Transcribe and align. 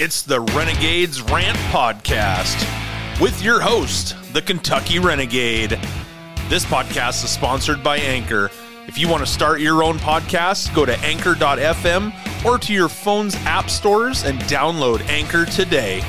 It's 0.00 0.22
the 0.22 0.40
Renegades 0.40 1.20
Rant 1.22 1.58
Podcast 1.72 2.54
with 3.20 3.42
your 3.42 3.60
host, 3.60 4.14
the 4.32 4.40
Kentucky 4.40 5.00
Renegade. 5.00 5.70
This 6.48 6.64
podcast 6.64 7.24
is 7.24 7.30
sponsored 7.30 7.82
by 7.82 7.96
Anchor. 7.96 8.48
If 8.86 8.96
you 8.96 9.08
want 9.08 9.26
to 9.26 9.26
start 9.26 9.58
your 9.58 9.82
own 9.82 9.98
podcast, 9.98 10.72
go 10.72 10.86
to 10.86 10.96
anchor.fm 11.00 12.44
or 12.44 12.58
to 12.58 12.72
your 12.72 12.88
phone's 12.88 13.34
app 13.38 13.68
stores 13.68 14.22
and 14.22 14.38
download 14.42 15.00
Anchor 15.08 15.44
today. 15.46 16.00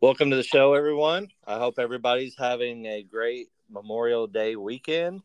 Welcome 0.00 0.30
to 0.30 0.36
the 0.36 0.42
show, 0.42 0.72
everyone. 0.72 1.28
I 1.46 1.58
hope 1.58 1.78
everybody's 1.78 2.34
having 2.38 2.86
a 2.86 3.02
great 3.02 3.48
Memorial 3.68 4.26
Day 4.26 4.56
weekend. 4.56 5.20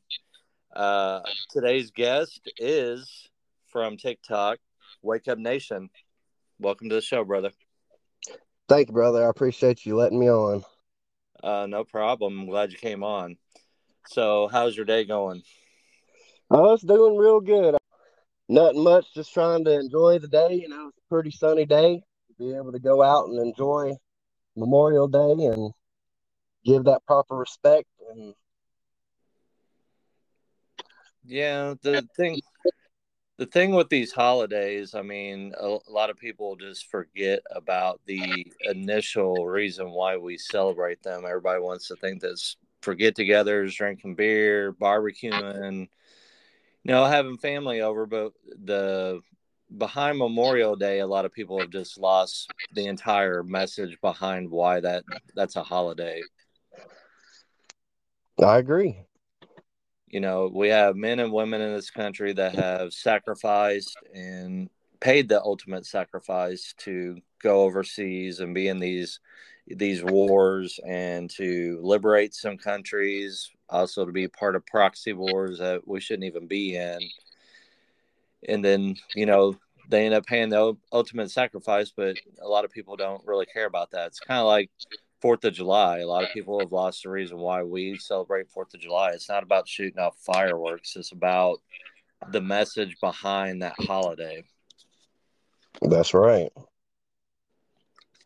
Uh, 0.76 1.22
today's 1.52 1.92
guest 1.92 2.50
is 2.58 3.30
from 3.72 3.96
TikTok, 3.96 4.58
Wake 5.04 5.28
Up 5.28 5.38
Nation. 5.38 5.90
Welcome 6.60 6.90
to 6.90 6.96
the 6.96 7.02
show, 7.02 7.24
brother. 7.24 7.52
Thank 8.68 8.88
you, 8.88 8.94
brother. 8.94 9.24
I 9.24 9.30
appreciate 9.30 9.86
you 9.86 9.96
letting 9.96 10.20
me 10.20 10.30
on. 10.30 10.64
Uh, 11.44 11.68
no 11.68 11.84
problem. 11.84 12.40
I'm 12.40 12.46
glad 12.48 12.72
you 12.72 12.78
came 12.78 13.04
on. 13.04 13.38
So, 14.08 14.48
how's 14.52 14.76
your 14.76 14.86
day 14.86 15.06
going? 15.06 15.44
Oh, 16.50 16.74
it's 16.74 16.84
doing 16.84 17.18
real 17.18 17.40
good. 17.40 17.76
Nothing 18.50 18.84
much, 18.84 19.06
just 19.14 19.34
trying 19.34 19.66
to 19.66 19.80
enjoy 19.80 20.20
the 20.20 20.28
day. 20.28 20.56
You 20.56 20.70
know, 20.70 20.88
it's 20.88 20.98
a 20.98 21.10
pretty 21.10 21.32
sunny 21.32 21.66
day. 21.66 22.02
To 22.30 22.34
be 22.40 22.56
able 22.56 22.72
to 22.72 22.80
go 22.80 23.04
out 23.04 23.28
and 23.28 23.40
enjoy 23.40 23.94
Memorial 24.56 25.08
Day 25.08 25.46
and 25.46 25.72
give 26.66 26.86
that 26.86 27.06
proper 27.06 27.36
respect 27.36 27.88
and 28.12 28.34
Yeah, 31.26 31.76
the 31.82 32.08
thing 32.16 32.42
the 33.38 33.46
thing 33.48 33.74
with 33.74 33.90
these 33.90 34.12
holidays, 34.12 34.94
I 34.94 35.02
mean, 35.02 35.54
a, 35.60 35.66
a 35.66 35.92
lot 35.92 36.10
of 36.10 36.18
people 36.18 36.56
just 36.56 36.90
forget 36.90 37.42
about 37.52 38.00
the 38.06 38.54
initial 38.62 39.48
reason 39.48 39.90
why 39.90 40.18
we 40.18 40.38
celebrate 40.38 41.02
them. 41.02 41.26
Everybody 41.26 41.60
wants 41.62 41.88
to 41.88 41.96
think 41.96 42.22
that's 42.22 42.58
for 42.82 42.94
get-togethers, 42.94 43.76
drinking 43.76 44.16
beer, 44.16 44.74
barbecuing, 44.74 45.80
you 46.84 46.92
know, 46.92 47.06
having 47.06 47.38
family 47.38 47.82
over, 47.82 48.06
but 48.06 48.34
the 48.64 49.22
behind 49.78 50.20
Memorial 50.20 50.76
Day, 50.76 51.00
a 51.00 51.08
lot 51.08 51.26
of 51.26 51.34
people 51.34 51.60
have 51.60 51.72
just 51.72 51.98
lost 51.98 52.52
the 52.74 52.86
entire 52.86 53.44
message 53.44 54.00
behind 54.02 54.52
why 54.52 54.80
that 54.80 55.04
that's 55.36 55.56
a 55.56 55.64
holiday. 55.64 56.22
I 58.44 58.58
agree. 58.58 59.06
You 60.14 60.20
know, 60.20 60.48
we 60.54 60.68
have 60.68 60.96
men 60.96 61.18
and 61.18 61.34
women 61.34 61.60
in 61.60 61.74
this 61.74 61.90
country 61.90 62.34
that 62.34 62.54
have 62.54 62.94
sacrificed 62.94 63.98
and 64.14 64.70
paid 65.00 65.28
the 65.28 65.42
ultimate 65.42 65.88
sacrifice 65.88 66.76
to 66.82 67.18
go 67.42 67.64
overseas 67.64 68.40
and 68.40 68.54
be 68.54 68.68
in 68.68 68.78
these 68.78 69.20
these 69.66 70.04
wars 70.04 70.80
and 70.86 71.32
to 71.32 71.80
liberate 71.82 72.36
some 72.36 72.60
countries, 72.60 73.50
also 73.72 74.06
to 74.06 74.12
be 74.12 74.28
part 74.28 74.56
of 74.56 74.64
proxy 74.68 75.14
wars 75.14 75.58
that 75.58 75.88
we 75.88 76.00
shouldn't 76.00 76.26
even 76.26 76.46
be 76.46 76.76
in. 76.76 77.00
And 78.48 78.64
then, 78.64 78.98
you 79.16 79.26
know, 79.26 79.58
they 79.90 80.06
end 80.06 80.14
up 80.14 80.28
paying 80.28 80.50
the 80.50 80.78
ultimate 80.92 81.32
sacrifice, 81.32 81.92
but 81.96 82.18
a 82.40 82.48
lot 82.48 82.66
of 82.66 82.72
people 82.72 82.98
don't 82.98 83.26
really 83.26 83.48
care 83.48 83.66
about 83.66 83.90
that. 83.92 84.10
It's 84.10 84.20
kind 84.20 84.42
of 84.42 84.46
like 84.46 84.70
Fourth 85.24 85.46
of 85.46 85.54
July. 85.54 86.00
A 86.00 86.06
lot 86.06 86.26
of 86.26 86.34
people 86.34 86.60
have 86.60 86.74
lost 86.74 87.04
the 87.04 87.10
reason 87.10 87.38
why 87.38 87.64
we 87.64 87.98
celebrate 87.98 88.50
Fourth 88.50 88.74
of 88.74 88.82
July. 88.82 89.12
It's 89.12 89.30
not 89.30 89.42
about 89.42 89.70
shooting 89.70 89.98
off 89.98 90.18
fireworks. 90.18 90.98
It's 90.98 91.14
about 91.14 91.62
the 92.34 92.42
message 92.42 92.98
behind 93.00 93.62
that 93.62 93.76
holiday. 93.80 94.44
That's 95.82 96.14
right. 96.14 96.52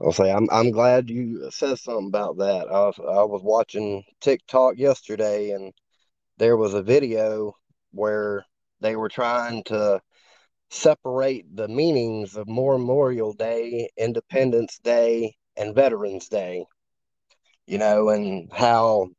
I'll 0.01 0.11
say 0.11 0.31
I'm 0.31 0.47
I'm 0.51 0.71
glad 0.71 1.11
you 1.11 1.51
said 1.51 1.77
something 1.77 2.07
about 2.07 2.39
that. 2.39 2.65
I 2.67 2.79
was, 2.87 2.95
I 2.97 3.23
was 3.25 3.43
watching 3.43 4.03
TikTok 4.19 4.79
yesterday 4.79 5.51
and 5.51 5.71
there 6.39 6.57
was 6.57 6.73
a 6.73 6.81
video 6.81 7.53
where 7.91 8.43
they 8.81 8.95
were 8.95 9.09
trying 9.09 9.63
to 9.65 10.01
separate 10.71 11.45
the 11.55 11.67
meanings 11.67 12.35
of 12.35 12.47
Memorial 12.47 13.33
Day, 13.33 13.87
Independence 13.97 14.79
Day, 14.79 15.35
and 15.55 15.75
Veterans 15.75 16.27
Day 16.27 16.65
you 17.67 17.77
know, 17.77 18.09
and 18.09 18.49
how 18.51 19.09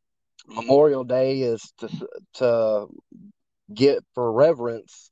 mm-hmm. 0.48 0.56
Memorial 0.56 1.04
Day 1.04 1.42
is 1.42 1.62
to 1.78 1.88
to 2.34 2.86
get 3.72 4.02
for 4.14 4.32
reverence 4.32 5.10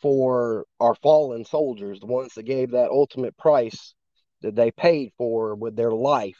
for 0.00 0.64
our 0.80 0.94
fallen 0.96 1.44
soldiers, 1.44 2.00
the 2.00 2.06
ones 2.06 2.34
that 2.34 2.44
gave 2.44 2.70
that 2.70 2.90
ultimate 2.90 3.36
price 3.36 3.94
that 4.42 4.54
they 4.54 4.70
paid 4.70 5.12
for 5.18 5.54
with 5.54 5.76
their 5.76 5.90
life. 5.90 6.38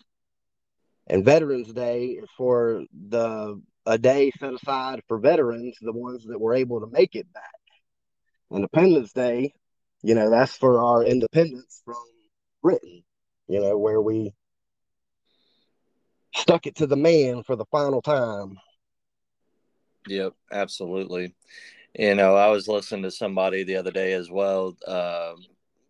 And 1.07 1.25
Veterans 1.25 1.73
Day 1.73 2.07
is 2.07 2.29
for 2.37 2.85
the 2.93 3.61
a 3.87 3.99
day 3.99 4.31
set 4.39 4.53
aside 4.53 5.01
for 5.09 5.19
veterans, 5.19 5.77
the 5.81 5.93
ones 5.93 6.25
that 6.27 6.39
were 6.39 6.55
able 6.55 6.81
to 6.81 6.87
make 6.87 7.15
it 7.15 7.33
back. 7.33 7.43
Independence 8.53 9.13
Day, 9.13 9.53
you 10.03 10.15
know, 10.15 10.31
that's 10.31 10.57
for 10.57 10.81
our 10.81 11.03
independence 11.03 11.83
from 11.85 11.97
Britain, 12.63 13.03
you 13.49 13.61
know, 13.61 13.79
where 13.79 14.01
we 14.01 14.33
stuck 16.39 16.67
it 16.67 16.77
to 16.77 16.87
the 16.87 16.97
man 16.97 17.43
for 17.43 17.57
the 17.57 17.67
final 17.67 18.03
time. 18.03 18.57
Yep, 20.07 20.35
absolutely. 20.51 21.35
You 21.95 22.15
know, 22.15 22.35
I 22.37 22.49
was 22.49 22.69
listening 22.69 23.03
to 23.03 23.11
somebody 23.11 23.65
the 23.65 23.77
other 23.77 23.91
day 23.91 24.13
as 24.13 24.31
well, 24.31 24.77
uh, 24.87 25.35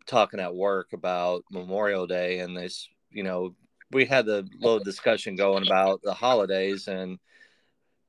talking 0.07 0.41
at 0.41 0.55
work 0.55 0.93
about 0.93 1.45
Memorial 1.51 2.07
Day, 2.07 2.41
and 2.41 2.57
this, 2.57 2.89
you 3.11 3.23
know, 3.23 3.55
we 3.91 4.05
had 4.05 4.27
the 4.27 4.49
little 4.61 4.81
discussion 4.81 5.37
going 5.37 5.67
about 5.67 6.03
the 6.03 6.15
holidays, 6.15 6.89
and 6.89 7.19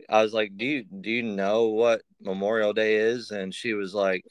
I 0.10 0.24
was 0.24 0.34
like, 0.34 0.56
"Do 0.58 0.66
you 0.66 0.84
do 0.84 1.10
you 1.10 1.24
know 1.24 1.68
what 1.68 2.02
Memorial 2.22 2.74
Day 2.74 2.96
is?" 2.96 3.32
And 3.32 3.54
she 3.54 3.74
was 3.74 3.94
like, 3.94 4.26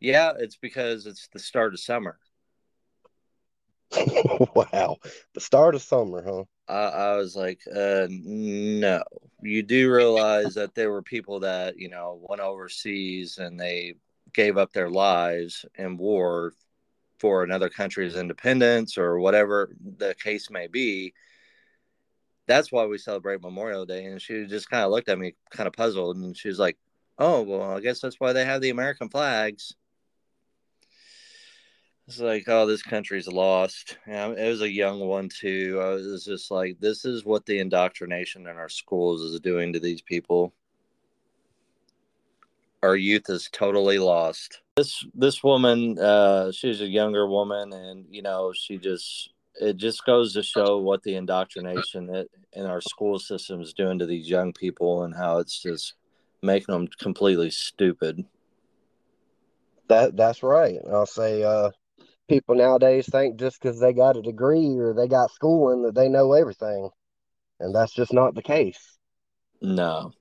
"Yeah, 0.00 0.32
it's 0.38 0.56
because 0.56 1.06
it's 1.06 1.28
the 1.28 1.38
start 1.38 1.74
of 1.74 1.80
summer." 1.80 2.18
wow, 4.54 4.96
the 5.34 5.40
start 5.40 5.74
of 5.74 5.82
summer, 5.82 6.22
huh? 6.24 6.44
I, 6.68 7.12
I 7.12 7.16
was 7.16 7.36
like, 7.36 7.60
uh, 7.74 8.06
no. 8.10 9.02
You 9.42 9.62
do 9.62 9.92
realize 9.92 10.54
that 10.54 10.74
there 10.74 10.90
were 10.90 11.02
people 11.02 11.40
that 11.40 11.76
you 11.76 11.88
know 11.88 12.20
went 12.28 12.40
overseas 12.40 13.38
and 13.38 13.58
they 13.58 13.94
gave 14.32 14.56
up 14.56 14.72
their 14.72 14.88
lives 14.88 15.66
in 15.76 15.96
war 15.96 16.52
for 17.18 17.42
another 17.42 17.68
country's 17.68 18.16
independence 18.16 18.96
or 18.96 19.18
whatever 19.18 19.70
the 19.98 20.14
case 20.14 20.50
may 20.50 20.66
be. 20.68 21.12
That's 22.46 22.72
why 22.72 22.86
we 22.86 22.98
celebrate 22.98 23.42
Memorial 23.42 23.86
Day. 23.86 24.04
And 24.06 24.20
she 24.20 24.46
just 24.46 24.68
kind 24.70 24.84
of 24.84 24.90
looked 24.90 25.08
at 25.08 25.18
me, 25.18 25.34
kind 25.50 25.66
of 25.66 25.72
puzzled, 25.72 26.16
and 26.16 26.36
she 26.36 26.48
was 26.48 26.58
like, 26.58 26.78
"Oh, 27.18 27.42
well, 27.42 27.62
I 27.76 27.80
guess 27.80 28.00
that's 28.00 28.20
why 28.20 28.32
they 28.32 28.44
have 28.44 28.60
the 28.60 28.70
American 28.70 29.08
flags." 29.08 29.74
It's 32.08 32.18
like, 32.18 32.44
oh, 32.48 32.66
this 32.66 32.82
country's 32.82 33.28
lost. 33.28 33.96
Yeah, 34.06 34.30
it 34.30 34.48
was 34.48 34.60
a 34.60 34.70
young 34.70 35.00
one 35.00 35.28
too. 35.28 35.80
I 35.80 35.90
was 35.90 36.24
just 36.24 36.50
like, 36.50 36.78
this 36.80 37.04
is 37.04 37.24
what 37.24 37.46
the 37.46 37.60
indoctrination 37.60 38.48
in 38.48 38.56
our 38.56 38.68
schools 38.68 39.22
is 39.22 39.38
doing 39.40 39.72
to 39.72 39.80
these 39.80 40.02
people. 40.02 40.52
Our 42.82 42.96
youth 42.96 43.30
is 43.30 43.48
totally 43.52 43.98
lost. 43.98 44.60
This 44.76 45.04
this 45.14 45.44
woman, 45.44 45.98
uh, 45.98 46.50
she's 46.50 46.80
a 46.80 46.86
younger 46.86 47.28
woman, 47.28 47.72
and 47.72 48.06
you 48.10 48.22
know, 48.22 48.52
she 48.52 48.78
just 48.78 49.30
it 49.60 49.76
just 49.76 50.04
goes 50.04 50.32
to 50.32 50.42
show 50.42 50.78
what 50.78 51.04
the 51.04 51.14
indoctrination 51.14 52.26
in 52.52 52.66
our 52.66 52.80
school 52.80 53.20
system 53.20 53.60
is 53.60 53.72
doing 53.72 54.00
to 54.00 54.06
these 54.06 54.28
young 54.28 54.52
people, 54.52 55.04
and 55.04 55.14
how 55.14 55.38
it's 55.38 55.62
just 55.62 55.94
making 56.42 56.72
them 56.72 56.88
completely 56.98 57.50
stupid. 57.50 58.24
That 59.86 60.16
that's 60.16 60.42
right. 60.42 60.78
I'll 60.90 61.06
say, 61.06 61.44
uh, 61.44 61.70
people 62.28 62.54
nowadays 62.54 63.08
think 63.10 63.38
just 63.38 63.60
because 63.60 63.80
they 63.80 63.92
got 63.92 64.16
a 64.16 64.22
degree 64.22 64.78
or 64.78 64.94
they 64.94 65.08
got 65.08 65.30
schooling 65.30 65.82
that 65.82 65.94
they 65.94 66.08
know 66.08 66.32
everything, 66.32 66.90
and 67.60 67.74
that's 67.74 67.92
just 67.92 68.12
not 68.12 68.34
the 68.34 68.42
case. 68.42 68.98
No, 69.60 70.12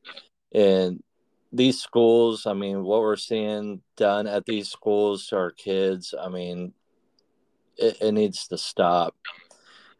and 0.53 1.01
these 1.51 1.81
schools, 1.81 2.45
I 2.45 2.53
mean, 2.53 2.83
what 2.83 3.01
we're 3.01 3.15
seeing 3.15 3.81
done 3.97 4.27
at 4.27 4.45
these 4.45 4.69
schools 4.69 5.27
to 5.27 5.37
our 5.37 5.51
kids, 5.51 6.13
I 6.19 6.29
mean, 6.29 6.73
it, 7.77 7.97
it 8.01 8.11
needs 8.13 8.47
to 8.47 8.57
stop. 8.57 9.15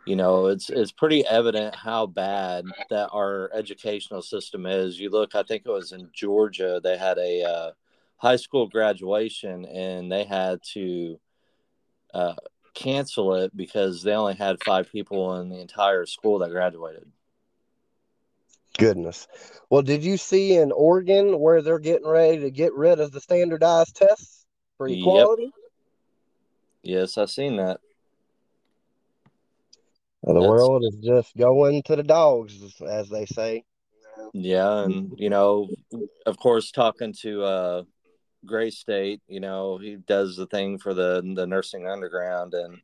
You 0.05 0.15
know, 0.15 0.47
it's 0.47 0.69
it's 0.69 0.91
pretty 0.91 1.25
evident 1.27 1.75
how 1.75 2.07
bad 2.07 2.65
that 2.89 3.09
our 3.11 3.51
educational 3.53 4.23
system 4.23 4.65
is. 4.65 4.99
You 4.99 5.11
look, 5.11 5.35
I 5.35 5.43
think 5.43 5.63
it 5.65 5.71
was 5.71 5.91
in 5.91 6.09
Georgia, 6.11 6.81
they 6.83 6.97
had 6.97 7.19
a 7.19 7.43
uh, 7.43 7.71
high 8.17 8.37
school 8.37 8.67
graduation, 8.67 9.65
and 9.65 10.11
they 10.11 10.23
had 10.23 10.59
to 10.73 11.19
uh, 12.13 12.35
cancel 12.73 13.35
it 13.35 13.55
because 13.55 14.03
they 14.03 14.13
only 14.13 14.35
had 14.35 14.63
five 14.63 14.91
people 14.91 15.39
in 15.41 15.49
the 15.49 15.59
entire 15.59 16.05
school 16.05 16.39
that 16.39 16.49
graduated. 16.51 17.05
Goodness. 18.77 19.27
Well, 19.69 19.81
did 19.81 20.03
you 20.03 20.17
see 20.17 20.55
in 20.55 20.71
Oregon 20.71 21.39
where 21.39 21.61
they're 21.61 21.79
getting 21.79 22.07
ready 22.07 22.39
to 22.39 22.51
get 22.51 22.73
rid 22.73 22.99
of 22.99 23.11
the 23.11 23.21
standardized 23.21 23.95
tests 23.95 24.45
for 24.77 24.87
Yep. 24.87 24.97
equality? 24.97 25.51
Yes, 26.83 27.17
I've 27.17 27.29
seen 27.29 27.57
that. 27.57 27.79
Well, 30.21 30.35
the 30.35 30.41
That's- 30.41 30.49
world 30.49 30.83
is 30.85 30.95
just 30.95 31.35
going 31.35 31.83
to 31.83 31.95
the 31.95 32.03
dogs, 32.03 32.81
as 32.81 33.09
they 33.09 33.25
say. 33.25 33.63
Yeah, 34.33 34.83
and 34.83 35.11
you 35.17 35.29
know, 35.29 35.69
of 36.25 36.37
course, 36.37 36.71
talking 36.71 37.13
to 37.21 37.43
uh, 37.43 37.83
Gray 38.45 38.71
State, 38.71 39.21
you 39.27 39.39
know, 39.39 39.77
he 39.77 39.95
does 39.95 40.35
the 40.35 40.47
thing 40.47 40.77
for 40.77 40.93
the 40.93 41.21
the 41.35 41.45
nursing 41.45 41.87
underground, 41.87 42.53
and 42.53 42.81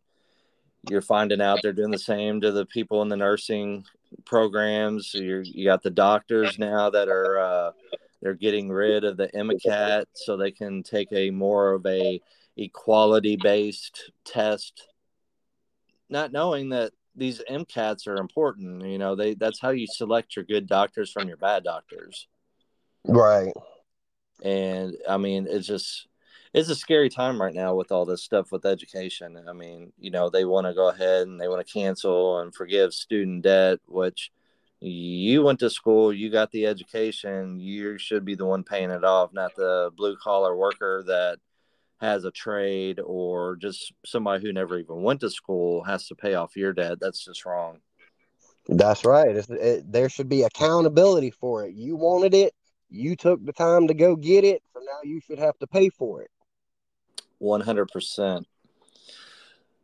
you're 0.89 1.01
finding 1.01 1.41
out 1.41 1.59
they're 1.61 1.73
doing 1.73 1.91
the 1.91 1.97
same 1.97 2.41
to 2.41 2.51
the 2.51 2.65
people 2.65 3.01
in 3.01 3.09
the 3.09 3.17
nursing 3.17 3.85
programs. 4.25 5.13
You're, 5.13 5.41
you 5.41 5.65
got 5.65 5.83
the 5.83 5.89
doctors 5.89 6.57
now 6.59 6.89
that 6.89 7.09
are 7.09 7.39
uh, 7.39 7.71
they're 8.21 8.33
getting 8.33 8.69
rid 8.69 9.03
of 9.03 9.17
the 9.17 9.29
MCAT 9.29 10.05
so 10.13 10.37
they 10.37 10.51
can 10.51 10.83
take 10.83 11.11
a 11.11 11.29
more 11.29 11.73
of 11.73 11.85
a 11.85 12.21
equality 12.55 13.37
based 13.41 14.11
test, 14.25 14.87
not 16.09 16.31
knowing 16.31 16.69
that 16.69 16.91
these 17.15 17.41
MCATs 17.49 18.07
are 18.07 18.17
important. 18.17 18.85
You 18.85 18.97
know, 18.97 19.15
they 19.15 19.33
that's 19.33 19.59
how 19.59 19.69
you 19.69 19.87
select 19.87 20.35
your 20.35 20.45
good 20.45 20.67
doctors 20.67 21.11
from 21.11 21.27
your 21.27 21.37
bad 21.37 21.63
doctors. 21.63 22.27
Right. 23.05 23.53
And 24.43 24.95
I 25.07 25.17
mean, 25.17 25.47
it's 25.49 25.67
just 25.67 26.07
it's 26.53 26.69
a 26.69 26.75
scary 26.75 27.09
time 27.09 27.41
right 27.41 27.53
now 27.53 27.75
with 27.75 27.91
all 27.91 28.05
this 28.05 28.23
stuff 28.23 28.51
with 28.51 28.65
education. 28.65 29.39
I 29.47 29.53
mean, 29.53 29.91
you 29.99 30.11
know, 30.11 30.29
they 30.29 30.45
want 30.45 30.67
to 30.67 30.73
go 30.73 30.89
ahead 30.89 31.27
and 31.27 31.39
they 31.39 31.47
want 31.47 31.65
to 31.65 31.71
cancel 31.71 32.39
and 32.39 32.53
forgive 32.53 32.93
student 32.93 33.43
debt, 33.43 33.79
which 33.85 34.31
you 34.79 35.43
went 35.43 35.59
to 35.59 35.69
school, 35.69 36.13
you 36.13 36.29
got 36.29 36.51
the 36.51 36.65
education, 36.67 37.59
you 37.59 37.97
should 37.97 38.23
be 38.23 38.35
the 38.35 38.45
one 38.45 38.63
paying 38.63 38.91
it 38.91 39.03
off, 39.03 39.33
not 39.33 39.55
the 39.55 39.91
blue 39.95 40.15
collar 40.17 40.55
worker 40.55 41.03
that 41.07 41.39
has 41.99 42.25
a 42.25 42.31
trade 42.31 42.99
or 43.03 43.55
just 43.55 43.91
somebody 44.05 44.43
who 44.43 44.53
never 44.53 44.77
even 44.77 45.01
went 45.01 45.19
to 45.19 45.31
school 45.31 45.83
has 45.83 46.07
to 46.07 46.15
pay 46.15 46.35
off 46.35 46.55
your 46.55 46.73
debt. 46.73 46.99
That's 46.99 47.25
just 47.25 47.43
wrong. 47.45 47.79
That's 48.67 49.03
right. 49.03 49.35
It, 49.35 49.91
there 49.91 50.09
should 50.09 50.29
be 50.29 50.43
accountability 50.43 51.31
for 51.31 51.65
it. 51.65 51.73
You 51.73 51.95
wanted 51.95 52.33
it. 52.33 52.53
You 52.89 53.15
took 53.15 53.43
the 53.45 53.53
time 53.53 53.87
to 53.87 53.93
go 53.93 54.15
get 54.15 54.43
it. 54.43 54.63
So 54.73 54.79
now 54.79 54.99
you 55.03 55.19
should 55.19 55.39
have 55.39 55.57
to 55.59 55.67
pay 55.67 55.89
for 55.89 56.21
it. 56.21 56.31
100%. 57.41 58.45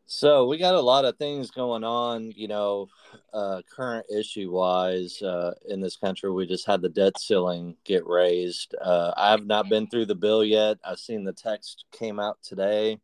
So 0.06 0.46
we 0.46 0.58
got 0.58 0.76
a 0.76 0.82
lot 0.82 1.06
of 1.06 1.18
things 1.18 1.50
going 1.50 1.84
on, 1.84 2.32
you 2.36 2.48
know, 2.48 2.88
uh, 3.34 3.62
current 3.74 4.06
issue 4.16 4.52
wise 4.52 5.22
uh, 5.22 5.54
in 5.68 5.82
this 5.82 5.96
country. 5.96 6.32
We 6.32 6.46
just 6.46 6.68
had 6.68 6.82
the 6.82 6.90
debt 6.90 7.18
ceiling 7.18 7.78
get 7.84 8.06
raised. 8.06 8.76
Uh, 8.80 9.12
I've 9.18 9.46
not 9.46 9.70
been 9.70 9.88
through 9.88 10.06
the 10.06 10.16
bill 10.16 10.44
yet. 10.44 10.78
I've 10.86 11.00
seen 11.00 11.24
the 11.24 11.34
text 11.34 11.86
came 11.92 12.20
out 12.20 12.38
today. 12.44 13.00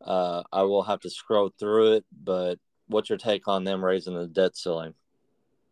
Uh, 0.00 0.42
I 0.52 0.62
will 0.62 0.82
have 0.82 1.00
to 1.00 1.10
scroll 1.10 1.50
through 1.58 1.94
it, 1.94 2.04
but 2.22 2.60
what's 2.86 3.08
your 3.08 3.18
take 3.18 3.48
on 3.48 3.64
them 3.64 3.84
raising 3.84 4.14
the 4.14 4.26
debt 4.26 4.56
ceiling? 4.56 4.94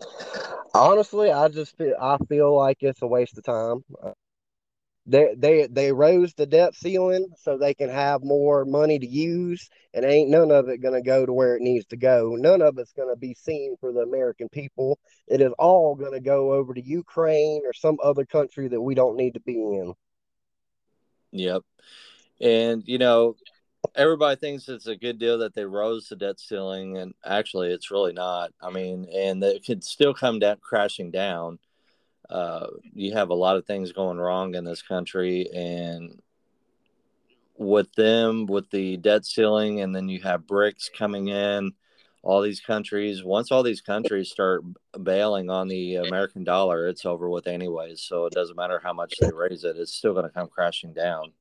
Honestly, 0.74 1.30
I 1.30 1.48
just 1.48 1.76
feel 1.76 1.94
I 2.00 2.18
feel 2.28 2.54
like 2.56 2.78
it's 2.82 3.02
a 3.02 3.06
waste 3.06 3.38
of 3.38 3.44
time. 3.44 3.84
They 5.06 5.34
they 5.36 5.66
they 5.66 5.92
rose 5.92 6.34
the 6.34 6.46
debt 6.46 6.74
ceiling 6.74 7.28
so 7.36 7.56
they 7.56 7.74
can 7.74 7.90
have 7.90 8.22
more 8.24 8.64
money 8.64 8.98
to 8.98 9.06
use, 9.06 9.68
and 9.94 10.04
ain't 10.04 10.30
none 10.30 10.50
of 10.50 10.68
it 10.68 10.78
gonna 10.82 11.02
go 11.02 11.24
to 11.26 11.32
where 11.32 11.56
it 11.56 11.62
needs 11.62 11.86
to 11.86 11.96
go. 11.96 12.36
None 12.36 12.62
of 12.62 12.78
it's 12.78 12.92
gonna 12.92 13.16
be 13.16 13.34
seen 13.34 13.76
for 13.80 13.92
the 13.92 14.00
American 14.00 14.48
people. 14.48 14.98
It 15.28 15.40
is 15.40 15.52
all 15.58 15.94
gonna 15.94 16.20
go 16.20 16.52
over 16.52 16.74
to 16.74 16.82
Ukraine 16.84 17.62
or 17.64 17.72
some 17.72 17.98
other 18.02 18.24
country 18.24 18.68
that 18.68 18.80
we 18.80 18.94
don't 18.94 19.16
need 19.16 19.34
to 19.34 19.40
be 19.40 19.54
in. 19.54 19.94
Yep. 21.32 21.62
And, 22.40 22.82
you 22.86 22.98
know, 22.98 23.36
everybody 23.94 24.36
thinks 24.36 24.68
it's 24.68 24.86
a 24.86 24.96
good 24.96 25.18
deal 25.18 25.38
that 25.38 25.54
they 25.54 25.64
rose 25.64 26.08
the 26.08 26.16
debt 26.16 26.40
ceiling, 26.40 26.98
and 26.98 27.14
actually, 27.24 27.72
it's 27.72 27.90
really 27.90 28.12
not. 28.12 28.52
I 28.60 28.70
mean, 28.70 29.06
and 29.14 29.42
it 29.42 29.64
could 29.64 29.84
still 29.84 30.14
come 30.14 30.38
down 30.38 30.58
crashing 30.60 31.10
down. 31.10 31.58
Uh, 32.28 32.66
you 32.92 33.12
have 33.12 33.30
a 33.30 33.34
lot 33.34 33.56
of 33.56 33.66
things 33.66 33.92
going 33.92 34.18
wrong 34.18 34.54
in 34.54 34.64
this 34.64 34.82
country, 34.82 35.48
and 35.54 36.20
with 37.56 37.92
them, 37.94 38.46
with 38.46 38.70
the 38.70 38.96
debt 38.96 39.24
ceiling, 39.24 39.80
and 39.80 39.94
then 39.94 40.08
you 40.08 40.20
have 40.22 40.46
BRICS 40.46 40.92
coming 40.96 41.28
in, 41.28 41.72
all 42.22 42.40
these 42.40 42.60
countries. 42.60 43.22
Once 43.22 43.52
all 43.52 43.62
these 43.62 43.82
countries 43.82 44.30
start 44.30 44.62
bailing 45.02 45.50
on 45.50 45.68
the 45.68 45.96
American 45.96 46.42
dollar, 46.42 46.88
it's 46.88 47.04
over 47.04 47.28
with 47.28 47.46
anyways. 47.46 48.02
So 48.02 48.26
it 48.26 48.32
doesn't 48.32 48.56
matter 48.56 48.80
how 48.82 48.92
much 48.92 49.14
they 49.20 49.30
raise 49.32 49.64
it; 49.64 49.76
it's 49.76 49.94
still 49.94 50.14
going 50.14 50.24
to 50.26 50.32
come 50.34 50.48
crashing 50.48 50.94
down. 50.94 51.32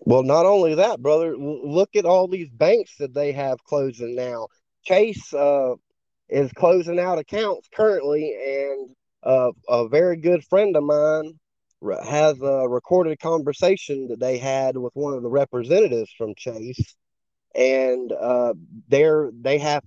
Well, 0.00 0.22
not 0.22 0.46
only 0.46 0.74
that, 0.74 1.00
brother, 1.00 1.36
look 1.36 1.96
at 1.96 2.04
all 2.04 2.28
these 2.28 2.50
banks 2.50 2.96
that 2.98 3.14
they 3.14 3.32
have 3.32 3.62
closing 3.64 4.14
now. 4.14 4.48
Chase 4.84 5.32
uh, 5.32 5.74
is 6.28 6.52
closing 6.52 6.98
out 6.98 7.18
accounts 7.18 7.68
currently, 7.74 8.34
and 8.34 8.90
uh, 9.22 9.52
a 9.68 9.88
very 9.88 10.16
good 10.16 10.44
friend 10.44 10.76
of 10.76 10.84
mine 10.84 11.38
has 12.04 12.40
a 12.42 12.68
recorded 12.68 13.18
conversation 13.20 14.08
that 14.08 14.20
they 14.20 14.36
had 14.36 14.76
with 14.76 14.92
one 14.94 15.14
of 15.14 15.22
the 15.22 15.28
representatives 15.28 16.10
from 16.18 16.34
Chase, 16.36 16.94
and 17.54 18.12
uh, 18.12 18.52
they're 18.88 19.30
they 19.40 19.58
have 19.58 19.84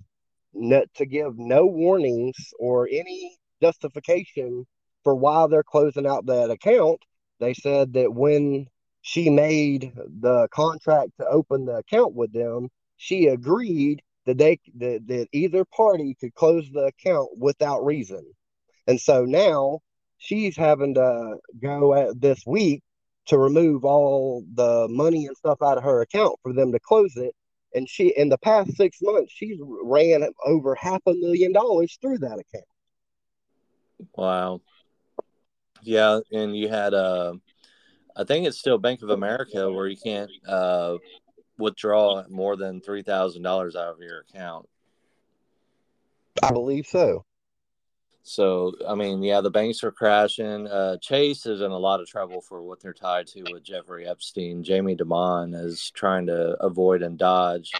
to 0.54 1.06
give 1.06 1.38
no 1.38 1.66
warnings 1.66 2.36
or 2.58 2.88
any 2.90 3.36
justification 3.62 4.66
for 5.04 5.14
why 5.14 5.46
they're 5.46 5.62
closing 5.62 6.06
out 6.06 6.26
that 6.26 6.50
account. 6.50 7.00
They 7.40 7.54
said 7.54 7.94
that 7.94 8.12
when 8.12 8.66
she 9.02 9.28
made 9.28 9.92
the 10.20 10.48
contract 10.54 11.10
to 11.18 11.26
open 11.26 11.66
the 11.66 11.76
account 11.76 12.14
with 12.14 12.32
them, 12.32 12.68
she 12.96 13.26
agreed 13.26 14.00
that 14.26 14.38
they 14.38 14.58
that, 14.76 15.06
that 15.08 15.28
either 15.32 15.64
party 15.64 16.16
could 16.18 16.34
close 16.34 16.68
the 16.72 16.84
account 16.84 17.30
without 17.36 17.84
reason. 17.84 18.24
And 18.86 19.00
so 19.00 19.24
now 19.24 19.80
she's 20.18 20.56
having 20.56 20.94
to 20.94 21.36
go 21.60 21.94
at 21.94 22.20
this 22.20 22.44
week 22.46 22.82
to 23.26 23.38
remove 23.38 23.84
all 23.84 24.44
the 24.54 24.86
money 24.88 25.26
and 25.26 25.36
stuff 25.36 25.58
out 25.62 25.78
of 25.78 25.84
her 25.84 26.00
account 26.00 26.36
for 26.42 26.52
them 26.52 26.72
to 26.72 26.80
close 26.80 27.16
it. 27.16 27.34
And 27.74 27.88
she, 27.88 28.12
in 28.16 28.28
the 28.28 28.38
past 28.38 28.76
six 28.76 28.98
months, 29.02 29.32
she's 29.32 29.58
ran 29.60 30.24
over 30.44 30.74
half 30.74 31.00
a 31.06 31.14
million 31.14 31.52
dollars 31.52 31.98
through 32.00 32.18
that 32.18 32.38
account. 32.38 32.64
Wow. 34.14 34.60
Yeah, 35.82 36.20
and 36.30 36.56
you 36.56 36.68
had 36.68 36.94
uh 36.94 37.34
I 38.16 38.24
think 38.24 38.46
it's 38.46 38.58
still 38.58 38.78
Bank 38.78 39.02
of 39.02 39.10
America 39.10 39.70
where 39.70 39.86
you 39.86 39.96
can't 39.96 40.30
uh 40.46 40.96
withdraw 41.58 42.24
more 42.28 42.56
than 42.56 42.80
three 42.80 43.02
thousand 43.02 43.42
dollars 43.42 43.76
out 43.76 43.92
of 43.92 44.00
your 44.00 44.20
account. 44.20 44.68
I 46.42 46.50
believe 46.50 46.86
so. 46.86 47.24
So 48.24 48.72
I 48.88 48.94
mean, 48.94 49.22
yeah, 49.22 49.40
the 49.40 49.50
banks 49.50 49.82
are 49.82 49.90
crashing. 49.90 50.66
Uh, 50.68 50.96
Chase 50.98 51.46
is 51.46 51.60
in 51.60 51.70
a 51.70 51.78
lot 51.78 52.00
of 52.00 52.06
trouble 52.06 52.40
for 52.40 52.62
what 52.62 52.80
they're 52.80 52.92
tied 52.92 53.26
to 53.28 53.42
with 53.50 53.64
Jeffrey 53.64 54.06
Epstein. 54.06 54.62
Jamie 54.62 54.96
Dimon 54.96 55.54
is 55.54 55.90
trying 55.90 56.26
to 56.26 56.56
avoid 56.62 57.02
and 57.02 57.18
dodge 57.18 57.72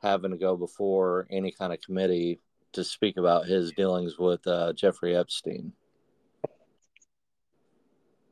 having 0.00 0.30
to 0.30 0.38
go 0.38 0.56
before 0.56 1.26
any 1.30 1.50
kind 1.50 1.72
of 1.72 1.80
committee 1.80 2.38
to 2.72 2.84
speak 2.84 3.16
about 3.16 3.46
his 3.46 3.72
dealings 3.72 4.16
with 4.18 4.46
uh, 4.46 4.72
Jeffrey 4.72 5.16
Epstein. 5.16 5.72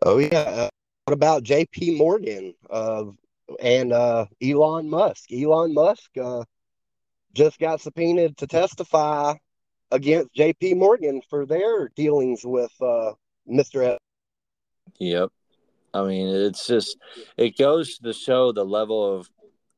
Oh 0.02 0.18
yeah. 0.18 0.68
What 1.08 1.14
about 1.14 1.42
J.P. 1.42 1.96
Morgan 1.96 2.52
uh, 2.68 3.04
and 3.60 3.94
uh, 3.94 4.26
Elon 4.42 4.90
Musk? 4.90 5.32
Elon 5.32 5.72
Musk 5.72 6.10
uh, 6.22 6.44
just 7.32 7.58
got 7.58 7.80
subpoenaed 7.80 8.36
to 8.36 8.46
testify 8.46 9.32
against 9.90 10.34
J.P. 10.34 10.74
Morgan 10.74 11.22
for 11.30 11.46
their 11.46 11.88
dealings 11.96 12.42
with 12.44 12.70
uh, 12.82 13.12
Mr. 13.50 13.94
Ep- 13.94 14.02
Yep. 14.98 15.30
I 15.94 16.02
mean, 16.02 16.28
it's 16.28 16.66
just 16.66 16.98
it 17.38 17.56
goes 17.56 17.96
to 17.96 18.12
show 18.12 18.52
the 18.52 18.66
level 18.66 19.16
of 19.16 19.30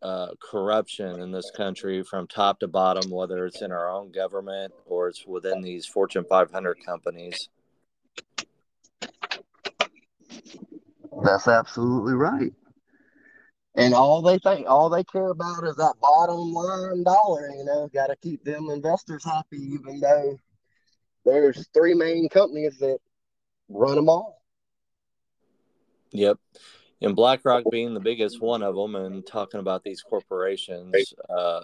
uh, 0.03 0.31
corruption 0.43 1.21
in 1.21 1.31
this 1.31 1.53
country 1.57 2.03
from 2.03 2.27
top 2.27 2.59
to 2.59 2.67
bottom, 2.67 3.09
whether 3.09 3.47
it's 3.47 3.63
in 3.63 3.71
our 3.71 3.89
own 3.89 4.11
government 4.11 4.73
or 4.85 5.07
it's 5.07 5.25
within 5.29 5.61
these 5.61 5.87
Fortune 5.87 6.25
500 6.29 6.79
companies. 6.85 7.49
That's 11.23 11.49
absolutely 11.49 12.15
right. 12.15 12.53
And 13.77 13.95
all 13.95 14.21
they 14.21 14.39
think, 14.39 14.67
all 14.69 14.91
they 14.91 15.05
care 15.05 15.29
about 15.29 15.65
is 15.65 15.77
that 15.77 15.95
bottom 16.01 16.53
line 16.53 17.05
dollar. 17.05 17.51
You 17.51 17.65
know, 17.65 17.89
got 17.93 18.09
to 18.09 18.17
keep 18.17 18.45
them 18.45 18.69
investors 18.71 19.25
happy, 19.25 19.59
even 19.59 20.01
though 20.01 20.37
there's 21.25 21.69
three 21.73 21.95
main 21.95 22.29
companies 22.29 22.79
that 22.79 22.99
run 23.69 23.95
them 23.95 24.09
all. 24.09 24.43
Yep. 26.13 26.39
And 27.03 27.17
BlackRock 27.17 27.65
being 27.71 27.95
the 27.95 28.01
biggest 28.01 28.43
one 28.43 28.63
of 28.63 28.75
them, 28.75 28.97
and 28.97 29.27
talking 29.27 29.61
about 29.61 29.85
these 29.85 30.03
corporations, 30.03 31.15
uh, 31.31 31.61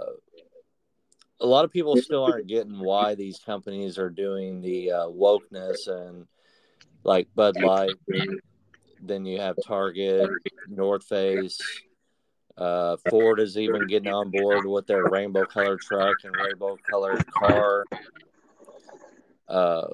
a 1.41 1.47
lot 1.47 1.65
of 1.65 1.73
people 1.73 1.97
still 1.97 2.25
aren't 2.25 2.47
getting 2.47 2.79
why 2.79 3.15
these 3.15 3.39
companies 3.45 3.99
are 3.99 4.09
doing 4.09 4.63
the 4.63 4.93
uh, 4.93 5.07
wokeness 5.07 5.89
and 5.89 6.27
like 7.05 7.29
Bud 7.35 7.61
Light. 7.61 7.91
Then 9.07 9.25
you 9.25 9.41
have 9.41 9.57
Target, 9.67 10.29
North 10.69 11.05
Face. 11.05 11.61
Uh, 12.57 12.97
Ford 13.11 13.39
is 13.39 13.59
even 13.59 13.87
getting 13.87 14.13
on 14.13 14.31
board 14.31 14.65
with 14.65 14.87
their 14.87 15.05
rainbow 15.05 15.45
colored 15.45 15.81
truck 15.81 16.17
and 16.25 16.35
rainbow 16.35 16.77
colored 16.89 17.25
car. 17.31 17.85
Uh, 19.49 19.87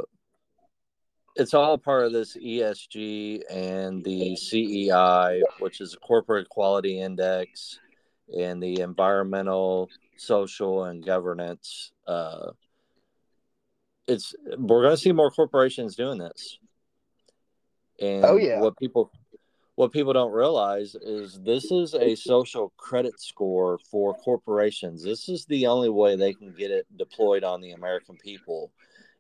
it's 1.35 1.55
all 1.55 1.79
part 1.79 2.05
of 2.05 2.13
this 2.13 2.37
ESG 2.37 3.43
and 3.51 4.05
the 4.05 4.37
CEI, 4.37 5.43
which 5.59 5.81
is 5.81 5.95
a 5.95 5.99
corporate 5.99 6.49
quality 6.49 7.01
index, 7.01 7.81
and 8.39 8.63
the 8.63 8.81
environmental, 8.81 9.89
social, 10.17 10.85
and 10.85 11.05
governance. 11.05 11.93
Uh, 12.07 12.51
it's 14.07 14.35
we're 14.59 14.83
going 14.83 14.95
to 14.95 15.01
see 15.03 15.13
more 15.13 15.31
corporations 15.31 15.97
doing 15.97 16.19
this. 16.19 16.59
And 18.03 18.25
Oh, 18.25 18.37
yeah. 18.37 18.61
what 18.61 18.77
people 18.79 19.11
what 19.77 19.91
people 19.91 20.13
don't 20.13 20.33
realize 20.33 20.95
is 20.95 21.41
this 21.43 21.73
is 21.73 21.95
a 21.95 22.15
social 22.15 22.75
credit 22.77 23.19
score 23.19 23.79
for 23.91 24.15
corporations. 24.15 25.03
This 25.03 25.31
is 25.31 25.47
the 25.47 25.67
only 25.67 25.89
way 25.89 26.15
they 26.15 26.35
can 26.35 26.53
get 26.53 26.71
it 26.71 26.87
deployed 26.99 27.43
on 27.43 27.63
the 27.63 27.73
American 27.73 28.17
people 28.17 28.71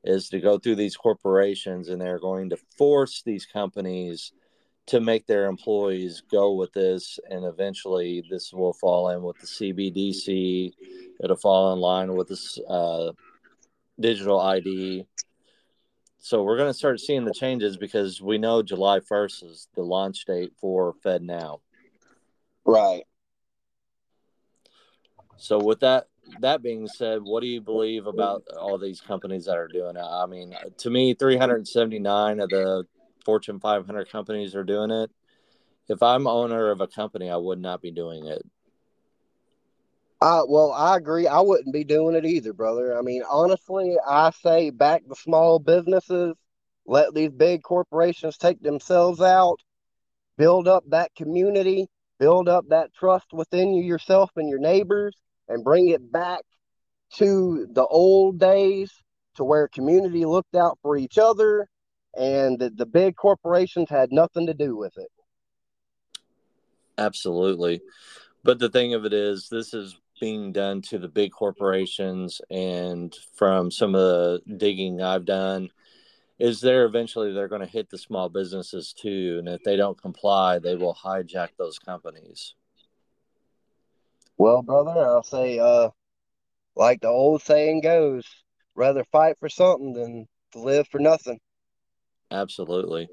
is 0.04 0.28
to 0.28 0.40
go 0.40 0.58
through 0.58 0.76
these 0.76 0.96
corporations 0.96 1.88
and 1.88 2.00
they're 2.00 2.18
going 2.18 2.50
to 2.50 2.58
force 2.76 3.22
these 3.24 3.46
companies 3.46 4.32
to 4.86 5.00
make 5.00 5.26
their 5.26 5.46
employees 5.46 6.22
go 6.30 6.54
with 6.54 6.72
this 6.72 7.18
and 7.30 7.44
eventually 7.44 8.24
this 8.28 8.52
will 8.52 8.72
fall 8.72 9.10
in 9.10 9.22
with 9.22 9.38
the 9.38 9.46
cbdc 9.46 10.72
it'll 11.22 11.36
fall 11.36 11.72
in 11.72 11.78
line 11.78 12.12
with 12.14 12.28
this 12.28 12.58
uh, 12.68 13.12
digital 14.00 14.40
id 14.40 15.06
so 16.24 16.44
we're 16.44 16.56
going 16.56 16.70
to 16.70 16.74
start 16.74 17.00
seeing 17.00 17.24
the 17.24 17.34
changes 17.34 17.76
because 17.76 18.22
we 18.22 18.38
know 18.38 18.62
july 18.62 19.00
1st 19.00 19.44
is 19.44 19.68
the 19.74 19.82
launch 19.82 20.24
date 20.24 20.52
for 20.58 20.94
FedNow 21.04 21.60
Right. 22.64 23.02
so 25.36 25.62
with 25.62 25.80
that 25.80 26.06
that 26.40 26.62
being 26.62 26.86
said 26.86 27.20
what 27.22 27.40
do 27.40 27.48
you 27.48 27.60
believe 27.60 28.06
about 28.06 28.44
all 28.58 28.78
these 28.78 29.00
companies 29.00 29.46
that 29.46 29.56
are 29.56 29.68
doing 29.68 29.96
it? 29.96 30.04
I 30.04 30.24
mean 30.26 30.54
to 30.78 30.90
me 30.90 31.14
379 31.14 32.40
of 32.40 32.48
the 32.48 32.84
fortune 33.24 33.58
500 33.58 34.08
companies 34.10 34.54
are 34.54 34.64
doing 34.64 34.90
it. 34.92 35.10
If 35.88 36.02
i'm 36.02 36.28
owner 36.28 36.70
of 36.70 36.80
a 36.80 36.86
company 36.86 37.28
i 37.28 37.36
would 37.36 37.60
not 37.60 37.82
be 37.82 37.90
doing 37.90 38.26
it 38.26 38.42
Well, 40.22 40.72
I 40.72 40.96
agree. 40.96 41.26
I 41.26 41.40
wouldn't 41.40 41.72
be 41.72 41.84
doing 41.84 42.14
it 42.14 42.24
either, 42.24 42.52
brother. 42.52 42.96
I 42.96 43.02
mean, 43.02 43.22
honestly, 43.28 43.96
I 44.06 44.30
say 44.30 44.70
back 44.70 45.02
the 45.06 45.16
small 45.16 45.58
businesses, 45.58 46.36
let 46.86 47.14
these 47.14 47.30
big 47.30 47.62
corporations 47.62 48.36
take 48.36 48.60
themselves 48.62 49.20
out, 49.20 49.58
build 50.36 50.68
up 50.68 50.84
that 50.88 51.14
community, 51.16 51.88
build 52.18 52.48
up 52.48 52.66
that 52.68 52.94
trust 52.94 53.32
within 53.32 53.74
you, 53.74 53.82
yourself 53.82 54.30
and 54.36 54.48
your 54.48 54.60
neighbors, 54.60 55.16
and 55.48 55.64
bring 55.64 55.88
it 55.88 56.12
back 56.12 56.42
to 57.14 57.66
the 57.72 57.84
old 57.86 58.38
days 58.38 58.92
to 59.36 59.44
where 59.44 59.68
community 59.68 60.24
looked 60.24 60.54
out 60.54 60.78
for 60.82 60.96
each 60.96 61.18
other 61.18 61.68
and 62.16 62.58
the, 62.58 62.70
the 62.70 62.86
big 62.86 63.16
corporations 63.16 63.88
had 63.88 64.12
nothing 64.12 64.46
to 64.46 64.54
do 64.54 64.76
with 64.76 64.96
it. 64.96 65.08
Absolutely. 66.98 67.80
But 68.44 68.58
the 68.58 68.68
thing 68.68 68.94
of 68.94 69.04
it 69.04 69.12
is, 69.12 69.48
this 69.50 69.72
is 69.72 69.96
being 70.22 70.52
done 70.52 70.80
to 70.80 71.00
the 71.00 71.08
big 71.08 71.32
corporations. 71.32 72.40
And 72.48 73.12
from 73.34 73.72
some 73.72 73.96
of 73.96 74.00
the 74.00 74.40
digging 74.56 75.02
I've 75.02 75.24
done, 75.24 75.68
is 76.38 76.60
there 76.60 76.84
eventually 76.84 77.32
they're 77.32 77.48
going 77.48 77.60
to 77.60 77.66
hit 77.66 77.90
the 77.90 77.98
small 77.98 78.28
businesses 78.28 78.92
too. 78.92 79.38
And 79.40 79.48
if 79.48 79.64
they 79.64 79.74
don't 79.74 80.00
comply, 80.00 80.60
they 80.60 80.76
will 80.76 80.94
hijack 80.94 81.48
those 81.58 81.80
companies. 81.80 82.54
Well, 84.38 84.62
brother, 84.62 84.92
I'll 84.92 85.24
say, 85.24 85.58
uh, 85.58 85.90
like 86.76 87.00
the 87.00 87.08
old 87.08 87.42
saying 87.42 87.80
goes, 87.80 88.24
rather 88.76 89.02
fight 89.10 89.38
for 89.40 89.48
something 89.48 89.92
than 89.92 90.28
to 90.52 90.60
live 90.60 90.86
for 90.86 91.00
nothing. 91.00 91.40
Absolutely. 92.30 93.08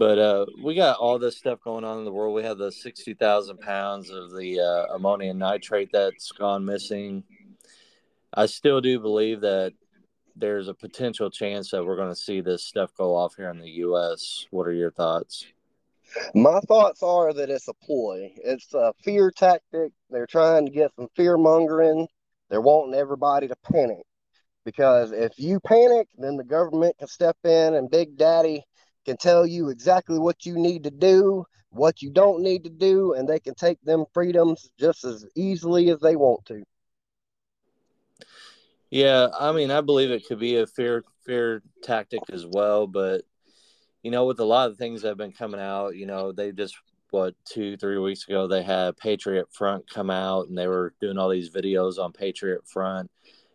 But 0.00 0.18
uh, 0.18 0.46
we 0.64 0.74
got 0.74 0.96
all 0.96 1.18
this 1.18 1.36
stuff 1.36 1.60
going 1.62 1.84
on 1.84 1.98
in 1.98 2.06
the 2.06 2.10
world. 2.10 2.34
We 2.34 2.42
have 2.44 2.56
the 2.56 2.72
60,000 2.72 3.58
pounds 3.60 4.08
of 4.08 4.34
the 4.34 4.58
uh, 4.58 4.94
ammonium 4.94 5.36
nitrate 5.36 5.90
that's 5.92 6.32
gone 6.32 6.64
missing. 6.64 7.22
I 8.32 8.46
still 8.46 8.80
do 8.80 8.98
believe 8.98 9.42
that 9.42 9.74
there's 10.34 10.68
a 10.68 10.74
potential 10.74 11.28
chance 11.28 11.70
that 11.72 11.84
we're 11.84 11.98
going 11.98 12.08
to 12.08 12.16
see 12.16 12.40
this 12.40 12.64
stuff 12.64 12.96
go 12.96 13.14
off 13.14 13.36
here 13.36 13.50
in 13.50 13.58
the 13.58 13.68
U.S. 13.72 14.46
What 14.50 14.66
are 14.66 14.72
your 14.72 14.90
thoughts? 14.90 15.44
My 16.34 16.60
thoughts 16.60 17.02
are 17.02 17.34
that 17.34 17.50
it's 17.50 17.68
a 17.68 17.74
ploy. 17.74 18.32
It's 18.42 18.72
a 18.72 18.94
fear 19.04 19.30
tactic. 19.30 19.92
They're 20.08 20.26
trying 20.26 20.64
to 20.64 20.72
get 20.72 20.92
some 20.96 21.08
fear 21.14 21.36
mongering. 21.36 22.08
They're 22.48 22.62
wanting 22.62 22.98
everybody 22.98 23.48
to 23.48 23.56
panic. 23.70 24.06
Because 24.64 25.12
if 25.12 25.32
you 25.36 25.60
panic, 25.60 26.08
then 26.16 26.38
the 26.38 26.44
government 26.44 26.96
can 26.98 27.08
step 27.08 27.36
in 27.44 27.74
and 27.74 27.90
Big 27.90 28.16
Daddy 28.16 28.64
can 29.04 29.16
tell 29.16 29.46
you 29.46 29.68
exactly 29.70 30.18
what 30.18 30.44
you 30.44 30.56
need 30.56 30.84
to 30.84 30.90
do, 30.90 31.44
what 31.70 32.02
you 32.02 32.10
don't 32.10 32.42
need 32.42 32.64
to 32.64 32.70
do, 32.70 33.14
and 33.14 33.28
they 33.28 33.40
can 33.40 33.54
take 33.54 33.80
them 33.82 34.04
freedoms 34.12 34.70
just 34.78 35.04
as 35.04 35.26
easily 35.34 35.90
as 35.90 36.00
they 36.00 36.16
want 36.16 36.44
to. 36.46 36.62
Yeah, 38.90 39.28
I 39.38 39.52
mean, 39.52 39.70
I 39.70 39.80
believe 39.80 40.10
it 40.10 40.26
could 40.26 40.40
be 40.40 40.56
a 40.56 40.66
fear 40.66 41.04
fear 41.24 41.62
tactic 41.82 42.22
as 42.32 42.44
well, 42.44 42.86
but 42.86 43.22
you 44.02 44.10
know, 44.10 44.26
with 44.26 44.40
a 44.40 44.44
lot 44.44 44.70
of 44.70 44.78
things 44.78 45.02
that 45.02 45.08
have 45.08 45.18
been 45.18 45.32
coming 45.32 45.60
out, 45.60 45.94
you 45.94 46.06
know, 46.06 46.32
they 46.32 46.52
just 46.52 46.76
what 47.10 47.34
two 47.44 47.76
three 47.76 47.98
weeks 47.98 48.26
ago 48.26 48.46
they 48.46 48.62
had 48.62 48.96
Patriot 48.96 49.46
Front 49.52 49.88
come 49.90 50.10
out 50.10 50.48
and 50.48 50.56
they 50.56 50.66
were 50.66 50.94
doing 51.00 51.18
all 51.18 51.28
these 51.28 51.50
videos 51.50 51.98
on 51.98 52.12
Patriot 52.12 52.66
Front. 52.66 53.10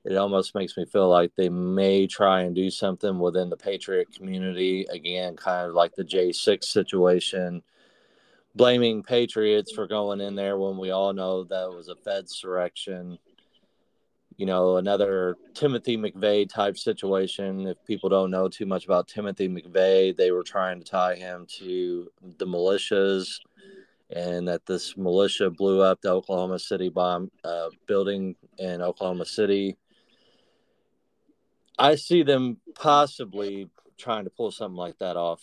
It 0.06 0.18
almost 0.18 0.56
makes 0.56 0.78
me 0.78 0.86
feel 0.86 1.10
like 1.10 1.32
they 1.36 1.50
may 1.50 2.06
try 2.08 2.42
and 2.42 2.56
do 2.56 2.70
something 2.70 3.18
within 3.20 3.50
the 3.50 3.58
Patriot 3.58 4.14
community 4.16 4.86
again, 4.92 5.36
kind 5.36 5.68
of 5.68 5.74
like 5.74 5.96
the 5.96 6.04
J6 6.04 6.64
situation, 6.64 7.64
blaming 8.54 9.02
Patriots 9.04 9.72
for 9.74 9.88
going 9.88 10.22
in 10.22 10.36
there 10.36 10.58
when 10.58 10.78
we 10.78 10.92
all 10.92 11.12
know 11.12 11.44
that 11.44 11.70
was 11.70 11.90
a 11.90 11.96
Fed 11.96 12.26
surrection 12.26 13.18
you 14.38 14.46
know, 14.46 14.78
another 14.78 15.38
Timothy 15.54 15.98
McVeigh 15.98 16.50
type 16.50 16.78
situation. 16.78 17.68
If 17.68 17.78
people 17.86 18.10
don't 18.10 18.32
know 18.32 18.50
too 18.50 18.66
much 18.66 18.86
about 18.86 19.08
Timothy 19.08 19.48
McVeigh, 19.48 20.16
they 20.16 20.32
were 20.32 20.44
trying 20.44 20.80
to 20.80 20.86
tie 20.86 21.16
him 21.16 21.46
to 21.60 22.12
the 22.38 22.46
militias, 22.46 23.40
and 24.10 24.48
that 24.48 24.66
this 24.66 24.98
militia 24.98 25.50
blew 25.50 25.82
up 25.82 26.02
the 26.02 26.12
Oklahoma 26.12 26.60
City 26.60 26.90
bomb 26.90 27.32
uh, 27.44 27.70
building 27.88 28.36
in 28.58 28.82
Oklahoma 28.82 29.26
City. 29.26 29.78
I 31.77 31.96
see 31.96 32.24
them 32.24 32.58
possibly 32.75 33.70
trying 33.98 34.25
to 34.25 34.29
pull 34.29 34.51
something 34.51 34.77
like 34.77 34.98
that 35.00 35.17
off. 35.17 35.41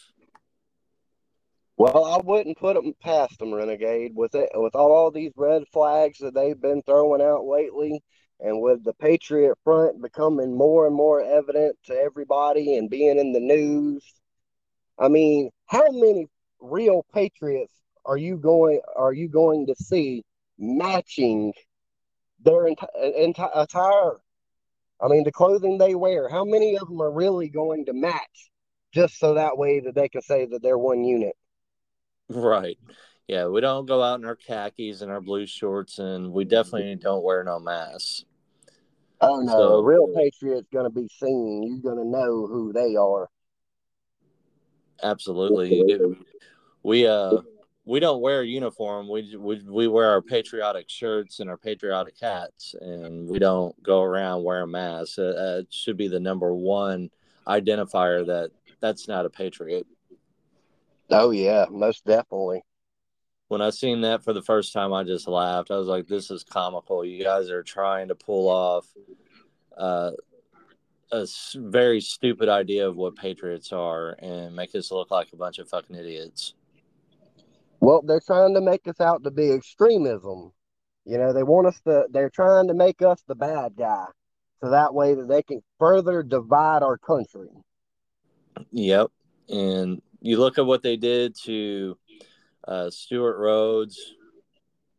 Well, 1.76 2.04
I 2.04 2.18
wouldn't 2.22 2.58
put 2.58 2.74
them 2.74 2.94
past 3.02 3.38
them, 3.38 3.52
Renegade. 3.52 4.12
With 4.14 4.34
it, 4.34 4.50
with 4.54 4.74
all 4.74 5.10
these 5.10 5.32
red 5.36 5.64
flags 5.72 6.18
that 6.18 6.34
they've 6.34 6.60
been 6.60 6.82
throwing 6.82 7.22
out 7.22 7.44
lately, 7.44 8.02
and 8.40 8.60
with 8.60 8.84
the 8.84 8.92
Patriot 8.94 9.56
Front 9.64 10.02
becoming 10.02 10.56
more 10.56 10.86
and 10.86 10.94
more 10.94 11.22
evident 11.22 11.76
to 11.86 11.94
everybody 11.94 12.76
and 12.76 12.90
being 12.90 13.18
in 13.18 13.32
the 13.32 13.40
news, 13.40 14.04
I 14.98 15.08
mean, 15.08 15.50
how 15.66 15.90
many 15.90 16.28
real 16.60 17.04
patriots 17.12 17.72
are 18.04 18.16
you 18.16 18.36
going 18.36 18.80
are 18.96 19.12
you 19.12 19.28
going 19.28 19.66
to 19.66 19.74
see 19.74 20.24
matching 20.58 21.52
their 22.44 22.64
enti- 22.64 23.18
enti- 23.18 23.50
attire? 23.54 24.18
I 25.02 25.08
mean, 25.08 25.24
the 25.24 25.32
clothing 25.32 25.78
they 25.78 25.94
wear. 25.94 26.28
How 26.28 26.44
many 26.44 26.76
of 26.76 26.86
them 26.88 27.00
are 27.02 27.10
really 27.10 27.48
going 27.48 27.86
to 27.86 27.92
match, 27.92 28.50
just 28.92 29.18
so 29.18 29.34
that 29.34 29.58
way 29.58 29.80
that 29.80 29.94
they 29.94 30.08
can 30.08 30.22
say 30.22 30.46
that 30.46 30.62
they're 30.62 30.78
one 30.78 31.04
unit? 31.04 31.34
Right. 32.28 32.78
Yeah, 33.26 33.46
we 33.48 33.60
don't 33.60 33.86
go 33.86 34.02
out 34.02 34.20
in 34.20 34.24
our 34.26 34.36
khakis 34.36 35.00
and 35.02 35.10
our 35.10 35.20
blue 35.20 35.46
shorts, 35.46 35.98
and 35.98 36.32
we 36.32 36.44
definitely 36.44 36.96
don't 36.96 37.24
wear 37.24 37.42
no 37.44 37.58
masks. 37.58 38.24
Oh 39.20 39.40
no, 39.40 39.52
So- 39.52 39.74
a 39.78 39.82
real 39.84 40.08
patriot's 40.14 40.68
going 40.72 40.84
to 40.84 40.90
be 40.90 41.08
seen. 41.20 41.62
You're 41.82 41.94
going 41.94 42.04
to 42.04 42.08
know 42.10 42.46
who 42.46 42.72
they 42.72 42.96
are. 42.96 43.28
Absolutely. 45.02 46.16
We 46.84 47.06
uh 47.06 47.38
we 47.84 48.00
don't 48.00 48.20
wear 48.20 48.42
a 48.42 48.46
uniform. 48.46 49.08
We 49.08 49.36
we 49.36 49.60
we 49.68 49.88
wear 49.88 50.10
our 50.10 50.22
patriotic 50.22 50.88
shirts 50.88 51.40
and 51.40 51.50
our 51.50 51.56
patriotic 51.56 52.14
hats, 52.20 52.74
and 52.80 53.28
we 53.28 53.38
don't 53.38 53.80
go 53.82 54.02
around 54.02 54.44
wearing 54.44 54.70
masks. 54.70 55.18
Uh, 55.18 55.34
uh, 55.36 55.60
it 55.60 55.72
should 55.72 55.96
be 55.96 56.08
the 56.08 56.20
number 56.20 56.54
one 56.54 57.10
identifier 57.46 58.24
that 58.26 58.50
that's 58.80 59.08
not 59.08 59.26
a 59.26 59.30
patriot. 59.30 59.86
Oh 61.10 61.30
yeah, 61.30 61.66
most 61.70 62.04
definitely. 62.04 62.62
when 63.48 63.60
I 63.60 63.70
seen 63.70 64.00
that 64.02 64.22
for 64.24 64.32
the 64.32 64.42
first 64.42 64.72
time, 64.72 64.92
I 64.92 65.04
just 65.04 65.28
laughed. 65.28 65.70
I 65.70 65.76
was 65.76 65.88
like, 65.88 66.06
"This 66.06 66.30
is 66.30 66.44
comical. 66.44 67.04
You 67.04 67.22
guys 67.22 67.50
are 67.50 67.62
trying 67.64 68.08
to 68.08 68.14
pull 68.14 68.48
off 68.48 68.86
uh, 69.76 70.12
a 71.10 71.26
very 71.56 72.00
stupid 72.00 72.48
idea 72.48 72.88
of 72.88 72.96
what 72.96 73.16
patriots 73.16 73.72
are 73.72 74.16
and 74.20 74.54
make 74.54 74.74
us 74.74 74.92
look 74.92 75.10
like 75.10 75.32
a 75.32 75.36
bunch 75.36 75.58
of 75.58 75.68
fucking 75.68 75.96
idiots." 75.96 76.54
Well, 77.82 78.00
they're 78.06 78.20
trying 78.20 78.54
to 78.54 78.60
make 78.60 78.86
us 78.86 79.00
out 79.00 79.24
to 79.24 79.32
be 79.32 79.50
extremism. 79.50 80.52
You 81.04 81.18
know, 81.18 81.32
they 81.32 81.42
want 81.42 81.66
us 81.66 81.80
to. 81.84 82.04
They're 82.12 82.30
trying 82.30 82.68
to 82.68 82.74
make 82.74 83.02
us 83.02 83.20
the 83.26 83.34
bad 83.34 83.72
guy, 83.76 84.04
so 84.60 84.70
that 84.70 84.94
way 84.94 85.14
that 85.14 85.26
they 85.26 85.42
can 85.42 85.60
further 85.80 86.22
divide 86.22 86.84
our 86.84 86.96
country. 86.96 87.48
Yep, 88.70 89.10
and 89.48 90.00
you 90.20 90.38
look 90.38 90.58
at 90.58 90.66
what 90.66 90.84
they 90.84 90.96
did 90.96 91.34
to 91.42 91.98
uh, 92.68 92.88
Stewart 92.90 93.36
Rhodes, 93.38 94.14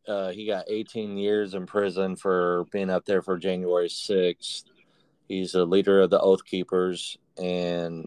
uh, 0.06 0.32
he 0.32 0.46
got 0.46 0.66
18 0.68 1.16
years 1.16 1.54
in 1.54 1.64
prison 1.64 2.16
for 2.16 2.66
being 2.70 2.90
up 2.90 3.06
there 3.06 3.22
for 3.22 3.38
January 3.38 3.88
6th. 3.88 4.64
He's 5.26 5.54
a 5.54 5.64
leader 5.64 6.02
of 6.02 6.10
the 6.10 6.20
Oath 6.20 6.44
Keepers. 6.44 7.16
And 7.38 8.06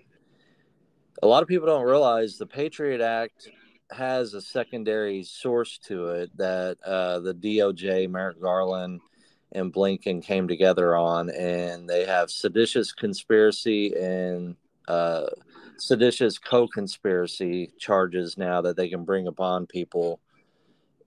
a 1.23 1.27
lot 1.27 1.41
of 1.41 1.49
people 1.49 1.65
don't 1.65 1.87
realize 1.87 2.37
the 2.37 2.45
Patriot 2.45 3.01
Act 3.01 3.49
has 3.91 4.33
a 4.33 4.41
secondary 4.41 5.23
source 5.23 5.77
to 5.85 6.09
it 6.09 6.35
that 6.37 6.77
uh, 6.85 7.19
the 7.19 7.33
DOJ, 7.33 8.09
Merrick 8.09 8.41
Garland, 8.41 9.01
and 9.53 9.73
Blinken 9.73 10.23
came 10.23 10.47
together 10.47 10.95
on. 10.95 11.29
And 11.29 11.89
they 11.89 12.05
have 12.05 12.29
seditious 12.29 12.91
conspiracy 12.91 13.93
and 13.95 14.55
uh, 14.87 15.27
seditious 15.77 16.37
co-conspiracy 16.37 17.71
charges 17.77 18.37
now 18.37 18.61
that 18.61 18.75
they 18.75 18.89
can 18.89 19.03
bring 19.03 19.27
upon 19.27 19.65
people 19.67 20.19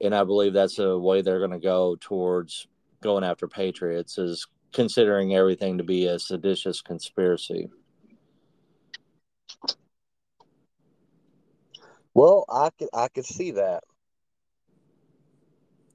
and 0.00 0.14
i 0.14 0.22
believe 0.24 0.52
that's 0.52 0.78
a 0.78 0.98
way 0.98 1.22
they're 1.22 1.38
going 1.38 1.50
to 1.50 1.58
go 1.58 1.96
towards 2.00 2.66
going 3.02 3.24
after 3.24 3.48
patriots 3.48 4.18
is 4.18 4.46
considering 4.72 5.34
everything 5.34 5.78
to 5.78 5.84
be 5.84 6.06
a 6.06 6.18
seditious 6.18 6.80
conspiracy 6.80 7.68
well 12.14 12.44
i 12.48 12.70
could 12.78 12.88
i 12.92 13.08
could 13.08 13.26
see 13.26 13.52
that. 13.52 13.82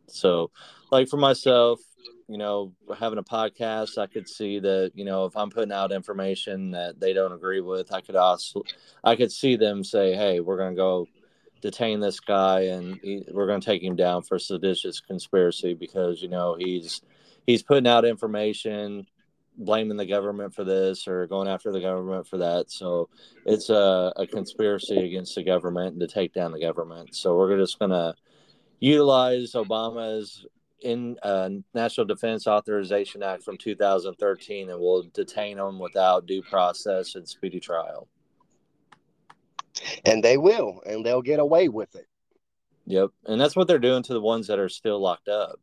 So 0.07 0.51
like 0.91 1.09
for 1.09 1.17
myself 1.17 1.79
you 2.27 2.37
know, 2.37 2.73
having 2.97 3.19
a 3.19 3.23
podcast, 3.23 3.97
I 3.97 4.07
could 4.07 4.27
see 4.27 4.59
that, 4.59 4.91
you 4.95 5.05
know, 5.05 5.25
if 5.25 5.37
I'm 5.37 5.49
putting 5.49 5.71
out 5.71 5.91
information 5.91 6.71
that 6.71 6.99
they 6.99 7.13
don't 7.13 7.31
agree 7.31 7.61
with, 7.61 7.93
I 7.93 8.01
could 8.01 8.15
also, 8.15 8.63
I 9.03 9.15
could 9.15 9.31
see 9.31 9.55
them 9.55 9.83
say, 9.83 10.15
hey, 10.15 10.39
we're 10.39 10.57
going 10.57 10.73
to 10.73 10.77
go 10.77 11.07
detain 11.61 11.99
this 11.99 12.19
guy 12.19 12.61
and 12.61 12.99
he, 13.03 13.23
we're 13.31 13.47
going 13.47 13.61
to 13.61 13.65
take 13.65 13.83
him 13.83 13.95
down 13.95 14.23
for 14.23 14.39
seditious 14.39 14.99
conspiracy 14.99 15.73
because, 15.73 16.21
you 16.21 16.29
know, 16.29 16.55
he's, 16.57 17.01
he's 17.45 17.61
putting 17.61 17.87
out 17.87 18.05
information 18.05 19.05
blaming 19.57 19.97
the 19.97 20.05
government 20.05 20.53
for 20.53 20.63
this 20.63 21.07
or 21.07 21.27
going 21.27 21.47
after 21.47 21.71
the 21.71 21.81
government 21.81 22.27
for 22.27 22.37
that. 22.37 22.71
So 22.71 23.09
it's 23.45 23.69
a, 23.69 24.13
a 24.15 24.27
conspiracy 24.27 24.97
against 24.97 25.35
the 25.35 25.43
government 25.43 25.93
and 25.93 25.99
to 26.01 26.07
take 26.07 26.33
down 26.33 26.51
the 26.51 26.59
government. 26.59 27.15
So 27.15 27.35
we're 27.35 27.57
just 27.57 27.79
going 27.79 27.91
to 27.91 28.15
utilize 28.79 29.53
Obama's 29.53 30.45
in 30.81 31.17
uh, 31.23 31.49
National 31.73 32.05
Defense 32.05 32.47
Authorization 32.47 33.23
Act 33.23 33.43
from 33.43 33.57
2013 33.57 34.69
and 34.69 34.79
will 34.79 35.03
detain 35.13 35.57
them 35.57 35.79
without 35.79 36.27
due 36.27 36.43
process 36.43 37.15
and 37.15 37.27
speedy 37.27 37.59
trial. 37.59 38.07
And 40.05 40.23
they 40.23 40.37
will, 40.37 40.81
and 40.85 41.05
they'll 41.05 41.21
get 41.21 41.39
away 41.39 41.69
with 41.69 41.95
it. 41.95 42.07
Yep. 42.85 43.09
And 43.25 43.41
that's 43.41 43.55
what 43.55 43.67
they're 43.67 43.79
doing 43.79 44.03
to 44.03 44.13
the 44.13 44.21
ones 44.21 44.47
that 44.47 44.59
are 44.59 44.69
still 44.69 45.01
locked 45.01 45.27
up. 45.27 45.59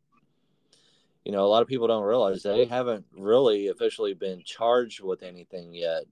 You 1.25 1.31
know, 1.31 1.45
a 1.45 1.47
lot 1.47 1.61
of 1.61 1.67
people 1.67 1.87
don't 1.87 2.03
realize 2.03 2.43
they 2.43 2.65
haven't 2.65 3.05
really 3.17 3.67
officially 3.67 4.13
been 4.13 4.43
charged 4.43 5.01
with 5.01 5.23
anything 5.23 5.73
yet. 5.73 6.03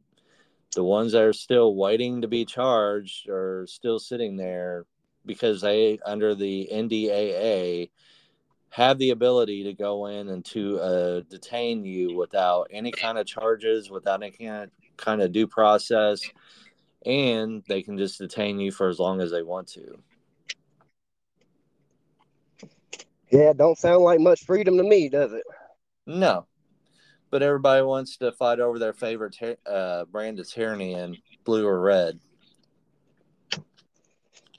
The 0.74 0.84
ones 0.84 1.12
that 1.12 1.24
are 1.24 1.34
still 1.34 1.76
waiting 1.76 2.22
to 2.22 2.30
be 2.30 2.46
charged 2.46 3.28
are 3.28 3.66
still 3.68 4.00
sitting 4.00 4.38
there 4.38 4.86
because 5.26 5.62
they, 5.62 6.00
under 6.06 6.34
the 6.34 6.70
NDAA, 6.72 7.90
have 8.70 8.98
the 8.98 9.10
ability 9.10 9.66
to 9.66 9.74
go 9.74 10.06
in 10.06 10.30
and 10.30 10.46
to 10.46 10.80
uh, 10.80 11.22
detain 11.30 11.84
you 11.84 12.16
without 12.16 12.68
any 12.72 12.92
kind 12.92 13.18
of 13.18 13.28
charges, 13.28 13.92
without 13.92 14.24
any 14.24 14.32
kind 14.32 14.64
of, 14.64 14.70
kind 14.96 15.22
of 15.22 15.34
due 15.34 15.46
process, 15.46 16.22
and 17.06 17.64
they 17.68 17.82
can 17.82 17.98
just 17.98 18.18
detain 18.18 18.60
you 18.62 18.72
for 18.72 18.88
as 18.88 18.98
long 18.98 19.20
as 19.20 19.30
they 19.30 19.44
want 19.44 19.68
to. 19.68 20.00
Yeah, 23.32 23.54
don't 23.54 23.78
sound 23.78 24.04
like 24.04 24.20
much 24.20 24.46
freedom 24.46 24.78
to 24.78 24.84
me, 24.84 25.10
does 25.10 25.32
it? 25.32 25.44
No, 26.06 26.48
but 27.30 27.42
everybody 27.42 27.84
wants 27.84 28.18
to 28.18 28.32
fight 28.34 28.60
over 28.60 28.78
their 28.78 28.94
favorite 28.94 29.38
uh, 29.66 30.06
brand 30.06 30.40
of 30.40 30.50
tyranny 30.50 30.94
in 30.94 31.18
blue 31.46 31.66
or 31.66 31.80
red. 31.80 32.20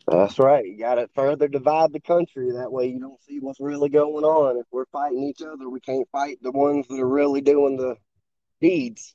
That's 0.08 0.38
right. 0.38 0.66
You 0.66 0.78
got 0.78 0.96
to 0.96 1.08
further 1.14 1.48
divide 1.48 1.92
the 1.92 2.00
country. 2.00 2.52
That 2.52 2.72
way 2.72 2.86
you 2.86 2.98
don't 2.98 3.22
see 3.22 3.38
what's 3.38 3.60
really 3.60 3.88
going 3.88 4.24
on. 4.24 4.56
If 4.56 4.66
we're 4.72 4.86
fighting 4.86 5.22
each 5.22 5.42
other, 5.42 5.68
we 5.68 5.80
can't 5.80 6.08
fight 6.10 6.38
the 6.42 6.50
ones 6.50 6.88
that 6.88 6.98
are 6.98 7.08
really 7.08 7.40
doing 7.40 7.76
the 7.76 7.96
deeds. 8.60 9.14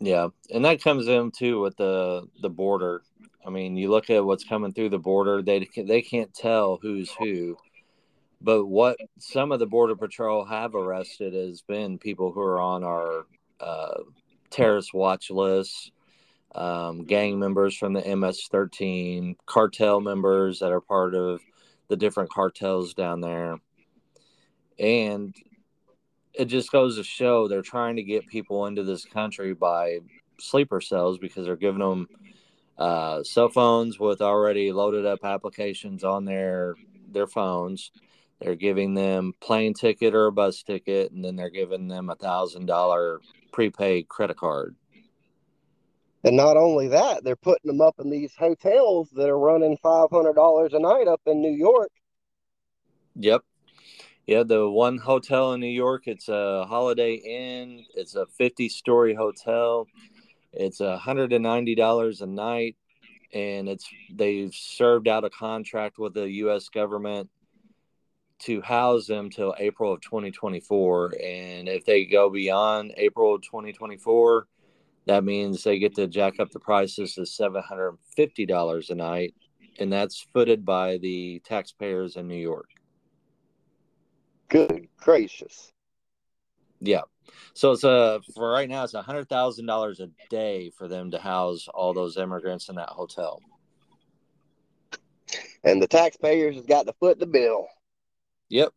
Yeah, 0.00 0.28
and 0.52 0.64
that 0.64 0.82
comes 0.82 1.06
in 1.06 1.30
too 1.30 1.60
with 1.60 1.76
the 1.76 2.26
the 2.40 2.50
border. 2.50 3.02
I 3.46 3.50
mean, 3.50 3.76
you 3.76 3.90
look 3.90 4.10
at 4.10 4.24
what's 4.24 4.42
coming 4.42 4.72
through 4.72 4.88
the 4.88 4.98
border; 4.98 5.42
they 5.42 5.68
they 5.76 6.02
can't 6.02 6.34
tell 6.34 6.78
who's 6.82 7.12
who. 7.12 7.56
But 8.42 8.66
what 8.66 8.96
some 9.18 9.52
of 9.52 9.60
the 9.60 9.66
border 9.66 9.94
patrol 9.94 10.44
have 10.44 10.74
arrested 10.74 11.32
has 11.32 11.62
been 11.62 11.98
people 11.98 12.32
who 12.32 12.40
are 12.40 12.60
on 12.60 12.82
our 12.82 13.26
uh, 13.60 14.02
terrorist 14.50 14.92
watch 14.92 15.30
list 15.30 15.92
um, 16.54 17.04
gang 17.04 17.38
members 17.38 17.76
from 17.76 17.94
the 17.94 18.00
MS-13, 18.00 19.36
cartel 19.46 20.00
members 20.00 20.58
that 20.58 20.72
are 20.72 20.80
part 20.80 21.14
of 21.14 21.40
the 21.88 21.96
different 21.96 22.30
cartels 22.30 22.94
down 22.94 23.20
there, 23.20 23.58
and 24.78 25.34
it 26.34 26.46
just 26.46 26.72
goes 26.72 26.96
to 26.96 27.04
show 27.04 27.48
they're 27.48 27.62
trying 27.62 27.96
to 27.96 28.02
get 28.02 28.26
people 28.26 28.66
into 28.66 28.82
this 28.82 29.04
country 29.04 29.54
by 29.54 29.98
sleeper 30.38 30.80
cells 30.80 31.18
because 31.18 31.46
they're 31.46 31.56
giving 31.56 31.80
them 31.80 32.08
uh, 32.78 33.22
cell 33.22 33.48
phones 33.48 33.98
with 33.98 34.20
already 34.20 34.72
loaded 34.72 35.06
up 35.06 35.24
applications 35.24 36.04
on 36.04 36.24
their 36.24 36.74
their 37.10 37.26
phones. 37.26 37.90
They're 38.42 38.56
giving 38.56 38.94
them 38.94 39.34
plane 39.40 39.72
ticket 39.72 40.14
or 40.14 40.26
a 40.26 40.32
bus 40.32 40.64
ticket, 40.64 41.12
and 41.12 41.24
then 41.24 41.36
they're 41.36 41.48
giving 41.48 41.86
them 41.86 42.10
a 42.10 42.16
thousand 42.16 42.66
dollar 42.66 43.20
prepaid 43.52 44.08
credit 44.08 44.36
card. 44.36 44.74
And 46.24 46.36
not 46.36 46.56
only 46.56 46.88
that, 46.88 47.22
they're 47.22 47.36
putting 47.36 47.68
them 47.68 47.80
up 47.80 47.96
in 48.00 48.10
these 48.10 48.34
hotels 48.34 49.10
that 49.14 49.28
are 49.28 49.38
running 49.38 49.76
five 49.76 50.08
hundred 50.10 50.34
dollars 50.34 50.72
a 50.72 50.80
night 50.80 51.06
up 51.06 51.20
in 51.26 51.40
New 51.40 51.52
York. 51.52 51.90
Yep. 53.14 53.42
Yeah, 54.26 54.42
the 54.42 54.68
one 54.68 54.98
hotel 54.98 55.52
in 55.52 55.60
New 55.60 55.66
York, 55.66 56.04
it's 56.06 56.28
a 56.28 56.64
Holiday 56.68 57.14
Inn. 57.14 57.84
It's 57.94 58.16
a 58.16 58.26
fifty-story 58.26 59.14
hotel. 59.14 59.86
It's 60.52 60.80
a 60.80 60.98
hundred 60.98 61.32
and 61.32 61.44
ninety 61.44 61.76
dollars 61.76 62.22
a 62.22 62.26
night, 62.26 62.76
and 63.32 63.68
it's 63.68 63.88
they've 64.12 64.52
served 64.52 65.06
out 65.06 65.24
a 65.24 65.30
contract 65.30 65.98
with 65.98 66.14
the 66.14 66.28
U.S. 66.28 66.68
government 66.68 67.30
to 68.44 68.60
house 68.62 69.06
them 69.06 69.30
till 69.30 69.54
April 69.58 69.92
of 69.92 70.00
2024. 70.00 71.14
And 71.22 71.68
if 71.68 71.84
they 71.84 72.04
go 72.04 72.30
beyond 72.30 72.92
April 72.96 73.34
of 73.34 73.42
2024, 73.42 74.46
that 75.06 75.24
means 75.24 75.62
they 75.62 75.78
get 75.78 75.94
to 75.96 76.06
jack 76.06 76.38
up 76.38 76.50
the 76.50 76.60
prices 76.60 77.14
to 77.14 77.22
$750 77.22 78.90
a 78.90 78.94
night, 78.94 79.34
and 79.78 79.92
that's 79.92 80.26
footed 80.32 80.64
by 80.64 80.98
the 80.98 81.40
taxpayers 81.44 82.16
in 82.16 82.28
New 82.28 82.36
York. 82.36 82.70
Good 84.48 84.88
gracious. 84.98 85.72
Yeah. 86.80 87.02
So 87.54 87.72
it's 87.72 87.84
a 87.84 88.20
for 88.34 88.50
right 88.50 88.68
now 88.68 88.84
it's 88.84 88.94
a 88.94 89.02
hundred 89.02 89.28
thousand 89.28 89.66
dollars 89.66 90.00
a 90.00 90.10
day 90.28 90.70
for 90.76 90.88
them 90.88 91.10
to 91.12 91.18
house 91.18 91.68
all 91.72 91.94
those 91.94 92.16
immigrants 92.16 92.68
in 92.68 92.74
that 92.76 92.90
hotel. 92.90 93.40
And 95.64 95.80
the 95.80 95.86
taxpayers 95.86 96.56
has 96.56 96.66
got 96.66 96.86
to 96.86 96.92
foot 96.94 97.18
the 97.18 97.26
bill. 97.26 97.68
Yep 98.52 98.72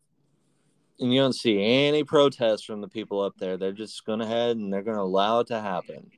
and 1.00 1.12
you 1.12 1.20
don't 1.20 1.34
see 1.34 1.62
any 1.62 2.04
protests 2.04 2.64
from 2.64 2.80
the 2.80 2.88
people 2.88 3.20
up 3.20 3.34
there. 3.38 3.56
They're 3.56 3.72
just 3.72 4.04
going 4.04 4.20
ahead 4.20 4.56
and 4.56 4.72
they're 4.72 4.82
going 4.82 4.96
to 4.96 5.02
allow 5.02 5.40
it 5.40 5.48
to 5.48 5.60
happen. 5.60 6.10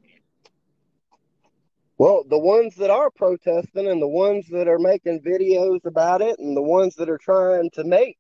Well, 1.97 2.23
the 2.29 2.39
ones 2.39 2.77
that 2.77 2.91
are 2.91 3.11
protesting 3.11 3.89
and 3.89 4.01
the 4.01 4.09
ones 4.09 4.47
that 4.51 4.69
are 4.69 4.79
making 4.79 5.23
videos 5.23 5.85
about 5.85 6.23
it 6.23 6.39
and 6.39 6.57
the 6.57 6.63
ones 6.63 6.95
that 6.97 7.11
are 7.11 7.19
trying 7.19 7.71
to 7.71 7.83
make 7.83 8.19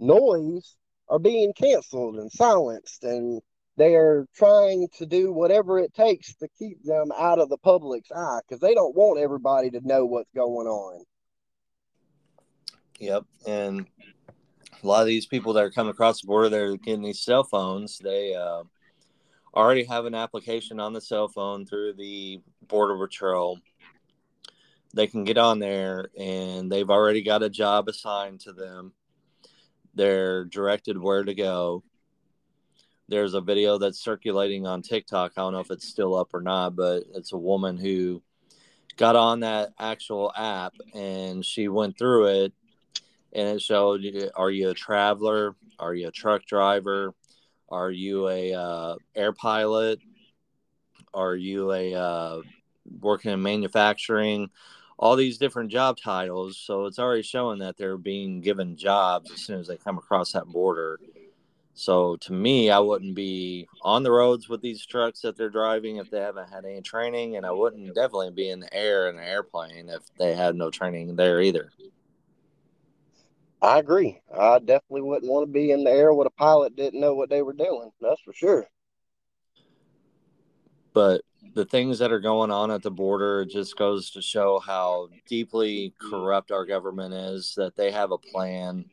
noise 0.00 0.76
are 1.08 1.20
being 1.20 1.52
canceled 1.52 2.16
and 2.16 2.30
silenced 2.32 3.04
and 3.04 3.40
they 3.76 3.94
are 3.94 4.26
trying 4.34 4.88
to 4.98 5.06
do 5.06 5.32
whatever 5.32 5.78
it 5.78 5.94
takes 5.94 6.34
to 6.36 6.48
keep 6.58 6.82
them 6.84 7.10
out 7.16 7.38
of 7.38 7.48
the 7.48 7.58
public's 7.58 8.10
eye 8.10 8.40
because 8.46 8.60
they 8.60 8.74
don't 8.74 8.96
want 8.96 9.20
everybody 9.20 9.70
to 9.70 9.80
know 9.84 10.06
what's 10.06 10.30
going 10.34 10.66
on. 10.66 11.04
Yep, 13.00 13.24
and 13.46 13.86
a 14.84 14.88
lot 14.88 15.00
of 15.00 15.06
these 15.06 15.26
people 15.26 15.54
that 15.54 15.64
are 15.64 15.70
coming 15.70 15.90
across 15.90 16.20
the 16.20 16.26
border, 16.26 16.48
they're 16.48 16.76
getting 16.76 17.02
these 17.02 17.22
cell 17.22 17.42
phones. 17.42 17.98
They 17.98 18.34
uh, 18.34 18.64
already 19.54 19.84
have 19.84 20.04
an 20.04 20.14
application 20.14 20.78
on 20.78 20.92
the 20.92 21.00
cell 21.00 21.28
phone 21.28 21.64
through 21.64 21.94
the 21.94 22.40
border 22.68 22.96
patrol. 22.98 23.58
They 24.92 25.06
can 25.06 25.24
get 25.24 25.38
on 25.38 25.58
there, 25.58 26.08
and 26.18 26.70
they've 26.70 26.90
already 26.90 27.22
got 27.22 27.42
a 27.42 27.50
job 27.50 27.88
assigned 27.88 28.40
to 28.40 28.52
them. 28.52 28.92
They're 29.94 30.44
directed 30.44 31.00
where 31.00 31.24
to 31.24 31.34
go. 31.34 31.82
There's 33.08 33.34
a 33.34 33.40
video 33.40 33.78
that's 33.78 34.02
circulating 34.02 34.66
on 34.66 34.82
TikTok. 34.82 35.32
I 35.36 35.40
don't 35.40 35.52
know 35.52 35.60
if 35.60 35.70
it's 35.70 35.88
still 35.88 36.14
up 36.14 36.32
or 36.32 36.40
not, 36.40 36.76
but 36.76 37.04
it's 37.14 37.32
a 37.32 37.38
woman 37.38 37.76
who 37.76 38.22
got 38.96 39.16
on 39.16 39.40
that 39.40 39.72
actual 39.78 40.32
app 40.36 40.72
and 40.94 41.44
she 41.44 41.68
went 41.68 41.98
through 41.98 42.26
it 42.26 42.52
and 43.34 43.48
it 43.48 43.62
showed 43.62 44.04
are 44.34 44.50
you 44.50 44.70
a 44.70 44.74
traveler? 44.74 45.54
Are 45.78 45.94
you 45.94 46.08
a 46.08 46.12
truck 46.12 46.44
driver? 46.46 47.14
Are 47.68 47.90
you 47.90 48.28
a 48.28 48.52
uh, 48.54 48.96
air 49.14 49.32
pilot? 49.32 49.98
Are 51.12 51.34
you 51.34 51.72
a 51.72 51.94
uh, 51.94 52.42
working 53.00 53.32
in 53.32 53.42
manufacturing? 53.42 54.50
All 54.96 55.16
these 55.16 55.38
different 55.38 55.70
job 55.70 55.98
titles. 55.98 56.56
So 56.58 56.86
it's 56.86 56.98
already 56.98 57.22
showing 57.22 57.58
that 57.60 57.76
they're 57.76 57.98
being 57.98 58.40
given 58.40 58.76
jobs 58.76 59.30
as 59.32 59.40
soon 59.40 59.58
as 59.58 59.66
they 59.66 59.76
come 59.76 59.98
across 59.98 60.32
that 60.32 60.46
border. 60.46 61.00
So 61.74 62.14
to 62.16 62.32
me, 62.32 62.70
I 62.70 62.78
wouldn't 62.78 63.16
be 63.16 63.66
on 63.82 64.04
the 64.04 64.12
roads 64.12 64.48
with 64.48 64.60
these 64.60 64.86
trucks 64.86 65.20
that 65.22 65.36
they're 65.36 65.50
driving 65.50 65.96
if 65.96 66.08
they 66.08 66.20
haven't 66.20 66.48
had 66.48 66.64
any 66.64 66.80
training, 66.80 67.36
and 67.36 67.44
I 67.44 67.50
wouldn't 67.50 67.96
definitely 67.96 68.30
be 68.30 68.50
in 68.50 68.60
the 68.60 68.72
air 68.72 69.08
in 69.08 69.18
an 69.18 69.24
airplane 69.24 69.88
if 69.88 70.02
they 70.16 70.34
had 70.34 70.54
no 70.54 70.70
training 70.70 71.16
there 71.16 71.40
either. 71.40 71.72
I 73.64 73.78
agree. 73.78 74.20
I 74.38 74.58
definitely 74.58 75.00
wouldn't 75.00 75.32
want 75.32 75.48
to 75.48 75.52
be 75.52 75.70
in 75.70 75.84
the 75.84 75.90
air 75.90 76.12
with 76.12 76.26
a 76.26 76.30
pilot 76.30 76.76
didn't 76.76 77.00
know 77.00 77.14
what 77.14 77.30
they 77.30 77.40
were 77.40 77.54
doing. 77.54 77.90
That's 77.98 78.20
for 78.20 78.34
sure. 78.34 78.66
But 80.92 81.22
the 81.54 81.64
things 81.64 81.98
that 82.00 82.12
are 82.12 82.20
going 82.20 82.50
on 82.50 82.70
at 82.70 82.82
the 82.82 82.90
border 82.90 83.46
just 83.46 83.78
goes 83.78 84.10
to 84.10 84.20
show 84.20 84.58
how 84.58 85.08
deeply 85.26 85.94
corrupt 85.98 86.52
our 86.52 86.66
government 86.66 87.14
is 87.14 87.54
that 87.56 87.74
they 87.74 87.90
have 87.90 88.12
a 88.12 88.18
plan 88.18 88.84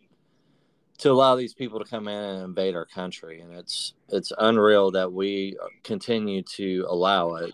to 0.99 1.11
allow 1.11 1.35
these 1.35 1.53
people 1.53 1.77
to 1.77 1.85
come 1.85 2.07
in 2.07 2.23
and 2.23 2.43
invade 2.43 2.75
our 2.75 2.85
country 2.85 3.41
and 3.41 3.51
it's 3.51 3.95
it's 4.09 4.31
unreal 4.37 4.91
that 4.91 5.11
we 5.11 5.57
continue 5.83 6.43
to 6.43 6.85
allow 6.87 7.33
it 7.35 7.51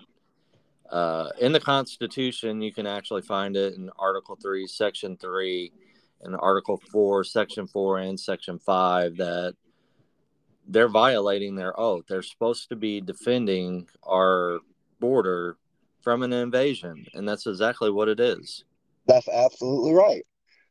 uh, 0.91 1.29
in 1.39 1.53
the 1.53 1.59
constitution 1.59 2.61
you 2.61 2.73
can 2.73 2.85
actually 2.85 3.21
find 3.21 3.55
it 3.55 3.75
in 3.75 3.89
article 3.97 4.35
3 4.35 4.67
section 4.67 5.15
3 5.15 5.71
in 6.23 6.35
Article 6.35 6.81
4, 6.91 7.23
Section 7.23 7.67
4, 7.67 7.99
and 7.99 8.19
Section 8.19 8.59
5 8.59 9.17
that 9.17 9.55
they're 10.67 10.89
violating 10.89 11.55
their 11.55 11.79
oath. 11.79 12.05
They're 12.07 12.21
supposed 12.21 12.69
to 12.69 12.75
be 12.75 13.01
defending 13.01 13.87
our 14.03 14.59
border 14.99 15.57
from 16.01 16.23
an 16.23 16.33
invasion, 16.33 17.05
and 17.13 17.27
that's 17.27 17.47
exactly 17.47 17.91
what 17.91 18.09
it 18.09 18.19
is. 18.19 18.63
That's 19.07 19.27
absolutely 19.27 19.93
right. 19.93 20.23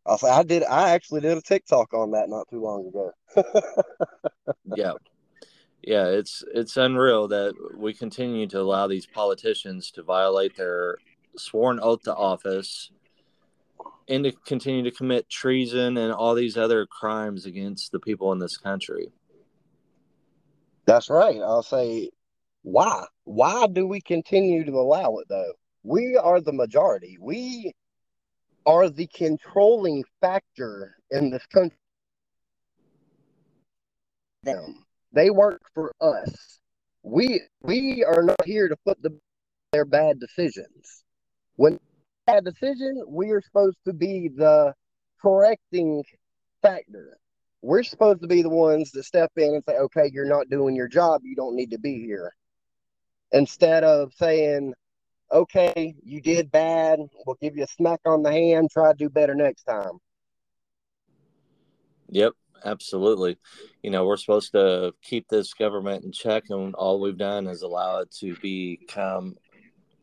I 0.06 0.42
did. 0.44 0.62
I 0.64 0.90
actually 0.90 1.22
did 1.22 1.36
a 1.36 1.42
TikTok 1.42 1.92
on 1.92 2.12
that 2.12 2.28
not 2.28 2.48
too 2.48 2.62
long 2.62 2.86
ago. 2.86 3.12
yeah, 4.76 4.92
yeah. 5.82 6.06
It's 6.06 6.44
it's 6.54 6.76
unreal 6.76 7.26
that 7.28 7.54
we 7.76 7.92
continue 7.92 8.46
to 8.48 8.60
allow 8.60 8.86
these 8.86 9.06
politicians 9.06 9.90
to 9.92 10.02
violate 10.02 10.56
their 10.56 10.98
sworn 11.36 11.80
oath 11.82 12.02
to 12.04 12.14
office 12.14 12.92
and 14.08 14.24
to 14.24 14.32
continue 14.46 14.82
to 14.82 14.90
commit 14.90 15.28
treason 15.28 15.96
and 15.96 16.12
all 16.12 16.34
these 16.34 16.56
other 16.56 16.86
crimes 16.86 17.46
against 17.46 17.92
the 17.92 18.00
people 18.00 18.32
in 18.32 18.38
this 18.38 18.56
country. 18.56 19.08
That's 20.86 21.10
right. 21.10 21.38
I'll 21.38 21.62
say, 21.62 22.10
why? 22.62 23.04
Why 23.24 23.66
do 23.66 23.86
we 23.86 24.00
continue 24.00 24.64
to 24.64 24.72
allow 24.72 25.16
it 25.18 25.28
though? 25.28 25.52
We 25.82 26.16
are 26.16 26.40
the 26.40 26.52
majority. 26.52 27.16
We 27.20 27.72
are 28.64 28.88
the 28.88 29.06
controlling 29.06 30.04
factor 30.20 30.96
in 31.10 31.30
this 31.30 31.46
country. 31.46 31.78
Them. 34.42 34.84
They 35.12 35.30
work 35.30 35.62
for 35.74 35.92
us. 36.00 36.58
We 37.02 37.40
we 37.62 38.04
are 38.04 38.22
not 38.22 38.44
here 38.44 38.68
to 38.68 38.76
put 38.84 39.00
the, 39.02 39.18
their 39.72 39.84
bad 39.84 40.20
decisions. 40.20 41.04
When 41.56 41.78
bad 42.26 42.44
decision, 42.44 43.02
we 43.08 43.30
are 43.30 43.40
supposed 43.40 43.78
to 43.84 43.92
be 43.92 44.28
the 44.28 44.74
correcting 45.20 46.04
factor. 46.62 47.18
We're 47.62 47.82
supposed 47.82 48.22
to 48.22 48.28
be 48.28 48.42
the 48.42 48.50
ones 48.50 48.90
that 48.92 49.04
step 49.04 49.32
in 49.36 49.54
and 49.54 49.64
say, 49.64 49.76
"Okay, 49.76 50.10
you're 50.12 50.24
not 50.24 50.50
doing 50.50 50.76
your 50.76 50.88
job. 50.88 51.22
You 51.24 51.34
don't 51.34 51.56
need 51.56 51.70
to 51.70 51.78
be 51.78 52.00
here." 52.00 52.34
Instead 53.32 53.82
of 53.82 54.12
saying, 54.14 54.74
okay, 55.32 55.94
you 56.04 56.20
did 56.20 56.50
bad. 56.50 57.00
We'll 57.26 57.36
give 57.40 57.56
you 57.56 57.64
a 57.64 57.68
smack 57.68 58.00
on 58.04 58.22
the 58.22 58.30
hand. 58.30 58.70
Try 58.70 58.92
to 58.92 58.98
do 58.98 59.08
better 59.08 59.34
next 59.34 59.64
time. 59.64 59.98
Yep, 62.08 62.34
absolutely. 62.64 63.36
You 63.82 63.90
know, 63.90 64.06
we're 64.06 64.16
supposed 64.16 64.52
to 64.52 64.94
keep 65.02 65.28
this 65.28 65.52
government 65.54 66.04
in 66.04 66.12
check, 66.12 66.44
and 66.50 66.74
all 66.74 67.00
we've 67.00 67.18
done 67.18 67.48
is 67.48 67.62
allow 67.62 67.98
it 67.98 68.12
to 68.20 68.36
become 68.40 69.36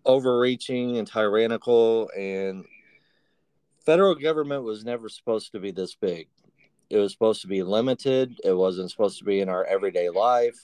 overreaching 0.05 0.97
and 0.97 1.07
tyrannical. 1.07 2.09
And 2.17 2.65
federal 3.85 4.15
government 4.15 4.63
was 4.63 4.83
never 4.83 5.09
supposed 5.09 5.51
to 5.51 5.59
be 5.59 5.71
this 5.71 5.95
big. 5.95 6.27
It 6.89 6.97
was 6.97 7.11
supposed 7.11 7.41
to 7.41 7.47
be 7.47 7.63
limited. 7.63 8.39
It 8.43 8.53
wasn't 8.53 8.91
supposed 8.91 9.19
to 9.19 9.25
be 9.25 9.39
in 9.39 9.49
our 9.49 9.63
everyday 9.65 10.09
life 10.09 10.59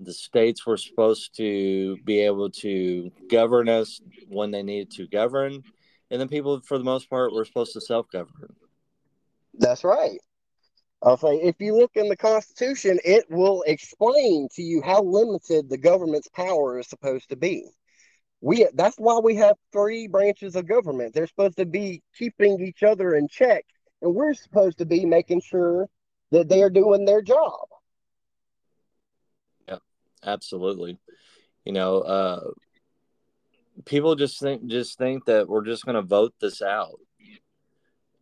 the 0.00 0.12
states 0.12 0.66
were 0.66 0.76
supposed 0.76 1.36
to 1.36 1.96
be 2.04 2.20
able 2.20 2.50
to 2.50 3.10
govern 3.30 3.68
us 3.68 4.00
when 4.28 4.50
they 4.50 4.62
needed 4.62 4.90
to 4.90 5.06
govern 5.06 5.62
and 6.10 6.20
then 6.20 6.28
people 6.28 6.60
for 6.60 6.78
the 6.78 6.84
most 6.84 7.08
part 7.08 7.32
were 7.32 7.44
supposed 7.44 7.72
to 7.72 7.80
self-govern 7.80 8.54
that's 9.58 9.84
right 9.84 10.18
i'll 11.02 11.16
say 11.16 11.36
if 11.36 11.56
you 11.60 11.74
look 11.74 11.92
in 11.94 12.08
the 12.08 12.16
constitution 12.16 12.98
it 13.04 13.24
will 13.30 13.62
explain 13.66 14.48
to 14.52 14.62
you 14.62 14.82
how 14.82 15.02
limited 15.02 15.68
the 15.68 15.78
government's 15.78 16.28
power 16.28 16.78
is 16.78 16.88
supposed 16.88 17.28
to 17.28 17.36
be 17.36 17.64
we 18.40 18.66
that's 18.74 18.96
why 18.96 19.18
we 19.18 19.36
have 19.36 19.56
three 19.72 20.06
branches 20.06 20.56
of 20.56 20.68
government 20.68 21.14
they're 21.14 21.26
supposed 21.26 21.56
to 21.56 21.66
be 21.66 22.02
keeping 22.16 22.60
each 22.60 22.82
other 22.82 23.14
in 23.14 23.26
check 23.28 23.64
and 24.02 24.14
we're 24.14 24.34
supposed 24.34 24.78
to 24.78 24.84
be 24.84 25.04
making 25.04 25.40
sure 25.40 25.88
that 26.30 26.48
they 26.48 26.62
are 26.62 26.70
doing 26.70 27.04
their 27.04 27.22
job 27.22 27.66
Yeah, 29.68 29.78
absolutely. 30.24 30.98
You 31.64 31.72
know, 31.72 31.98
uh, 32.02 32.50
people 33.84 34.14
just 34.14 34.40
think 34.40 34.66
just 34.66 34.96
think 34.98 35.24
that 35.26 35.48
we're 35.48 35.64
just 35.64 35.84
going 35.84 35.96
to 35.96 36.02
vote 36.02 36.34
this 36.40 36.62
out. 36.62 37.00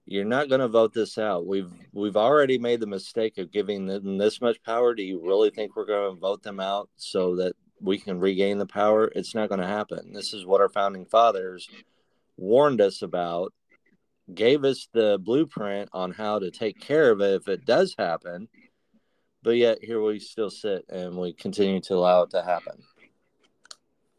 You're 0.06 0.24
not 0.24 0.48
going 0.48 0.60
to 0.60 0.68
vote 0.68 0.92
this 0.92 1.18
out. 1.18 1.46
We've 1.46 1.70
we've 1.92 2.16
already 2.16 2.58
made 2.58 2.80
the 2.80 2.86
mistake 2.86 3.38
of 3.38 3.52
giving 3.52 3.86
them 3.86 4.18
this 4.18 4.40
much 4.40 4.62
power. 4.62 4.94
Do 4.94 5.02
you 5.02 5.24
really 5.24 5.50
think 5.50 5.76
we're 5.76 5.86
going 5.86 6.14
to 6.14 6.20
vote 6.20 6.42
them 6.42 6.58
out 6.58 6.88
so 6.96 7.36
that 7.36 7.54
we 7.84 7.98
can 7.98 8.18
regain 8.18 8.58
the 8.58 8.66
power? 8.66 9.10
It's 9.14 9.34
not 9.34 9.48
going 9.48 9.60
to 9.60 9.66
happen. 9.66 10.12
This 10.12 10.32
is 10.32 10.46
what 10.46 10.60
our 10.60 10.68
founding 10.68 11.06
fathers 11.06 11.68
warned 12.36 12.80
us 12.80 13.02
about, 13.02 13.52
gave 14.32 14.64
us 14.64 14.88
the 14.92 15.18
blueprint 15.22 15.90
on 15.92 16.12
how 16.12 16.38
to 16.38 16.50
take 16.50 16.80
care 16.80 17.10
of 17.10 17.20
it 17.20 17.42
if 17.42 17.48
it 17.48 17.64
does 17.64 17.94
happen 17.98 18.48
but 19.44 19.58
yet 19.58 19.84
here 19.84 20.02
we 20.02 20.18
still 20.18 20.50
sit 20.50 20.86
and 20.88 21.16
we 21.16 21.34
continue 21.34 21.80
to 21.82 21.94
allow 21.94 22.22
it 22.22 22.30
to 22.30 22.42
happen. 22.42 22.82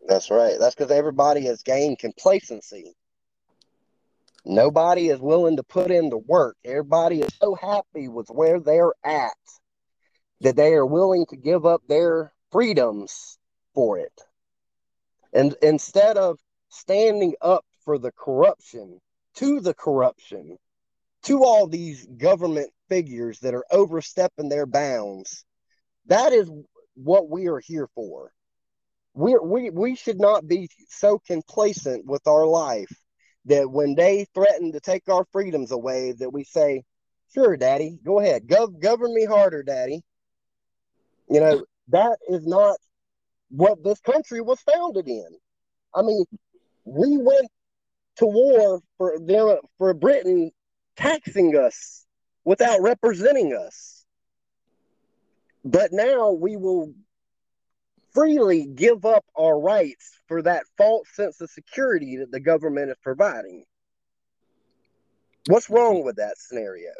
That's 0.07 0.29
right. 0.29 0.55
That's 0.59 0.75
because 0.75 0.91
everybody 0.91 1.45
has 1.47 1.63
gained 1.63 1.97
complacency. 1.97 2.93
Nobody 4.45 5.09
is 5.09 5.19
willing 5.19 5.57
to 5.57 5.63
put 5.63 5.89
in 5.89 6.09
the 6.09 6.19
work. 6.19 6.57
Everybody 6.63 7.21
is 7.21 7.33
so 7.41 7.55
happy 7.55 8.07
with 8.07 8.27
where 8.29 8.59
they're 8.59 8.93
at 9.03 9.33
that 10.41 10.55
they 10.55 10.73
are 10.73 10.85
willing 10.85 11.25
to 11.31 11.35
give 11.35 11.65
up 11.65 11.81
their 11.89 12.31
freedoms 12.51 13.39
for 13.75 13.99
it. 13.99 14.21
And 15.33 15.55
instead 15.61 16.17
of 16.17 16.39
standing 16.69 17.35
up 17.41 17.65
for 17.83 17.99
the 17.99 18.11
corruption, 18.11 18.99
to 19.35 19.59
the 19.59 19.75
corruption, 19.75 20.57
to 21.23 21.43
all 21.43 21.67
these 21.67 22.05
government 22.17 22.71
figures 22.87 23.39
that 23.39 23.53
are 23.53 23.65
overstepping 23.71 24.47
their 24.47 24.65
bounds. 24.65 25.43
That 26.05 26.33
is 26.33 26.49
what 26.93 27.29
we 27.29 27.47
are 27.47 27.59
here 27.59 27.89
for. 27.95 28.31
We 29.13 29.37
we 29.41 29.69
we 29.69 29.95
should 29.95 30.19
not 30.19 30.47
be 30.47 30.69
so 30.89 31.19
complacent 31.25 32.05
with 32.05 32.25
our 32.27 32.45
life 32.45 32.91
that 33.45 33.69
when 33.69 33.95
they 33.95 34.25
threaten 34.33 34.71
to 34.73 34.79
take 34.79 35.07
our 35.09 35.25
freedoms 35.31 35.71
away, 35.71 36.13
that 36.13 36.31
we 36.31 36.43
say, 36.43 36.83
"Sure, 37.33 37.57
Daddy, 37.57 37.97
go 38.03 38.19
ahead, 38.19 38.47
Gov- 38.47 38.79
govern 38.79 39.13
me 39.13 39.25
harder, 39.25 39.63
Daddy." 39.63 40.03
You 41.29 41.39
know 41.39 41.65
that 41.87 42.19
is 42.29 42.45
not 42.45 42.77
what 43.49 43.83
this 43.83 43.99
country 44.01 44.41
was 44.41 44.59
founded 44.61 45.07
in. 45.07 45.27
I 45.93 46.01
mean, 46.01 46.25
we 46.83 47.17
went 47.17 47.49
to 48.17 48.25
war 48.25 48.81
for 48.97 49.19
them 49.19 49.57
for 49.77 49.93
Britain 49.93 50.51
taxing 50.95 51.55
us 51.55 52.05
without 52.43 52.81
representing 52.81 53.53
us. 53.53 54.05
But 55.63 55.91
now 55.91 56.31
we 56.31 56.57
will 56.57 56.93
freely 58.13 58.65
give 58.65 59.03
up 59.05 59.25
our 59.35 59.59
rights 59.59 60.11
for 60.27 60.41
that 60.43 60.63
false 60.77 61.07
sense 61.13 61.41
of 61.41 61.49
security 61.49 62.17
that 62.17 62.31
the 62.31 62.39
government 62.39 62.89
is 62.91 62.97
providing. 63.03 63.65
What's 65.47 65.69
wrong 65.69 66.03
with 66.03 66.15
that 66.15 66.37
scenario? 66.37 66.91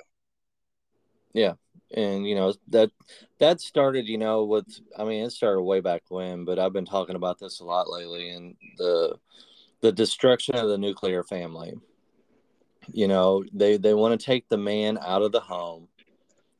Yeah. 1.34 1.54
And 1.94 2.28
you 2.28 2.36
know 2.36 2.54
that 2.70 2.92
that 3.40 3.62
started, 3.62 4.08
you 4.08 4.18
know, 4.18 4.44
with 4.44 4.66
I 4.98 5.04
mean, 5.04 5.24
it 5.24 5.32
started 5.32 5.62
way 5.62 5.82
back 5.82 6.04
when, 6.10 6.46
but 6.46 6.58
I've 6.58 6.74
been 6.74 6.86
talking 6.86 7.16
about 7.16 7.40
this 7.40 7.60
a 7.60 7.66
lot 7.66 7.90
lately 7.90 8.30
and 8.30 8.56
the 8.78 9.18
the 9.82 9.92
destruction 9.92 10.56
of 10.56 10.68
the 10.68 10.78
nuclear 10.78 11.24
family. 11.24 11.76
You 12.92 13.08
know, 13.08 13.44
they 13.54 13.78
they 13.78 13.94
want 13.94 14.20
to 14.20 14.26
take 14.26 14.50
the 14.50 14.58
man 14.58 14.98
out 15.00 15.22
of 15.22 15.32
the 15.32 15.40
home. 15.40 15.88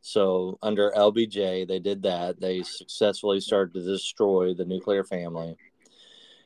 So 0.02 0.60
under 0.62 0.92
LBJ, 0.92 1.68
they 1.68 1.80
did 1.80 2.04
that. 2.04 2.40
They 2.40 2.62
successfully 2.62 3.40
started 3.40 3.74
to 3.74 3.84
destroy 3.84 4.54
the 4.54 4.66
nuclear 4.66 5.04
family. 5.04 5.56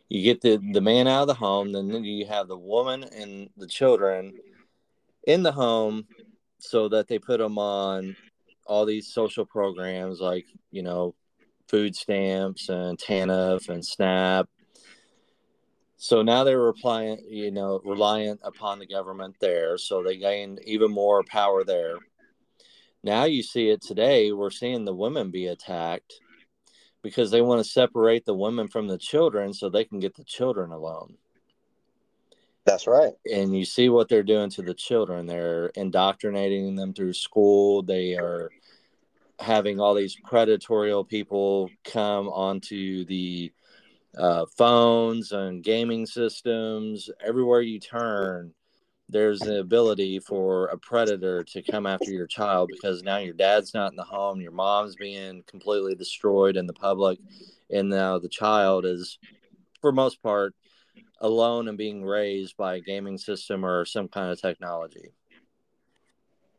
You 0.07 0.23
get 0.23 0.39
the 0.39 0.57
the 0.71 0.81
man 0.81 1.07
out 1.07 1.23
of 1.23 1.27
the 1.27 1.33
home, 1.33 1.73
then 1.73 2.03
you 2.03 2.25
have 2.27 2.47
the 2.47 2.57
woman 2.57 3.03
and 3.03 3.49
the 3.57 3.67
children 3.67 4.33
in 5.27 5.43
the 5.43 5.51
home, 5.51 6.07
so 6.59 6.87
that 6.89 7.07
they 7.09 7.19
put 7.19 7.39
them 7.39 7.57
on 7.57 8.15
all 8.69 8.85
these 8.85 9.11
social 9.13 9.45
programs 9.45 10.21
like 10.21 10.45
you 10.71 10.83
know 10.83 11.13
food 11.67 11.95
stamps 11.95 12.69
and 12.69 12.97
TANF 12.97 13.67
and 13.69 13.85
SNAP 13.85 14.47
so 16.01 16.21
now 16.21 16.45
they're 16.45 16.57
relying, 16.61 17.19
you 17.27 17.51
know, 17.51 17.81
reliant 17.83 18.39
upon 18.43 18.79
the 18.79 18.87
government 18.87 19.35
there. 19.41 19.77
So 19.77 20.01
they 20.01 20.15
gained 20.15 20.61
even 20.63 20.91
more 20.91 21.25
power 21.25 21.65
there. 21.65 21.97
Now 23.03 23.25
you 23.25 23.43
see 23.43 23.69
it 23.69 23.81
today. 23.81 24.31
We're 24.31 24.49
seeing 24.49 24.85
the 24.85 24.95
women 24.95 25.29
be 25.29 25.47
attacked 25.47 26.13
because 27.01 27.31
they 27.31 27.41
want 27.41 27.61
to 27.61 27.69
separate 27.69 28.25
the 28.25 28.33
women 28.33 28.69
from 28.69 28.87
the 28.87 28.97
children 28.97 29.53
so 29.53 29.69
they 29.69 29.83
can 29.83 29.99
get 29.99 30.15
the 30.15 30.23
children 30.23 30.71
alone. 30.71 31.17
That's 32.63 32.87
right. 32.87 33.13
And 33.29 33.53
you 33.53 33.65
see 33.65 33.89
what 33.89 34.07
they're 34.07 34.23
doing 34.23 34.49
to 34.51 34.61
the 34.61 34.73
children. 34.73 35.25
They're 35.25 35.67
indoctrinating 35.75 36.77
them 36.77 36.93
through 36.93 37.13
school. 37.13 37.81
They 37.83 38.15
are 38.15 38.49
having 39.39 39.79
all 39.79 39.93
these 39.93 40.17
predatory 40.25 40.93
people 41.05 41.69
come 41.83 42.27
onto 42.29 43.05
the 43.05 43.51
uh, 44.17 44.45
phones 44.57 45.31
and 45.31 45.63
gaming 45.63 46.05
systems. 46.05 47.09
Everywhere 47.25 47.61
you 47.61 47.79
turn, 47.79 48.53
there's 49.07 49.39
the 49.39 49.59
ability 49.59 50.19
for 50.19 50.67
a 50.67 50.77
predator 50.77 51.43
to 51.43 51.61
come 51.63 51.85
after 51.85 52.11
your 52.11 52.27
child 52.27 52.69
because 52.71 53.01
now 53.01 53.17
your 53.17 53.33
dad's 53.33 53.73
not 53.73 53.91
in 53.91 53.95
the 53.95 54.03
home, 54.03 54.41
your 54.41 54.51
mom's 54.51 54.95
being 54.95 55.43
completely 55.47 55.95
destroyed 55.95 56.57
in 56.57 56.67
the 56.67 56.73
public, 56.73 57.19
and 57.71 57.89
now 57.89 58.19
the 58.19 58.29
child 58.29 58.85
is, 58.85 59.17
for 59.81 59.91
most 59.91 60.21
part, 60.21 60.53
alone 61.21 61.67
and 61.67 61.77
being 61.77 62.03
raised 62.03 62.55
by 62.55 62.75
a 62.75 62.81
gaming 62.81 63.17
system 63.17 63.65
or 63.65 63.85
some 63.85 64.07
kind 64.07 64.31
of 64.31 64.39
technology. 64.39 65.11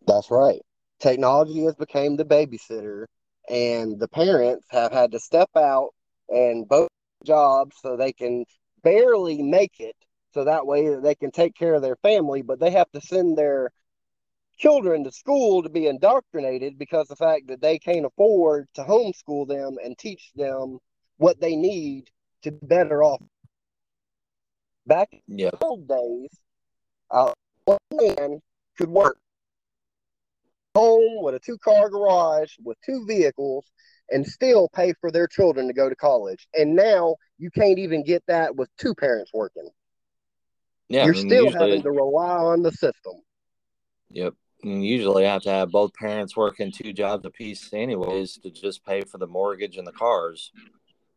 That's 0.07 0.31
right. 0.31 0.61
Technology 1.01 1.65
has 1.65 1.75
become 1.75 2.17
the 2.17 2.25
babysitter, 2.25 3.07
and 3.49 3.99
the 3.99 4.09
parents 4.09 4.67
have 4.71 4.93
had 4.93 5.13
to 5.13 5.19
step 5.19 5.51
out 5.57 5.91
and 6.29 6.69
both 6.69 6.89
jobs 7.25 7.77
so 7.81 7.97
they 7.97 8.13
can 8.13 8.45
barely 8.83 9.43
make 9.43 9.81
it 9.81 9.97
so 10.33 10.45
that 10.45 10.67
way 10.67 10.95
they 10.97 11.15
can 11.15 11.31
take 11.31 11.55
care 11.55 11.75
of 11.75 11.83
their 11.83 11.97
family 11.97 12.41
but 12.41 12.61
they 12.61 12.71
have 12.71 12.91
to 12.93 13.01
send 13.01 13.37
their 13.37 13.71
children 14.57 15.05
to 15.05 15.11
school 15.11 15.63
to 15.63 15.69
be 15.69 15.87
indoctrinated 15.87 16.79
because 16.79 17.09
the 17.09 17.17
fact 17.17 17.49
that 17.49 17.61
they 17.61 17.79
can't 17.79 18.07
afford 18.07 18.69
to 18.75 18.83
homeschool 18.83 19.49
them 19.49 19.77
and 19.83 19.99
teach 19.99 20.31
them 20.37 20.79
what 21.17 21.41
they 21.41 21.57
need 21.57 22.05
to 22.43 22.53
be 22.53 22.67
better 22.67 23.03
off. 23.03 23.23
Back 24.87 25.09
in 25.13 25.37
the 25.37 25.59
old 25.63 25.89
days 25.89 26.31
uh, 27.11 27.33
one 27.65 27.79
man 27.93 28.41
could 28.77 28.89
work 28.89 29.19
home 30.75 31.23
with 31.23 31.35
a 31.35 31.41
two 31.41 31.59
car 31.59 31.89
garage 31.89 32.53
with 32.63 32.79
two 32.85 33.05
vehicles 33.07 33.65
and 34.11 34.27
still 34.27 34.69
pay 34.75 34.93
for 35.01 35.11
their 35.11 35.27
children 35.27 35.67
to 35.69 35.73
go 35.73 35.89
to 35.89 35.97
college. 35.97 36.47
And 36.55 36.75
now 36.75 37.17
you 37.39 37.51
can't 37.51 37.79
even 37.79 38.05
get 38.05 38.23
that 38.27 38.57
with 38.57 38.69
two 38.79 38.95
parents 38.95 39.31
working. 39.33 39.69
Yeah, 40.89 41.05
you're 41.05 41.15
still 41.15 41.45
usually, 41.45 41.71
having 41.71 41.83
to 41.83 41.91
rely 41.91 42.37
on 42.37 42.63
the 42.63 42.73
system. 42.73 43.15
Yep. 44.11 44.35
And 44.65 44.85
usually 44.85 45.25
have 45.25 45.43
to 45.43 45.51
have 45.51 45.71
both 45.71 45.95
parents 45.95 46.37
working 46.37 46.73
two 46.73 46.93
jobs 46.93 47.25
apiece, 47.25 47.73
anyways, 47.73 48.39
to 48.39 48.51
just 48.51 48.85
pay 48.85 49.03
for 49.03 49.19
the 49.19 49.27
mortgage 49.27 49.77
and 49.77 49.87
the 49.87 49.93
cars. 49.93 50.51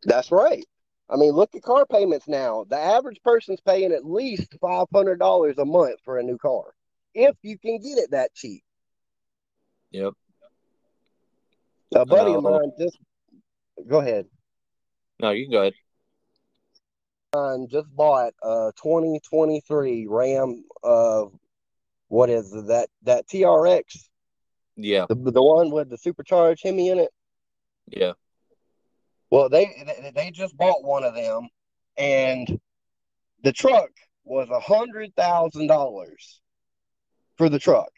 That's 0.04 0.30
right. 0.30 0.64
I 1.10 1.16
mean, 1.16 1.32
look 1.32 1.54
at 1.54 1.62
car 1.62 1.84
payments 1.84 2.26
now. 2.28 2.64
The 2.70 2.78
average 2.78 3.20
person's 3.22 3.60
paying 3.60 3.92
at 3.92 4.06
least 4.06 4.54
five 4.60 4.86
hundred 4.94 5.18
dollars 5.18 5.58
a 5.58 5.64
month 5.64 5.98
for 6.04 6.18
a 6.18 6.22
new 6.22 6.38
car, 6.38 6.72
if 7.12 7.36
you 7.42 7.58
can 7.58 7.78
get 7.78 7.98
it 7.98 8.12
that 8.12 8.32
cheap. 8.34 8.62
Yep. 9.94 10.12
A 11.94 12.04
buddy 12.04 12.32
uh, 12.32 12.38
of 12.38 12.42
mine 12.42 12.72
just 12.76 12.98
go 13.86 14.00
ahead. 14.00 14.26
No, 15.20 15.30
you 15.30 15.44
can 15.44 15.52
go 15.52 15.60
ahead. 15.60 15.74
Mine 17.32 17.68
just 17.70 17.94
bought 17.94 18.32
a 18.42 18.72
2023 18.82 20.08
Ram. 20.08 20.64
Uh, 20.82 21.26
what 22.08 22.28
is 22.28 22.50
that 22.50 22.88
that 23.04 23.28
TRX? 23.28 24.08
Yeah, 24.74 25.06
the, 25.08 25.14
the 25.14 25.42
one 25.42 25.70
with 25.70 25.90
the 25.90 25.96
supercharged 25.96 26.64
Hemi 26.64 26.88
in 26.88 26.98
it. 26.98 27.10
Yeah. 27.86 28.14
Well, 29.30 29.48
they 29.48 30.10
they 30.12 30.32
just 30.32 30.56
bought 30.56 30.82
one 30.82 31.04
of 31.04 31.14
them, 31.14 31.48
and 31.96 32.60
the 33.44 33.52
truck 33.52 33.90
was 34.24 34.48
a 34.50 34.58
hundred 34.58 35.14
thousand 35.14 35.68
dollars 35.68 36.40
for 37.36 37.48
the 37.48 37.60
truck. 37.60 37.93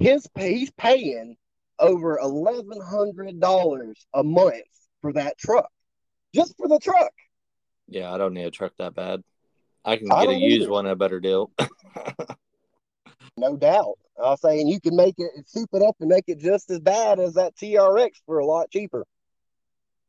His 0.00 0.26
he's 0.36 0.70
paying 0.72 1.36
over 1.78 2.18
eleven 2.18 2.80
hundred 2.80 3.38
dollars 3.38 4.06
a 4.14 4.24
month 4.24 4.64
for 5.02 5.12
that 5.12 5.38
truck, 5.38 5.70
just 6.34 6.56
for 6.56 6.66
the 6.68 6.80
truck. 6.80 7.12
Yeah, 7.86 8.12
I 8.12 8.18
don't 8.18 8.34
need 8.34 8.44
a 8.44 8.50
truck 8.50 8.72
that 8.78 8.94
bad. 8.94 9.22
I 9.84 9.96
can 9.96 10.08
get 10.08 10.28
a 10.28 10.34
used 10.34 10.68
one 10.68 10.86
at 10.86 10.92
a 10.92 10.96
better 10.96 11.20
deal. 11.20 11.50
no 13.36 13.56
doubt. 13.56 13.98
I 14.18 14.30
was 14.30 14.40
saying 14.40 14.68
you 14.68 14.80
can 14.80 14.96
make 14.96 15.14
it 15.18 15.30
soup 15.46 15.70
it 15.72 15.82
up 15.82 15.96
and 16.00 16.08
make 16.08 16.24
it 16.28 16.38
just 16.38 16.70
as 16.70 16.80
bad 16.80 17.20
as 17.20 17.34
that 17.34 17.56
TRX 17.56 18.10
for 18.26 18.38
a 18.38 18.46
lot 18.46 18.70
cheaper. 18.70 19.06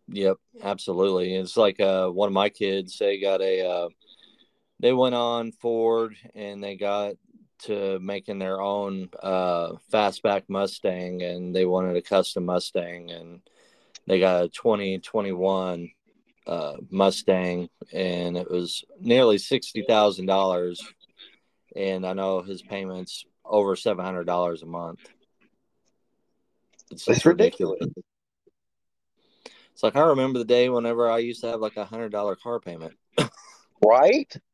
Yep, 0.09 0.37
absolutely. 0.61 1.35
It's 1.35 1.55
like 1.55 1.79
uh, 1.79 2.07
one 2.09 2.27
of 2.27 2.33
my 2.33 2.49
kids. 2.49 2.97
They 2.97 3.19
got 3.19 3.41
a. 3.41 3.67
Uh, 3.67 3.89
they 4.79 4.93
went 4.93 5.15
on 5.15 5.51
Ford 5.51 6.15
and 6.33 6.63
they 6.63 6.75
got 6.75 7.13
to 7.63 7.99
making 7.99 8.39
their 8.39 8.61
own 8.61 9.09
uh, 9.21 9.73
fastback 9.91 10.43
Mustang, 10.47 11.21
and 11.21 11.55
they 11.55 11.65
wanted 11.65 11.95
a 11.95 12.01
custom 12.01 12.45
Mustang, 12.45 13.11
and 13.11 13.41
they 14.07 14.19
got 14.19 14.43
a 14.43 14.49
2021 14.49 15.91
uh, 16.47 16.77
Mustang, 16.89 17.69
and 17.93 18.37
it 18.37 18.49
was 18.49 18.83
nearly 18.99 19.37
sixty 19.37 19.83
thousand 19.87 20.25
dollars, 20.25 20.81
and 21.75 22.05
I 22.05 22.13
know 22.13 22.41
his 22.41 22.61
payments 22.61 23.25
over 23.45 23.75
seven 23.75 24.03
hundred 24.03 24.25
dollars 24.25 24.63
a 24.63 24.67
month. 24.67 24.99
It's, 26.91 27.07
it's 27.07 27.25
ridiculous. 27.25 27.79
ridiculous. 27.79 28.05
It's 29.73 29.83
like 29.83 29.95
I 29.95 30.01
remember 30.01 30.39
the 30.39 30.45
day 30.45 30.69
whenever 30.69 31.09
I 31.09 31.19
used 31.19 31.41
to 31.41 31.47
have 31.47 31.61
like 31.61 31.77
a 31.77 31.85
hundred 31.85 32.11
dollar 32.11 32.35
car 32.35 32.59
payment. 32.59 32.93
right. 33.83 34.33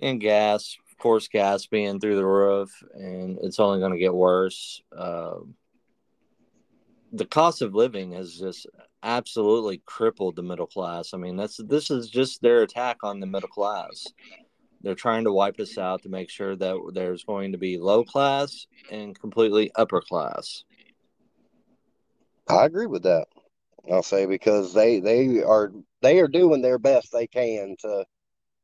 And 0.00 0.20
gas 0.20 0.76
course 0.98 1.28
gas 1.28 1.66
being 1.66 2.00
through 2.00 2.16
the 2.16 2.26
roof 2.26 2.70
and 2.94 3.38
it's 3.42 3.60
only 3.60 3.80
going 3.80 3.92
to 3.92 3.98
get 3.98 4.14
worse. 4.14 4.82
Uh, 4.96 5.38
the 7.12 7.26
cost 7.26 7.62
of 7.62 7.74
living 7.74 8.12
has 8.12 8.38
just 8.38 8.66
absolutely 9.02 9.80
crippled 9.86 10.36
the 10.36 10.42
middle 10.42 10.66
class. 10.66 11.14
I 11.14 11.16
mean 11.16 11.36
that's 11.36 11.56
this 11.56 11.90
is 11.90 12.10
just 12.10 12.42
their 12.42 12.62
attack 12.62 12.98
on 13.02 13.20
the 13.20 13.26
middle 13.26 13.48
class. 13.48 14.06
They're 14.82 14.94
trying 14.94 15.24
to 15.24 15.32
wipe 15.32 15.58
us 15.58 15.76
out 15.78 16.02
to 16.02 16.08
make 16.08 16.30
sure 16.30 16.54
that 16.56 16.76
there's 16.94 17.24
going 17.24 17.52
to 17.52 17.58
be 17.58 17.78
low 17.78 18.04
class 18.04 18.66
and 18.90 19.18
completely 19.18 19.70
upper 19.74 20.00
class. 20.00 20.64
I 22.48 22.64
agree 22.64 22.86
with 22.86 23.02
that. 23.02 23.26
I'll 23.90 24.02
say 24.02 24.26
because 24.26 24.74
they 24.74 25.00
they 25.00 25.42
are 25.42 25.72
they 26.02 26.20
are 26.20 26.28
doing 26.28 26.62
their 26.62 26.78
best 26.78 27.12
they 27.12 27.26
can 27.26 27.76
to 27.80 28.04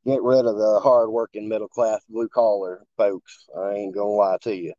get 0.04 0.22
rid 0.22 0.46
of 0.46 0.56
the 0.56 0.80
hard-working 0.82 1.48
middle 1.48 1.68
class 1.68 2.00
blue 2.08 2.28
collar 2.28 2.84
folks. 2.96 3.46
I 3.58 3.72
ain't 3.72 3.94
gonna 3.94 4.08
lie 4.08 4.38
to 4.42 4.54
you. 4.54 4.72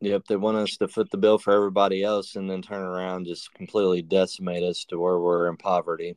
Yep, 0.00 0.26
they 0.28 0.36
want 0.36 0.56
us 0.58 0.76
to 0.76 0.88
foot 0.88 1.10
the 1.10 1.18
bill 1.18 1.38
for 1.38 1.52
everybody 1.52 2.04
else 2.04 2.36
and 2.36 2.48
then 2.48 2.62
turn 2.62 2.82
around 2.82 3.26
just 3.26 3.52
completely 3.54 4.00
decimate 4.00 4.62
us 4.62 4.84
to 4.84 4.98
where 4.98 5.18
we're 5.18 5.48
in 5.48 5.56
poverty. 5.56 6.16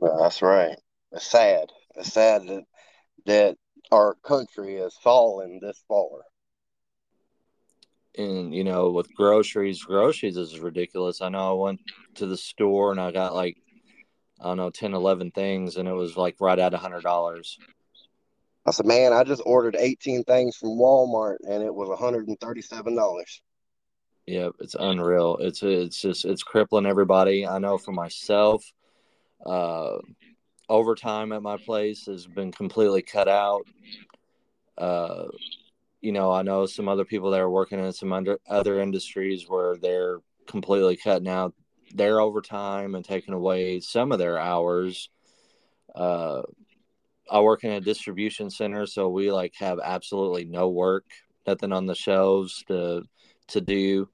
Well, 0.00 0.22
that's 0.22 0.42
right. 0.42 0.76
It's 1.12 1.26
sad. 1.26 1.70
It's 1.96 2.12
sad 2.12 2.46
that 2.46 2.64
that 3.26 3.56
our 3.90 4.16
country 4.22 4.76
has 4.76 4.94
fallen 5.02 5.60
this 5.62 5.82
far. 5.88 6.24
And 8.16 8.54
you 8.54 8.64
know, 8.64 8.90
with 8.90 9.12
groceries, 9.14 9.82
groceries 9.82 10.36
is 10.36 10.60
ridiculous. 10.60 11.22
I 11.22 11.30
know 11.30 11.50
I 11.50 11.62
went 11.62 11.80
to 12.16 12.26
the 12.26 12.36
store 12.36 12.90
and 12.90 13.00
I 13.00 13.12
got 13.12 13.34
like 13.34 13.56
I 14.40 14.44
don't 14.44 14.56
know 14.56 14.70
10, 14.70 14.94
11 14.94 15.32
things, 15.32 15.76
and 15.76 15.88
it 15.88 15.92
was 15.92 16.16
like 16.16 16.36
right 16.40 16.58
at 16.58 16.74
a 16.74 16.78
hundred 16.78 17.02
dollars. 17.02 17.58
I 18.66 18.70
said, 18.70 18.86
man, 18.86 19.12
I 19.12 19.24
just 19.24 19.42
ordered 19.46 19.76
18 19.78 20.24
things 20.24 20.56
from 20.56 20.70
Walmart 20.70 21.38
and 21.48 21.62
it 21.62 21.74
was 21.74 21.88
$137. 21.88 23.40
Yep, 24.26 24.52
it's 24.60 24.76
unreal. 24.78 25.38
It's 25.40 25.62
it's 25.62 26.02
just 26.02 26.26
it's 26.26 26.42
crippling 26.42 26.84
everybody. 26.84 27.46
I 27.46 27.58
know 27.58 27.78
for 27.78 27.92
myself, 27.92 28.62
uh, 29.46 29.96
overtime 30.68 31.32
at 31.32 31.40
my 31.40 31.56
place 31.56 32.04
has 32.06 32.26
been 32.26 32.52
completely 32.52 33.00
cut 33.00 33.26
out. 33.26 33.62
Uh, 34.76 35.28
you 36.02 36.12
know, 36.12 36.30
I 36.30 36.42
know 36.42 36.66
some 36.66 36.88
other 36.88 37.06
people 37.06 37.30
that 37.30 37.40
are 37.40 37.50
working 37.50 37.78
in 37.78 37.92
some 37.94 38.12
under, 38.12 38.38
other 38.46 38.80
industries 38.80 39.48
where 39.48 39.78
they're 39.78 40.18
completely 40.46 40.96
cutting 40.96 41.28
out 41.28 41.54
their 41.94 42.20
overtime 42.20 42.94
and 42.94 43.04
taking 43.04 43.34
away 43.34 43.80
some 43.80 44.12
of 44.12 44.18
their 44.18 44.38
hours. 44.38 45.10
Uh, 45.94 46.42
I 47.30 47.40
work 47.40 47.64
in 47.64 47.72
a 47.72 47.80
distribution 47.80 48.50
center, 48.50 48.86
so 48.86 49.08
we 49.08 49.30
like 49.30 49.54
have 49.58 49.78
absolutely 49.82 50.44
no 50.44 50.68
work, 50.68 51.04
nothing 51.46 51.72
on 51.72 51.86
the 51.86 51.94
shelves 51.94 52.64
to 52.68 53.02
to 53.48 53.60
do. 53.60 54.08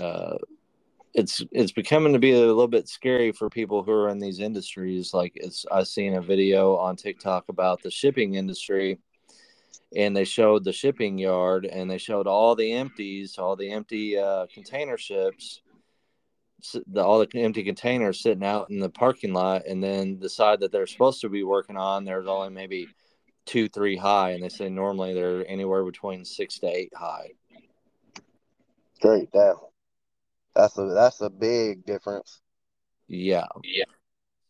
Uh, 0.00 0.36
it's 1.14 1.42
it's 1.52 1.72
becoming 1.72 2.12
to 2.12 2.18
be 2.18 2.32
a 2.32 2.38
little 2.38 2.68
bit 2.68 2.88
scary 2.88 3.32
for 3.32 3.48
people 3.48 3.82
who 3.82 3.92
are 3.92 4.08
in 4.08 4.18
these 4.18 4.40
industries. 4.40 5.14
Like 5.14 5.32
it's 5.36 5.64
I 5.70 5.82
seen 5.84 6.14
a 6.14 6.22
video 6.22 6.76
on 6.76 6.96
TikTok 6.96 7.48
about 7.48 7.82
the 7.82 7.90
shipping 7.90 8.34
industry, 8.34 8.98
and 9.96 10.16
they 10.16 10.24
showed 10.24 10.64
the 10.64 10.72
shipping 10.72 11.18
yard 11.18 11.64
and 11.64 11.90
they 11.90 11.98
showed 11.98 12.26
all 12.26 12.54
the 12.54 12.72
empties, 12.72 13.38
all 13.38 13.56
the 13.56 13.70
empty 13.70 14.18
uh, 14.18 14.46
container 14.52 14.98
ships, 14.98 15.62
the, 16.86 17.04
all 17.04 17.18
the 17.18 17.28
empty 17.38 17.62
containers 17.62 18.20
sitting 18.20 18.44
out 18.44 18.70
in 18.70 18.78
the 18.78 18.90
parking 18.90 19.32
lot, 19.32 19.66
and 19.66 19.82
then 19.82 20.18
the 20.18 20.28
side 20.28 20.60
that 20.60 20.72
they're 20.72 20.86
supposed 20.86 21.20
to 21.20 21.28
be 21.28 21.42
working 21.42 21.76
on, 21.76 22.04
there's 22.04 22.26
only 22.26 22.50
maybe 22.50 22.88
two, 23.46 23.68
three 23.68 23.96
high, 23.96 24.30
and 24.30 24.42
they 24.42 24.48
say 24.48 24.68
normally 24.68 25.14
they're 25.14 25.48
anywhere 25.48 25.84
between 25.84 26.24
six 26.24 26.58
to 26.58 26.66
eight 26.66 26.92
high. 26.94 27.30
Great, 29.00 29.30
down. 29.30 29.56
That's 30.54 30.76
a 30.76 30.86
that's 30.86 31.20
a 31.20 31.30
big 31.30 31.84
difference. 31.86 32.40
Yeah, 33.06 33.46
yeah. 33.62 33.84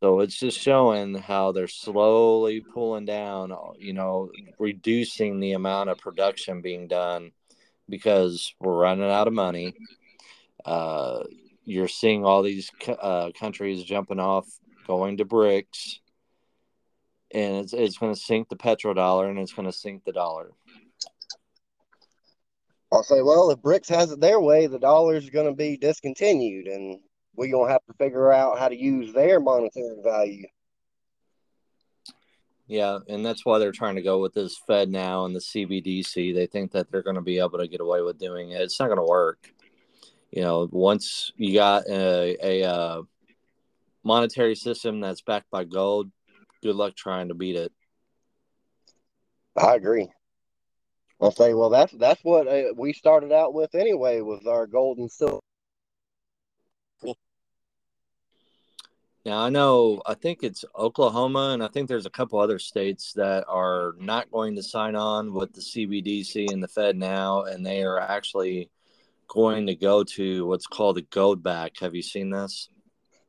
So 0.01 0.21
it's 0.21 0.39
just 0.39 0.59
showing 0.59 1.15
how 1.17 1.53
they're 1.53 1.67
slowly 1.67 2.61
pulling 2.61 3.05
down, 3.05 3.53
you 3.79 3.93
know, 3.93 4.31
reducing 4.59 5.41
the 5.41 5.53
amount 5.53 5.91
of 5.91 5.99
production 5.99 6.63
being 6.63 6.87
done 6.87 7.33
because 7.89 8.55
we're 8.61 8.79
running 8.79 9.11
out 9.11 9.27
of 9.27 9.33
money. 9.35 9.75
Uh, 10.65 11.25
you're 11.69 11.87
seeing 11.87 12.25
all 12.25 12.43
these 12.43 12.71
uh, 12.89 13.31
countries 13.39 13.85
jumping 13.85 14.19
off, 14.19 14.47
going 14.87 15.19
to 15.19 15.27
BRICS, 15.27 15.99
and 17.31 17.57
it's 17.57 17.75
it's 17.75 17.99
going 17.99 18.15
to 18.15 18.21
sink 18.21 18.49
the 18.49 18.57
petrodollar 18.57 19.29
and 19.29 19.39
it's 19.39 19.53
going 19.53 19.67
to 19.67 19.73
sink 19.73 20.03
the 20.05 20.13
dollar. 20.13 20.51
I'll 22.91 23.03
say, 23.03 23.21
well, 23.21 23.51
if 23.51 23.59
BRICS 23.59 23.89
has 23.91 24.13
it 24.13 24.21
their 24.21 24.41
way, 24.41 24.67
the 24.67 24.79
dollar 24.79 25.17
is 25.17 25.29
going 25.29 25.47
to 25.47 25.55
be 25.55 25.77
discontinued, 25.77 26.69
and 26.69 27.01
we're 27.37 27.53
going 27.53 27.67
to 27.67 27.73
have 27.73 27.85
to 27.87 27.93
figure 27.99 28.33
out 28.33 28.59
how 28.59 28.69
to 28.69 28.77
use 28.77 29.13
their 29.13 29.39
monetary 29.39 29.99
value. 30.03 30.47
Yeah, 32.67 32.99
and 33.09 33.25
that's 33.25 33.45
why 33.45 33.59
they're 33.59 33.73
trying 33.73 33.97
to 33.97 34.03
go 34.03 34.21
with 34.21 34.33
this 34.33 34.59
FedNow 34.67 35.27
and 35.27 35.37
the 35.37 35.41
CBDC. 35.41 36.35
They 36.35 36.47
think 36.47 36.73
that 36.73 36.91
they're 36.91 37.03
going 37.03 37.17
to 37.17 37.23
be 37.23 37.39
able 37.39 37.59
to 37.59 37.69
get 37.69 37.81
away 37.81 38.01
with 38.01 38.19
doing 38.19 38.53
it. 38.53 38.61
It's 38.63 38.81
not 38.81 38.87
going 38.87 38.99
to 38.99 39.05
work 39.05 39.53
you 40.31 40.43
know, 40.43 40.69
once 40.71 41.33
you 41.37 41.55
got 41.55 41.87
a, 41.89 42.37
a, 42.43 42.65
uh, 42.65 43.03
monetary 44.05 44.55
system 44.55 45.01
that's 45.01 45.23
backed 45.23 45.51
by 45.51 45.65
gold, 45.65 46.11
good 46.63 46.77
luck 46.77 46.95
trying 46.95 47.29
to 47.29 47.35
beat 47.35 47.57
it. 47.57 47.73
I 49.57 49.75
agree. 49.75 50.09
I'll 51.21 51.33
say, 51.33 51.53
well, 51.53 51.69
that's 51.69 51.93
that's 51.93 52.23
what 52.23 52.47
uh, 52.47 52.73
we 52.77 52.93
started 52.93 53.33
out 53.33 53.53
with 53.53 53.75
anyway, 53.75 54.21
was 54.21 54.47
our 54.47 54.67
gold 54.67 54.99
and 54.99 55.11
silver. 55.11 55.41
Now 59.25 59.41
I 59.41 59.51
know 59.51 60.01
I 60.07 60.15
think 60.15 60.43
it's 60.43 60.65
Oklahoma 60.77 61.51
and 61.53 61.63
I 61.63 61.69
think 61.69 61.89
there's 61.89 62.07
a 62.07 62.11
couple 62.11 62.39
other 62.39 62.59
states 62.59 63.13
that 63.15 63.45
are 63.47 63.95
not 63.99 64.31
going 64.31 64.57
to 64.57 64.63
sign 64.63 64.95
on 64.95 65.35
with 65.35 65.53
the 65.53 65.61
CBDC 65.61 66.51
and 66.51 66.63
the 66.63 66.69
FedNow, 66.69 67.53
and 67.53 67.67
they 67.67 67.83
are 67.83 67.99
actually 67.99 68.71
going 69.29 69.67
to 69.67 69.75
go 69.75 70.05
to 70.05 70.47
what's 70.47 70.67
called 70.67 70.99
a 70.99 71.03
Goldback. 71.03 71.81
Have 71.81 71.95
you 71.95 72.03
seen 72.03 72.31
this? 72.31 72.69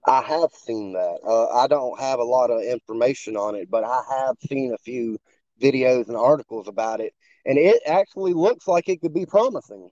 I 0.08 0.22
have 0.22 0.52
seen 0.54 0.94
that. 0.94 1.20
Uh, 1.26 1.48
I 1.50 1.68
don't 1.68 2.00
have 2.00 2.20
a 2.20 2.24
lot 2.24 2.50
of 2.50 2.64
information 2.64 3.36
on 3.36 3.56
it, 3.56 3.70
but 3.70 3.84
I 3.84 4.02
have 4.10 4.38
seen 4.48 4.74
a 4.74 4.78
few 4.78 5.18
videos 5.62 6.08
and 6.08 6.16
articles 6.16 6.68
about 6.68 7.02
it, 7.02 7.14
and 7.46 7.58
it 7.58 7.82
actually 7.86 8.34
looks 8.34 8.68
like 8.68 8.88
it 8.88 9.02
could 9.02 9.14
be 9.14 9.26
promising. 9.26 9.90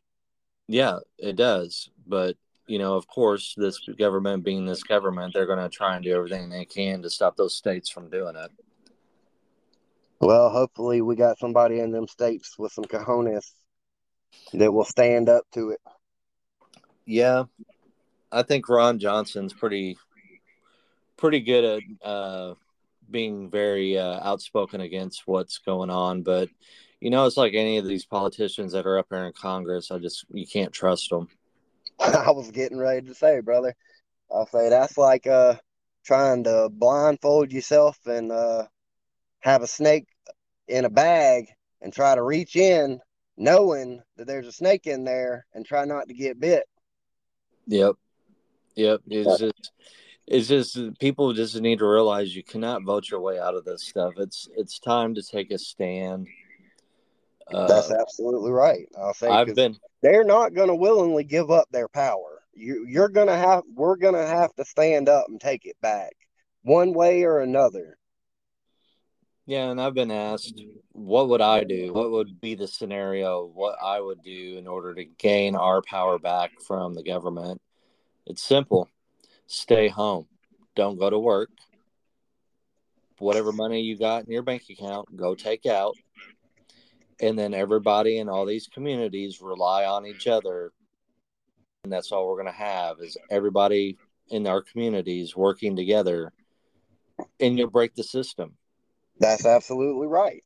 Yeah, 0.67 0.99
it 1.17 1.35
does. 1.35 1.89
But 2.07 2.37
you 2.67 2.79
know, 2.79 2.95
of 2.95 3.07
course, 3.07 3.53
this 3.57 3.79
government 3.97 4.43
being 4.43 4.65
this 4.65 4.83
government, 4.83 5.33
they're 5.33 5.45
going 5.45 5.59
to 5.59 5.69
try 5.69 5.95
and 5.95 6.03
do 6.03 6.15
everything 6.15 6.49
they 6.49 6.65
can 6.65 7.01
to 7.01 7.09
stop 7.09 7.35
those 7.37 7.55
states 7.55 7.89
from 7.89 8.09
doing 8.09 8.35
it. 8.35 8.51
Well, 10.19 10.49
hopefully, 10.49 11.01
we 11.01 11.15
got 11.15 11.37
somebody 11.37 11.79
in 11.79 11.91
them 11.91 12.07
states 12.07 12.57
with 12.57 12.71
some 12.71 12.85
cojones 12.85 13.51
that 14.53 14.71
will 14.71 14.85
stand 14.85 15.29
up 15.29 15.43
to 15.53 15.69
it. 15.69 15.79
Yeah, 17.07 17.45
I 18.33 18.43
think 18.43 18.67
Ron 18.67 18.99
Johnson's 18.99 19.53
pretty 19.53 19.97
pretty 21.15 21.39
good 21.39 21.63
at 21.63 22.07
uh, 22.07 22.53
being 23.09 23.49
very 23.49 23.97
uh, 23.97 24.19
outspoken 24.21 24.81
against 24.81 25.23
what's 25.25 25.57
going 25.59 25.89
on. 25.89 26.21
But 26.21 26.49
you 26.99 27.09
know, 27.09 27.25
it's 27.25 27.37
like 27.37 27.53
any 27.53 27.77
of 27.77 27.87
these 27.87 28.05
politicians 28.05 28.73
that 28.73 28.85
are 28.85 28.99
up 28.99 29.07
here 29.09 29.23
in 29.23 29.31
Congress. 29.31 29.89
I 29.89 29.99
just 29.99 30.25
you 30.31 30.45
can't 30.45 30.73
trust 30.73 31.09
them. 31.09 31.29
I 31.99 32.31
was 32.31 32.51
getting 32.51 32.77
ready 32.77 33.07
to 33.07 33.15
say, 33.15 33.39
brother. 33.39 33.73
I'll 34.29 34.47
say 34.47 34.69
that's 34.69 34.97
like 34.97 35.27
uh, 35.27 35.55
trying 36.05 36.43
to 36.43 36.67
blindfold 36.69 37.53
yourself 37.53 37.97
and 38.05 38.33
uh, 38.33 38.65
have 39.39 39.61
a 39.61 39.67
snake 39.67 40.07
in 40.67 40.83
a 40.83 40.89
bag 40.89 41.45
and 41.81 41.93
try 41.93 42.15
to 42.15 42.21
reach 42.21 42.57
in, 42.57 42.99
knowing 43.37 44.01
that 44.17 44.27
there's 44.27 44.47
a 44.47 44.51
snake 44.51 44.87
in 44.87 45.05
there, 45.05 45.45
and 45.53 45.65
try 45.65 45.85
not 45.85 46.09
to 46.09 46.13
get 46.13 46.39
bit. 46.39 46.65
Yep. 47.67 47.95
Yep. 48.75 49.01
It's 49.07 49.39
just 49.39 49.71
it's 50.27 50.47
just 50.47 50.99
people 50.99 51.33
just 51.33 51.59
need 51.59 51.79
to 51.79 51.87
realize 51.87 52.35
you 52.35 52.43
cannot 52.43 52.83
vote 52.83 53.09
your 53.09 53.21
way 53.21 53.39
out 53.39 53.55
of 53.55 53.65
this 53.65 53.83
stuff. 53.83 54.13
It's 54.17 54.47
it's 54.55 54.79
time 54.79 55.15
to 55.15 55.21
take 55.21 55.51
a 55.51 55.57
stand. 55.57 56.27
Uh, 57.51 57.67
That's 57.67 57.91
absolutely 57.91 58.51
right. 58.51 58.87
I 59.01 59.13
think 59.13 59.33
I've 59.33 59.55
been 59.55 59.77
they're 60.01 60.25
not 60.25 60.53
going 60.53 60.67
to 60.67 60.75
willingly 60.75 61.23
give 61.23 61.49
up 61.49 61.67
their 61.71 61.87
power. 61.87 62.41
You 62.53 62.85
you're 62.87 63.09
going 63.09 63.27
to 63.27 63.37
have 63.37 63.63
we're 63.73 63.95
going 63.95 64.15
to 64.15 64.27
have 64.27 64.53
to 64.55 64.65
stand 64.65 65.09
up 65.09 65.25
and 65.29 65.39
take 65.39 65.65
it 65.65 65.77
back 65.81 66.11
one 66.63 66.93
way 66.93 67.23
or 67.23 67.39
another. 67.39 67.97
Yeah, 69.47 69.69
and 69.69 69.79
I've 69.79 69.93
been 69.93 70.11
asked 70.11 70.61
what 70.91 71.29
would 71.29 71.39
I 71.39 71.63
do? 71.63 71.93
What 71.93 72.11
would 72.11 72.41
be 72.41 72.55
the 72.55 72.67
scenario? 72.67 73.45
What 73.45 73.77
I 73.81 74.01
would 74.01 74.21
do 74.21 74.57
in 74.57 74.67
order 74.67 74.93
to 74.93 75.05
gain 75.05 75.55
our 75.55 75.81
power 75.81 76.19
back 76.19 76.51
from 76.67 76.93
the 76.93 77.03
government? 77.03 77.61
It's 78.25 78.43
simple. 78.43 78.89
Stay 79.45 79.87
home. 79.87 80.27
Don't 80.75 80.99
go 80.99 81.09
to 81.09 81.17
work. 81.17 81.49
Whatever 83.19 83.53
money 83.53 83.79
you 83.81 83.97
got 83.97 84.25
in 84.25 84.31
your 84.31 84.43
bank 84.43 84.63
account, 84.69 85.15
go 85.15 85.33
take 85.33 85.65
out. 85.65 85.95
And 87.21 87.39
then 87.39 87.53
everybody 87.53 88.17
in 88.17 88.27
all 88.27 88.45
these 88.45 88.67
communities 88.67 89.41
rely 89.41 89.85
on 89.85 90.05
each 90.05 90.27
other. 90.27 90.73
And 91.85 91.93
that's 91.93 92.11
all 92.11 92.27
we're 92.27 92.35
going 92.35 92.47
to 92.47 92.51
have 92.51 92.97
is 92.99 93.15
everybody 93.31 93.97
in 94.29 94.45
our 94.45 94.61
communities 94.61 95.37
working 95.37 95.77
together 95.77 96.33
and 97.39 97.57
you'll 97.57 97.69
break 97.69 97.95
the 97.95 98.03
system 98.03 98.57
that's 99.19 99.45
absolutely 99.45 100.07
right. 100.07 100.43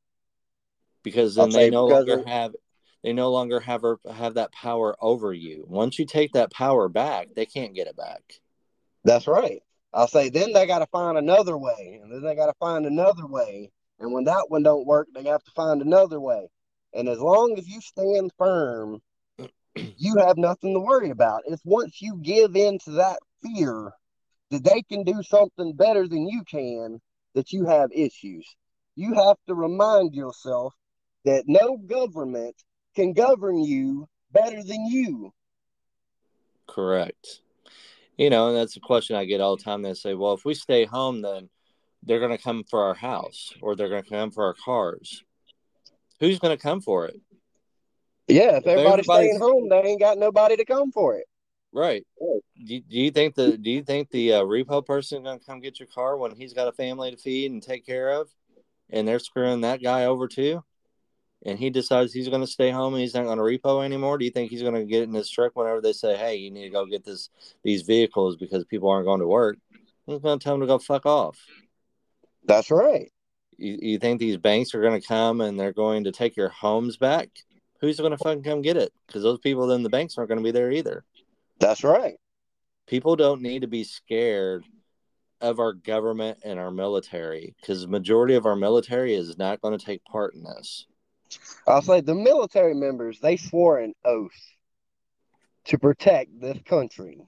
Because 1.04 1.36
then 1.36 1.50
they 1.50 1.70
no 1.70 1.88
longer 1.88 2.24
have 2.26 2.54
they 3.04 3.14
no 3.14 3.32
longer 3.32 3.60
have 3.60 3.84
have 4.12 4.36
that 4.36 4.52
power 4.52 4.96
over 5.02 5.34
you. 5.34 5.66
Once 5.68 5.98
you 5.98 6.06
take 6.06 6.34
that 6.34 6.52
power 6.52 6.88
back, 6.88 7.30
they 7.36 7.46
can't 7.46 7.74
get 7.74 7.88
it 7.88 7.98
back. 7.98 8.22
That's 9.04 9.28
right. 9.28 9.62
I'll 9.94 10.08
say 10.08 10.30
then 10.30 10.54
they 10.54 10.68
got 10.68 10.80
to 10.80 10.88
find 10.88 11.18
another 11.18 11.58
way, 11.58 12.00
and 12.02 12.12
then 12.12 12.22
they 12.22 12.36
got 12.36 12.46
to 12.46 12.54
find 12.60 12.86
another 12.86 13.26
way, 13.26 13.72
and 14.00 14.14
when 14.14 14.26
that 14.26 14.46
one 14.50 14.64
don't 14.64 14.86
work, 14.86 15.08
they 15.14 15.24
have 15.24 15.44
to 15.44 15.52
find 15.52 15.82
another 15.82 16.20
way. 16.20 16.50
And 16.94 17.10
as 17.10 17.20
long 17.20 17.56
as 17.58 17.68
you 17.68 17.82
stand 17.82 18.32
firm, 18.38 19.02
you 19.76 20.18
have 20.18 20.38
nothing 20.38 20.74
to 20.74 20.80
worry 20.80 21.10
about. 21.10 21.44
It's 21.46 21.62
once 21.66 22.02
you 22.02 22.18
give 22.22 22.56
in 22.56 22.80
to 22.86 22.92
that 22.92 23.20
fear 23.44 23.92
that 24.50 24.64
they 24.64 24.82
can 24.84 25.04
do 25.04 25.24
something 25.24 25.74
better 25.74 26.08
than 26.08 26.28
you 26.28 26.44
can 26.44 27.00
that 27.34 27.52
you 27.52 27.66
have 27.66 27.92
issues. 27.94 28.46
You 28.96 29.14
have 29.14 29.38
to 29.48 29.56
remind 29.56 30.14
yourself 30.14 30.74
that 31.26 31.44
no 31.48 31.78
government 31.78 32.56
can 32.96 33.14
govern 33.14 33.60
you 33.60 34.08
better 34.32 34.64
than 34.64 34.86
you. 34.86 35.34
Correct. 36.68 37.42
You 38.18 38.30
know, 38.30 38.50
and 38.50 38.58
that's 38.58 38.78
a 38.78 38.82
question 38.82 39.16
I 39.16 39.26
get 39.26 39.42
all 39.42 39.58
the 39.58 39.64
time. 39.64 39.82
They 39.82 39.94
say, 39.94 40.14
well, 40.14 40.34
if 40.34 40.46
we 40.46 40.54
stay 40.54 40.86
home, 40.86 41.22
then 41.22 41.50
they're 42.04 42.20
going 42.20 42.36
to 42.36 42.44
come 42.44 42.64
for 42.70 42.84
our 42.84 42.94
house 42.94 43.54
or 43.62 43.76
they're 43.76 43.90
going 43.90 44.04
to 44.04 44.10
come 44.10 44.32
for 44.32 44.46
our 44.46 44.56
cars. 44.66 45.24
Who's 46.20 46.40
going 46.40 46.56
to 46.56 46.62
come 46.62 46.82
for 46.82 47.08
it? 47.08 47.20
Yeah, 48.28 48.58
if, 48.58 48.64
if 48.64 48.68
everybody's, 48.68 49.10
everybody's 49.10 49.30
staying 49.30 49.40
home, 49.40 49.70
they 49.70 49.82
ain't 49.82 50.00
got 50.00 50.18
nobody 50.18 50.56
to 50.56 50.66
come 50.66 50.92
for 50.92 51.16
it. 51.18 51.26
Right. 51.74 52.06
Do, 52.66 52.80
do 52.80 53.00
you 53.00 53.12
think 53.12 53.36
the 53.36 53.58
Do 53.58 53.72
you 53.72 53.82
think 53.82 54.10
the 54.10 54.34
uh, 54.34 54.42
repo 54.44 54.86
person 54.86 55.20
is 55.20 55.24
going 55.24 55.40
to 55.40 55.46
come 55.46 55.62
get 55.62 55.80
your 55.80 55.88
car 55.88 56.18
when 56.18 56.36
he's 56.36 56.54
got 56.54 56.68
a 56.68 56.74
family 56.74 57.12
to 57.12 57.18
feed 57.18 57.52
and 57.52 57.64
take 57.64 57.86
care 57.86 58.10
of, 58.10 58.30
and 58.92 59.08
they're 59.08 59.20
screwing 59.20 59.62
that 59.62 59.82
guy 59.82 60.06
over 60.06 60.28
too? 60.28 60.64
and 61.46 61.58
he 61.58 61.70
decides 61.70 62.14
he's 62.14 62.30
going 62.30 62.42
to 62.42 62.48
stay 62.48 62.70
home 62.70 62.94
and 62.94 63.02
he's 63.02 63.14
not 63.14 63.26
going 63.26 63.38
to 63.38 63.44
repo 63.44 63.84
anymore, 63.84 64.18
do 64.18 64.26
you 64.26 64.32
think 64.32 64.52
he's 64.52 64.62
going 64.62 64.76
to 64.76 64.86
get 64.86 65.04
in 65.04 65.14
his 65.14 65.30
truck 65.30 65.56
whenever 65.56 65.82
they 65.82 65.94
say, 65.94 66.16
"Hey, 66.16 66.36
you 66.36 66.52
need 66.52 66.66
to 66.66 66.70
go 66.70 66.86
get 66.86 67.04
this 67.04 67.30
these 67.64 67.82
vehicles 67.82 68.38
because 68.38 68.64
people 68.66 68.90
aren't 68.90 69.08
going 69.08 69.22
to 69.22 69.28
work"? 69.28 69.58
He's 70.06 70.20
going 70.20 70.40
to 70.40 70.44
tell 70.44 70.54
them 70.54 70.62
to 70.62 70.68
go 70.68 70.80
fuck 70.80 71.06
off. 71.06 71.38
That's 72.46 72.72
right. 72.72 73.12
You, 73.58 73.78
you 73.82 74.00
think 74.00 74.20
these 74.20 74.38
banks 74.38 74.74
are 74.74 74.82
going 74.82 75.00
to 75.00 75.08
come 75.08 75.42
and 75.42 75.60
they're 75.60 75.74
going 75.74 76.06
to 76.06 76.12
take 76.12 76.36
your 76.36 76.50
homes 76.50 76.98
back? 76.98 77.30
Who's 77.80 78.00
going 78.00 78.12
to 78.12 78.18
fucking 78.18 78.44
come 78.44 78.62
get 78.62 78.78
it? 78.78 78.92
Because 79.08 79.24
those 79.24 79.40
people 79.40 79.72
in 79.72 79.84
the 79.84 79.90
banks 79.90 80.18
aren't 80.18 80.30
going 80.30 80.40
to 80.40 80.44
be 80.44 80.52
there 80.52 80.72
either. 80.72 81.04
That's 81.60 81.84
right. 81.84 82.16
People 82.88 83.16
don't 83.16 83.42
need 83.42 83.62
to 83.62 83.68
be 83.68 83.84
scared 83.84 84.66
of 85.42 85.60
our 85.60 85.74
government 85.74 86.40
and 86.44 86.60
our 86.60 86.72
military 86.72 87.56
because 87.60 87.82
the 87.82 87.88
majority 87.88 88.36
of 88.36 88.46
our 88.46 88.56
military 88.56 89.14
is 89.14 89.38
not 89.38 89.62
going 89.62 89.78
to 89.78 89.86
take 89.86 90.04
part 90.06 90.34
in 90.34 90.44
this. 90.44 90.86
I'll 91.68 91.82
say 91.82 92.02
the 92.02 92.16
military 92.16 92.74
members, 92.74 93.20
they 93.20 93.38
swore 93.38 93.80
an 93.80 93.94
oath 94.04 94.32
to 95.66 95.78
protect 95.78 96.40
this 96.40 96.58
country 96.66 97.22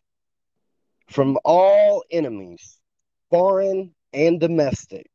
from 1.10 1.38
all 1.44 2.04
enemies, 2.12 2.80
foreign 3.30 3.94
and 4.14 4.40
domestic. 4.40 5.10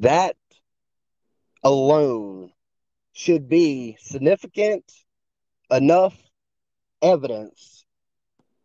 That 0.00 0.36
alone 1.62 2.52
should 3.12 3.48
be 3.48 3.96
significant 4.00 4.90
enough 5.70 6.16
evidence 7.02 7.84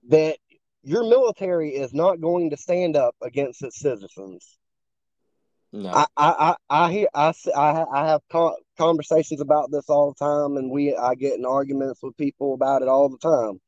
that 0.10 0.38
your 0.86 1.04
military 1.04 1.72
is 1.72 1.94
not 1.94 2.22
going 2.22 2.52
to 2.52 2.58
stand 2.58 2.96
up 2.96 3.16
against 3.22 3.64
its 3.64 3.80
citizens. 3.80 4.58
No. 5.74 5.90
I, 5.90 6.06
I, 6.16 6.56
I, 6.70 6.92
hear, 6.92 7.08
I, 7.14 7.34
I, 7.56 7.86
I 7.92 8.08
have 8.08 8.22
conversations 8.78 9.42
about 9.42 9.72
this 9.72 9.90
all 9.90 10.14
the 10.14 10.26
time, 10.26 10.58
and 10.58 10.72
we, 10.72 10.96
I 10.96 11.16
get 11.16 11.38
in 11.38 11.46
arguments 11.46 12.02
with 12.02 12.16
people 12.16 12.54
about 12.54 12.82
it 12.82 12.88
all 12.88 13.10
the 13.10 13.18
time, 13.18 13.60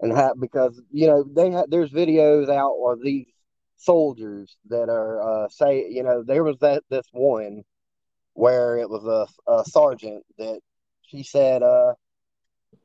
and 0.00 0.16
have 0.16 0.40
because 0.40 0.80
you 0.90 1.06
know 1.06 1.24
they 1.24 1.50
have, 1.50 1.66
there's 1.68 1.90
videos 1.90 2.48
out 2.48 2.76
of 2.86 3.02
these 3.02 3.26
soldiers 3.76 4.56
that 4.68 4.88
are 4.88 5.44
uh, 5.44 5.48
say 5.48 5.86
you 5.90 6.02
know 6.02 6.22
there 6.22 6.44
was 6.44 6.58
that 6.60 6.82
this 6.88 7.06
one 7.12 7.62
where 8.34 8.78
it 8.78 8.88
was 8.88 9.04
a, 9.04 9.52
a 9.52 9.64
sergeant 9.64 10.24
that 10.38 10.60
she 11.02 11.22
said 11.22 11.62
uh 11.62 11.92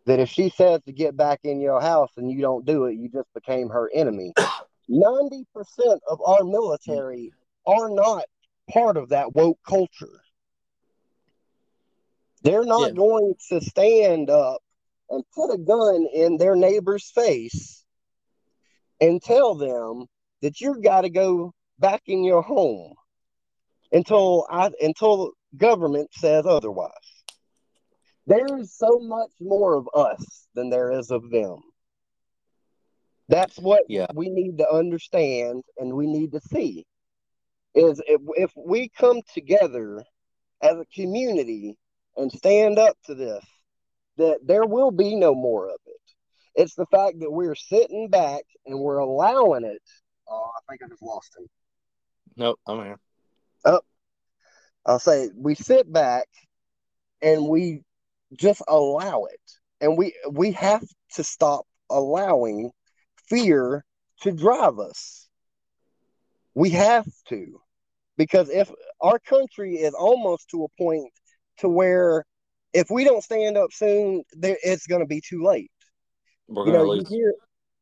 that 0.06 0.20
if 0.20 0.30
she 0.30 0.50
says 0.50 0.82
to 0.86 0.92
get 0.92 1.18
back 1.18 1.40
in 1.44 1.60
your 1.60 1.82
house 1.82 2.12
and 2.18 2.32
you 2.32 2.42
don't 2.42 2.66
do 2.66 2.86
it, 2.86 2.96
you 2.96 3.10
just 3.10 3.34
became 3.34 3.70
her 3.70 3.90
enemy. 3.94 4.34
90% 4.90 5.44
of 6.10 6.22
our 6.26 6.44
military 6.44 7.32
are 7.66 7.90
not 7.90 8.26
part 8.72 8.98
of 8.98 9.10
that 9.10 9.34
woke 9.34 9.60
culture. 9.68 10.22
They're 12.44 12.66
not 12.66 12.90
yeah. 12.90 12.96
going 12.96 13.34
to 13.50 13.62
stand 13.62 14.30
up 14.30 14.62
and 15.10 15.24
put 15.34 15.54
a 15.54 15.58
gun 15.58 16.08
in 16.14 16.38
their 16.38 16.56
neighbor's 16.56 17.10
face 17.10 17.84
and 19.02 19.22
tell 19.22 19.56
them 19.56 20.06
that 20.42 20.62
you've 20.62 20.84
got 20.84 21.02
to 21.02 21.10
go 21.10 21.54
back 21.80 22.04
in 22.06 22.24
your 22.24 22.42
home 22.44 22.94
until 23.92 24.46
I 24.50 24.72
until 24.80 25.32
government 25.58 26.10
says 26.14 26.46
otherwise. 26.46 26.92
There 28.28 28.58
is 28.58 28.76
so 28.76 29.00
much 29.00 29.32
more 29.40 29.76
of 29.76 29.88
us 29.94 30.48
than 30.56 30.70
there 30.70 30.92
is 30.92 31.12
of 31.12 31.30
them. 31.30 31.58
That's 33.30 33.58
what 33.58 33.84
yeah. 33.88 34.08
we 34.14 34.30
need 34.30 34.58
to 34.60 34.70
understand 34.72 35.64
and 35.78 35.94
we 35.94 36.08
need 36.08 36.32
to 36.34 36.42
see 36.42 36.86
is 37.74 38.02
if, 38.08 38.22
if 38.36 38.52
we 38.56 38.90
come 38.90 39.22
together 39.34 40.04
as 40.62 40.78
a 40.78 40.86
community 40.94 41.78
and 42.16 42.32
stand 42.32 42.80
up 42.80 42.98
to 43.06 43.16
this, 43.16 43.44
that 44.18 44.40
there 44.46 44.66
will 44.66 44.92
be 44.92 45.16
no 45.16 45.36
more 45.36 45.68
of 45.68 45.80
it. 45.86 45.94
It's 46.56 46.76
the 46.76 46.86
fact 46.86 47.20
that 47.20 47.32
we're 47.32 47.56
sitting 47.56 48.08
back 48.10 48.44
and 48.66 48.80
we're 48.80 49.00
allowing 49.00 49.66
it. 49.66 49.82
Oh, 50.28 50.52
I 50.56 50.72
think 50.72 50.82
I 50.84 50.88
just 50.88 51.02
lost 51.02 51.36
him. 51.38 51.48
Nope, 52.38 52.60
I'm 52.66 52.84
here. 52.84 53.00
Oh, 53.66 53.82
I'll 54.86 55.00
say 55.00 55.30
we 55.36 55.56
sit 55.56 55.92
back 55.92 56.28
and 57.22 57.48
we 57.48 57.82
just 58.34 58.62
allow 58.68 59.26
it, 59.26 59.40
and 59.82 59.98
we 59.98 60.14
we 60.30 60.52
have 60.54 60.84
to 61.16 61.24
stop 61.24 61.66
allowing 61.90 62.72
fear 63.28 63.84
to 64.22 64.32
drive 64.32 64.80
us. 64.80 65.28
We 66.54 66.72
have 66.72 67.06
to 67.30 67.62
because 68.18 68.50
if 68.50 68.72
our 69.02 69.20
country 69.20 69.76
is 69.76 69.94
almost 69.94 70.50
to 70.50 70.64
a 70.64 70.82
point 70.82 71.12
to 71.58 71.70
where 71.70 72.26
if 72.74 72.90
we 72.90 73.04
don't 73.04 73.24
stand 73.24 73.58
up 73.58 73.72
soon, 73.72 74.24
there, 74.34 74.58
it's 74.64 74.88
going 74.88 75.02
to 75.02 75.08
be 75.08 75.22
too 75.22 75.44
late. 75.44 75.72
You 76.50 76.72
know, 76.72 76.94
you 76.94 77.04
hear 77.08 77.34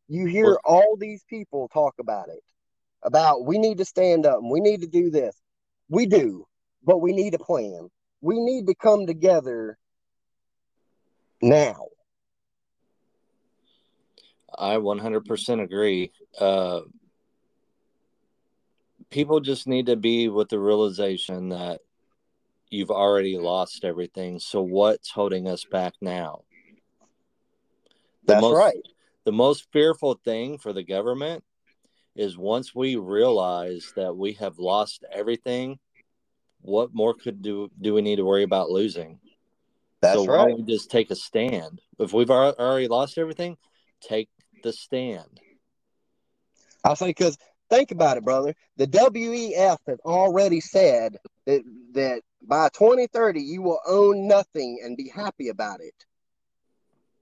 you 0.08 0.26
hear 0.26 0.46
We're... 0.46 0.60
all 0.64 0.98
these 0.98 1.24
people 1.30 1.70
talk 1.74 1.96
about 2.00 2.30
it, 2.30 2.44
about 3.04 3.46
we 3.46 3.58
need 3.58 3.80
to 3.80 3.86
stand 3.86 4.26
up 4.26 4.40
and 4.40 4.52
we 4.52 4.60
need 4.60 4.82
to 4.82 4.88
do 4.88 5.10
this. 5.10 5.36
We 5.90 6.06
do, 6.06 6.46
but 6.84 7.00
we 7.00 7.12
need 7.12 7.34
a 7.34 7.40
plan. 7.40 7.90
We 8.22 8.40
need 8.40 8.68
to 8.68 8.76
come 8.76 9.06
together 9.06 9.78
now. 11.44 11.88
I 14.58 14.78
100% 14.78 15.62
agree. 15.62 16.12
Uh, 16.40 16.82
people 19.10 19.40
just 19.40 19.68
need 19.68 19.88
to 19.88 19.96
be 19.96 20.30
with 20.30 20.50
the 20.50 20.60
realization 20.60 21.50
that 21.50 21.82
you've 22.70 22.92
already 22.92 23.38
lost 23.38 23.84
everything. 23.84 24.40
So 24.40 24.62
what's 24.62 25.12
holding 25.12 25.48
us 25.48 25.66
back 25.66 25.94
now? 26.02 26.42
The 28.26 28.34
That's 28.34 28.42
most, 28.42 28.58
right. 28.58 28.88
The 29.26 29.32
most 29.32 29.68
fearful 29.72 30.20
thing 30.24 30.58
for 30.58 30.74
the 30.74 30.84
government 30.84 31.44
is 32.16 32.38
once 32.38 32.74
we 32.76 32.96
realize 32.96 33.92
that 33.96 34.16
we 34.16 34.34
have 34.34 34.60
lost 34.60 35.04
everything, 35.12 35.80
what 36.62 36.94
more 36.94 37.14
could 37.14 37.42
do 37.42 37.70
do 37.80 37.94
we 37.94 38.02
need 38.02 38.18
to 38.18 38.26
worry 38.26 38.44
about 38.44 38.70
losing? 38.70 39.20
That's 40.04 40.16
so 40.16 40.26
right. 40.26 40.38
why 40.38 40.50
don't 40.50 40.66
we 40.66 40.74
just 40.74 40.92
take 40.92 41.12
a 41.12 41.16
stand? 41.16 41.82
If 41.98 42.12
we've 42.12 42.30
already 42.30 42.90
lost 42.90 43.18
everything, 43.18 43.56
take 44.02 44.28
the 44.62 44.74
stand. 44.74 45.40
I'll 46.84 46.98
say 46.98 47.08
because 47.08 47.38
think 47.70 47.92
about 47.92 48.18
it, 48.18 48.26
brother. 48.26 48.54
The 48.76 48.88
WEF 48.88 49.78
has 49.88 50.00
already 50.04 50.60
said 50.60 51.16
that 51.46 51.62
that 51.94 52.22
by 52.46 52.68
2030 52.74 53.42
you 53.42 53.62
will 53.62 53.80
own 53.88 54.28
nothing 54.28 54.82
and 54.84 54.98
be 54.98 55.08
happy 55.08 55.48
about 55.48 55.80
it. 55.80 55.96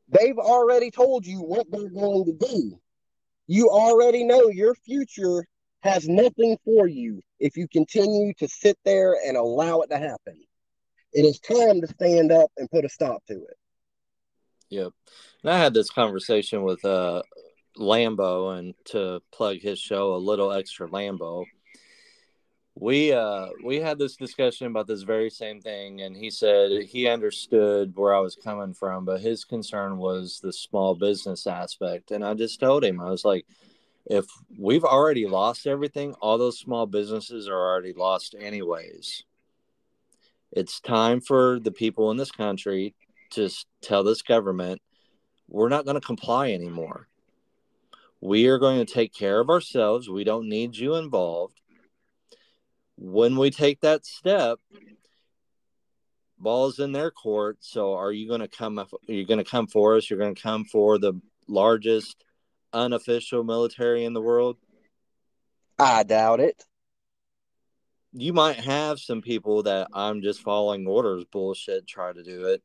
They've 0.10 0.40
already 0.40 0.90
told 0.90 1.28
you 1.28 1.38
what 1.38 1.68
they're 1.70 1.88
going 1.88 2.26
to 2.26 2.48
do. 2.48 2.80
You 3.46 3.70
already 3.70 4.24
know 4.24 4.50
your 4.50 4.74
future 4.74 5.46
has 5.84 6.08
nothing 6.10 6.58
for 6.66 6.88
you 6.88 7.22
if 7.40 7.58
you 7.58 7.68
continue 7.68 8.34
to 8.40 8.48
sit 8.48 8.80
there 8.86 9.18
and 9.24 9.38
allow 9.38 9.82
it 9.82 9.92
to 9.92 10.00
happen. 10.00 10.42
It 11.14 11.26
is 11.26 11.39
time 11.39 11.82
to 11.82 11.88
stand 11.88 12.32
up 12.32 12.51
and 12.57 12.70
put 12.70 12.86
a 12.86 12.89
stop 12.89 13.26
to 13.28 13.34
it. 13.34 13.57
Yep. 14.70 14.93
And 15.43 15.51
I 15.51 15.57
had 15.57 15.74
this 15.74 15.89
conversation 15.89 16.64
with 16.64 16.84
uh, 16.86 17.24
Lambo 17.78 18.57
and 18.57 18.74
to 18.86 19.22
plug 19.32 19.57
his 19.57 19.80
show 19.80 20.16
a 20.16 20.18
little 20.18 20.51
extra 20.51 20.88
Lambo. 20.88 21.45
We 22.74 23.12
uh 23.12 23.47
we 23.66 23.82
had 23.82 23.99
this 23.99 24.16
discussion 24.16 24.68
about 24.68 24.88
this 24.88 25.01
very 25.03 25.30
same 25.30 25.59
thing 25.59 26.01
and 26.01 26.16
he 26.16 26.32
said 26.32 26.84
he 26.84 27.05
understood 27.05 27.93
where 27.95 28.16
I 28.16 28.20
was 28.22 28.38
coming 28.38 28.74
from, 28.74 29.03
but 29.03 29.20
his 29.20 29.43
concern 29.43 29.97
was 29.97 30.39
the 30.39 30.53
small 30.53 30.95
business 30.95 31.47
aspect. 31.47 32.12
And 32.12 32.24
I 32.24 32.34
just 32.34 32.62
told 32.62 32.86
him, 32.86 33.01
I 33.01 33.09
was 33.09 33.26
like, 33.26 33.45
if 34.05 34.26
we've 34.57 34.86
already 34.86 35.28
lost 35.28 35.68
everything, 35.68 36.14
all 36.22 36.38
those 36.38 36.59
small 36.59 36.86
businesses 36.86 37.49
are 37.49 37.59
already 37.59 37.93
lost 37.93 38.36
anyways. 38.39 39.24
It's 40.52 40.80
time 40.80 41.22
for 41.22 41.60
the 41.60 41.72
people 41.72 42.12
in 42.12 42.18
this 42.18 42.32
country 42.32 42.95
to 43.32 43.49
tell 43.82 44.04
this 44.04 44.22
government 44.22 44.82
we're 45.47 45.70
not 45.70 45.86
going 45.86 45.95
to 45.95 46.06
comply 46.06 46.52
anymore 46.52 47.08
we 48.22 48.47
are 48.47 48.60
going 48.60 48.86
to 48.86 48.93
take 48.93 49.14
care 49.14 49.39
of 49.39 49.49
ourselves. 49.49 50.08
We 50.08 50.24
don't 50.24 50.47
need 50.47 50.78
you 50.78 50.95
involved. 50.95 51.60
when 52.97 53.36
we 53.36 53.49
take 53.49 53.82
that 53.82 54.06
step, 54.06 54.60
ball's 56.38 56.78
in 56.78 56.91
their 56.91 57.10
court. 57.10 57.58
So 57.62 57.95
are 57.95 58.12
you 58.12 58.28
going 58.28 58.41
to 58.41 58.47
come? 58.47 58.78
Are 58.78 58.88
you 59.08 59.26
going 59.26 59.43
to 59.43 59.49
come 59.49 59.66
for 59.66 59.97
us? 59.97 60.08
You're 60.10 60.20
going 60.20 60.36
to 60.36 60.41
come 60.41 60.66
for 60.66 60.99
the 60.99 61.20
largest 61.47 62.24
unofficial 62.74 63.43
military 63.43 64.06
in 64.06 64.14
the 64.14 64.22
world? 64.22 64.58
I 65.80 66.04
doubt 66.04 66.41
it. 66.41 66.64
You 68.14 68.34
might 68.34 68.57
have 68.57 68.99
some 68.99 69.22
people 69.22 69.64
that 69.64 69.88
I'm 69.93 70.22
just 70.22 70.41
following 70.41 70.86
orders 70.86 71.24
bullshit 71.32 71.88
try 71.88 72.12
to 72.12 72.24
do 72.24 72.47
it, 72.47 72.62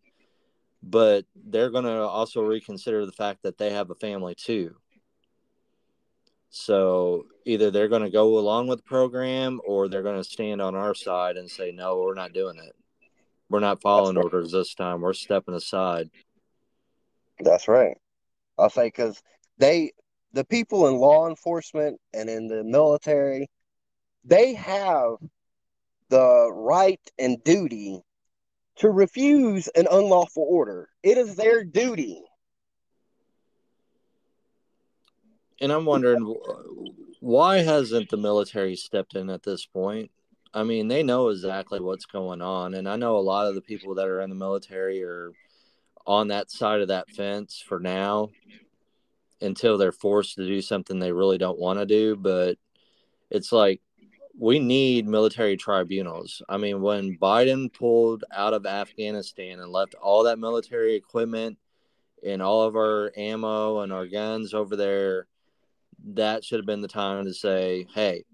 but 0.83 1.25
they're 1.35 1.71
going 1.71 1.85
to 1.85 2.01
also 2.01 2.43
reconsider 2.43 3.07
the 3.07 3.13
fact 3.13 3.43
that 3.45 3.57
they 3.57 3.71
have 3.71 3.91
a 3.91 3.95
family 3.95 4.35
too. 4.35 4.75
So 6.51 7.27
either 7.45 7.71
they're 7.71 7.89
going 7.89 8.03
to 8.03 8.11
go 8.11 8.39
along 8.39 8.69
with 8.69 8.79
the 8.79 8.89
program 8.89 9.61
or 9.67 9.89
they're 9.89 10.03
going 10.03 10.23
to 10.23 10.25
stand 10.25 10.63
on 10.63 10.75
our 10.75 10.95
side 10.95 11.37
and 11.37 11.51
say, 11.51 11.71
no, 11.71 11.99
we're 11.99 12.15
not 12.15 12.33
doing 12.33 12.57
it. 12.57 12.75
We're 13.49 13.61
not 13.61 13.83
following 13.83 14.17
right. 14.17 14.25
orders 14.25 14.53
this 14.53 14.75
time. 14.75 15.01
We're 15.01 15.13
stepping 15.13 15.55
aside. 15.55 16.09
That's 17.41 17.69
right. 17.69 17.97
I'll 18.59 18.71
say 18.71 18.87
because 18.87 19.23
they, 19.59 19.93
the 20.33 20.45
people 20.45 20.89
in 20.89 20.97
law 20.97 21.29
enforcement 21.29 22.01
and 22.15 22.29
in 22.29 22.49
the 22.49 22.65
military, 22.65 23.49
they 24.25 24.55
have 24.55 25.17
the 26.09 26.51
right 26.53 27.01
and 27.19 27.43
duty 27.45 28.03
to 28.77 28.91
refuse 28.91 29.69
an 29.69 29.87
unlawful 29.91 30.47
order. 30.49 30.89
It 31.03 31.19
is 31.19 31.35
their 31.35 31.65
duty. 31.65 32.23
And 35.61 35.73
I'm 35.73 35.87
wondering 35.87 36.37
why 37.21 37.59
hasn't 37.59 38.11
the 38.11 38.17
military 38.19 38.77
stepped 38.77 39.15
in 39.15 39.31
at 39.31 39.43
this 39.43 39.65
point? 39.65 40.11
I 40.53 40.63
mean, 40.63 40.89
they 40.89 41.03
know 41.03 41.29
exactly 41.29 41.81
what's 41.81 42.07
going 42.07 42.43
on. 42.43 42.75
And 42.75 42.89
I 42.89 42.97
know 42.97 43.17
a 43.17 43.21
lot 43.21 43.47
of 43.47 43.55
the 43.55 43.63
people 43.63 43.95
that 43.97 44.07
are 44.07 44.21
in 44.21 44.31
the 44.31 44.37
military 44.37 45.03
are 45.03 45.33
on 46.07 46.29
that 46.29 46.51
side 46.51 46.81
of 46.81 46.89
that 46.89 47.11
fence 47.11 47.63
for 47.67 47.81
now 47.81 48.31
until 49.41 49.77
they're 49.77 49.93
forced 49.93 50.37
to 50.37 50.47
do 50.47 50.63
something 50.63 50.99
they 50.99 51.13
really 51.13 51.39
don't 51.39 51.59
want 51.59 51.79
to 51.79 51.87
do. 51.87 52.17
But 52.17 52.59
it's 53.31 53.53
like 53.53 53.81
we 54.39 54.59
need 54.59 55.07
military 55.07 55.57
tribunals. 55.57 56.43
I 56.49 56.59
mean, 56.59 56.83
when 56.83 57.17
Biden 57.17 57.73
pulled 57.73 58.25
out 58.33 58.53
of 58.53 58.67
Afghanistan 58.67 59.61
and 59.61 59.71
left 59.71 59.95
all 59.95 60.25
that 60.25 60.39
military 60.39 60.95
equipment 60.95 61.59
and 62.25 62.43
all 62.43 62.63
of 62.63 62.77
our 62.77 63.13
ammo 63.17 63.81
and 63.81 63.93
our 63.93 64.07
guns 64.07 64.53
over 64.53 64.77
there, 64.77 65.27
that 66.15 66.45
should 66.45 66.59
have 66.59 66.67
been 66.67 66.83
the 66.83 66.89
time 66.89 67.25
to 67.25 67.33
say, 67.33 67.87
hey, 67.95 68.25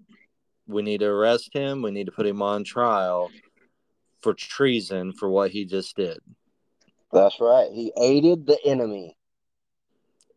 we 0.67 0.81
need 0.81 0.99
to 0.99 1.07
arrest 1.07 1.53
him. 1.53 1.81
We 1.81 1.91
need 1.91 2.05
to 2.05 2.11
put 2.11 2.25
him 2.25 2.41
on 2.41 2.63
trial 2.63 3.31
for 4.21 4.33
treason 4.33 5.13
for 5.13 5.29
what 5.29 5.51
he 5.51 5.65
just 5.65 5.95
did. 5.95 6.19
That's 7.11 7.39
right. 7.39 7.69
He 7.71 7.93
aided 7.97 8.45
the 8.45 8.57
enemy. 8.65 9.15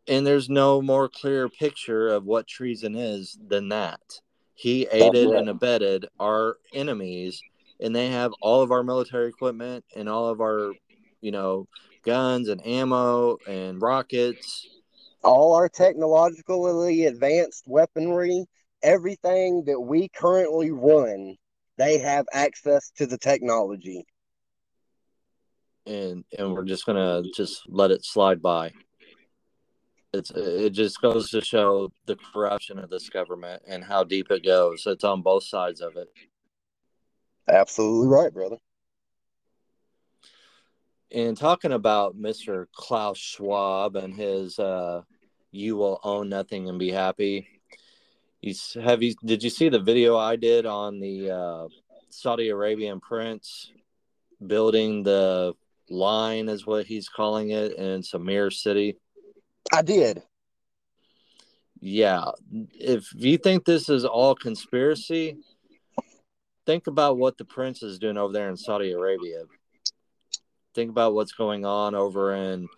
And 0.09 0.25
there's 0.25 0.49
no 0.49 0.81
more 0.81 1.09
clear 1.09 1.49
picture 1.49 2.09
of 2.09 2.25
what 2.25 2.47
treason 2.47 2.95
is 2.95 3.37
than 3.45 3.71
that. 3.71 4.01
He 4.57 4.89
aided 4.91 5.31
and 5.31 5.49
abetted 5.49 6.07
our 6.19 6.57
enemies, 6.73 7.43
and 7.79 7.95
they 7.95 8.09
have 8.09 8.33
all 8.41 8.63
of 8.63 8.73
our 8.73 8.83
military 8.83 9.29
equipment 9.29 9.85
and 9.95 10.09
all 10.09 10.29
of 10.29 10.41
our, 10.41 10.73
you 11.21 11.31
know, 11.31 11.69
guns 12.05 12.49
and 12.49 12.67
ammo 12.67 13.37
and 13.47 13.81
rockets. 13.81 14.67
All 15.23 15.55
our 15.55 15.69
technologically 15.69 17.05
advanced 17.05 17.65
weaponry 17.67 18.47
everything 18.83 19.65
that 19.67 19.81
we 19.81 20.09
currently 20.09 20.71
run, 20.71 21.37
they 21.77 21.99
have 21.99 22.27
access 22.33 22.91
to 22.97 23.07
the 23.07 23.19
technology. 23.19 24.07
And 25.87 26.25
and 26.37 26.53
we're 26.53 26.65
just 26.65 26.87
gonna 26.87 27.23
just 27.35 27.63
let 27.69 27.91
it 27.91 28.05
slide 28.05 28.43
by. 28.43 28.73
It's 30.17 30.31
it 30.31 30.71
just 30.71 31.01
goes 31.01 31.31
to 31.31 31.41
show 31.41 31.93
the 32.07 32.17
corruption 32.17 32.79
of 32.79 32.91
this 32.91 33.09
government 33.09 33.63
and 33.67 33.85
how 33.85 34.05
deep 34.05 34.31
it 34.31 34.45
goes. 34.45 34.85
It's 34.87 35.05
on 35.05 35.23
both 35.23 35.45
sides 35.45 35.81
of 35.81 35.97
it. 35.97 36.09
Absolutely 37.49 38.09
right, 38.09 38.33
brother. 38.33 38.57
And 41.13 41.37
talking 41.37 41.73
about 41.73 42.17
Mr. 42.17 42.67
Klaus 42.75 43.19
Schwab 43.19 43.97
and 43.97 44.15
his 44.15 44.59
uh, 44.59 45.03
"You 45.53 45.77
will 45.77 46.01
own 46.03 46.29
nothing 46.29 46.69
and 46.69 46.79
be 46.79 46.91
happy," 46.91 47.57
He's 48.41 48.77
have 48.81 49.03
you 49.03 49.15
did 49.25 49.43
you 49.43 49.51
see 49.51 49.69
the 49.69 49.81
video 49.81 50.17
I 50.17 50.37
did 50.37 50.67
on 50.67 51.01
the 51.01 51.31
uh, 51.31 51.69
Saudi 52.11 52.51
Arabian 52.51 53.01
prince 53.01 53.73
building 54.47 55.03
the 55.03 55.55
line 55.89 56.49
is 56.49 56.65
what 56.67 56.87
he's 56.87 57.09
calling 57.09 57.51
it 57.51 57.73
in 57.73 58.03
Samir 58.03 58.53
City? 58.53 58.99
I 59.73 59.83
did. 59.83 60.23
Yeah. 61.81 62.31
If 62.51 63.13
you 63.15 63.39
think 63.39 63.65
this 63.65 63.89
is 63.89 64.05
all 64.05 64.35
conspiracy, 64.35 65.37
think 66.65 66.87
about 66.87 67.19
what 67.19 67.37
the 67.39 67.45
prince 67.45 67.83
is 67.83 67.99
doing 67.99 68.17
over 68.17 68.33
there 68.33 68.49
in 68.49 68.57
Saudi 68.57 68.93
Arabia. 68.93 69.45
Think 70.75 70.91
about 70.91 71.15
what's 71.15 71.33
going 71.33 71.65
on 71.65 71.95
over 71.95 72.35
in 72.35 72.69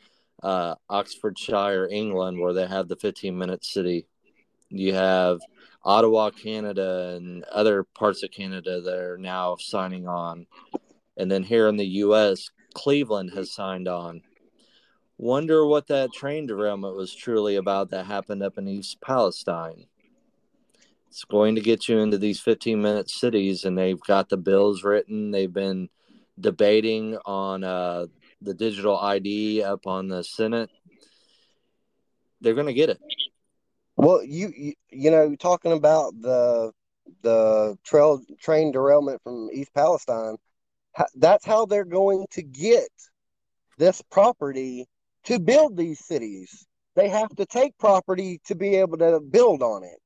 uh, 0.43 0.74
Oxfordshire, 0.89 1.89
England, 1.91 2.39
where 2.39 2.53
they 2.53 2.66
have 2.66 2.89
the 2.89 2.97
15 2.97 3.36
minute 3.36 3.64
city 3.64 4.07
you 4.70 4.95
have 4.95 5.41
Ottawa, 5.82 6.30
Canada, 6.30 7.14
and 7.16 7.45
other 7.45 7.84
parts 7.84 8.22
of 8.22 8.30
Canada 8.30 8.80
that 8.80 8.99
are 8.99 9.18
now 9.18 9.57
signing 9.59 10.07
on. 10.07 10.47
And 11.16 11.30
then 11.30 11.43
here 11.43 11.68
in 11.68 11.76
the 11.76 11.86
U.S., 11.86 12.51
Cleveland 12.74 13.30
has 13.34 13.53
signed 13.53 13.89
on. 13.89 14.22
Wonder 15.21 15.66
what 15.66 15.89
that 15.89 16.12
train 16.12 16.47
derailment 16.47 16.95
was 16.95 17.12
truly 17.12 17.57
about 17.57 17.91
that 17.91 18.07
happened 18.07 18.41
up 18.41 18.57
in 18.57 18.69
East 18.69 19.01
Palestine. 19.01 19.87
It's 21.09 21.25
going 21.25 21.57
to 21.57 21.61
get 21.61 21.89
you 21.89 21.99
into 21.99 22.19
these 22.19 22.39
15 22.39 22.81
minute 22.81 23.11
cities, 23.11 23.64
and 23.64 23.77
they've 23.77 24.01
got 24.01 24.29
the 24.29 24.37
bills 24.37 24.85
written. 24.85 25.33
They've 25.33 25.53
been 25.53 25.89
debating 26.39 27.19
on 27.25 27.64
uh, 27.64 28.07
the 28.43 28.55
digital 28.55 28.97
ID 28.97 29.64
up 29.64 29.89
on 29.89 30.07
the 30.07 30.23
Senate. 30.23 30.71
They're 32.41 32.55
going 32.55 32.66
to 32.69 32.73
get 32.73 32.91
it. 32.91 33.01
Well, 33.97 34.23
you, 34.23 34.53
you 34.57 34.75
you 34.91 35.11
know, 35.11 35.35
talking 35.35 35.73
about 35.73 36.12
the 36.21 36.71
the 37.23 37.77
trail 37.83 38.23
train 38.41 38.71
derailment 38.71 39.21
from 39.25 39.49
East 39.53 39.75
Palestine, 39.75 40.37
that's 41.16 41.45
how 41.45 41.66
they're 41.66 41.85
going 41.85 42.27
to 42.31 42.43
get 42.43 42.89
this 43.79 44.01
property 44.12 44.87
to 45.29 45.39
build 45.39 45.76
these 45.76 46.03
cities. 46.05 46.66
They 46.97 47.11
have 47.11 47.29
to 47.37 47.45
take 47.45 47.76
property 47.79 48.41
to 48.47 48.55
be 48.55 48.76
able 48.76 48.97
to 48.99 49.20
build 49.20 49.62
on 49.62 49.85
it. 49.85 50.01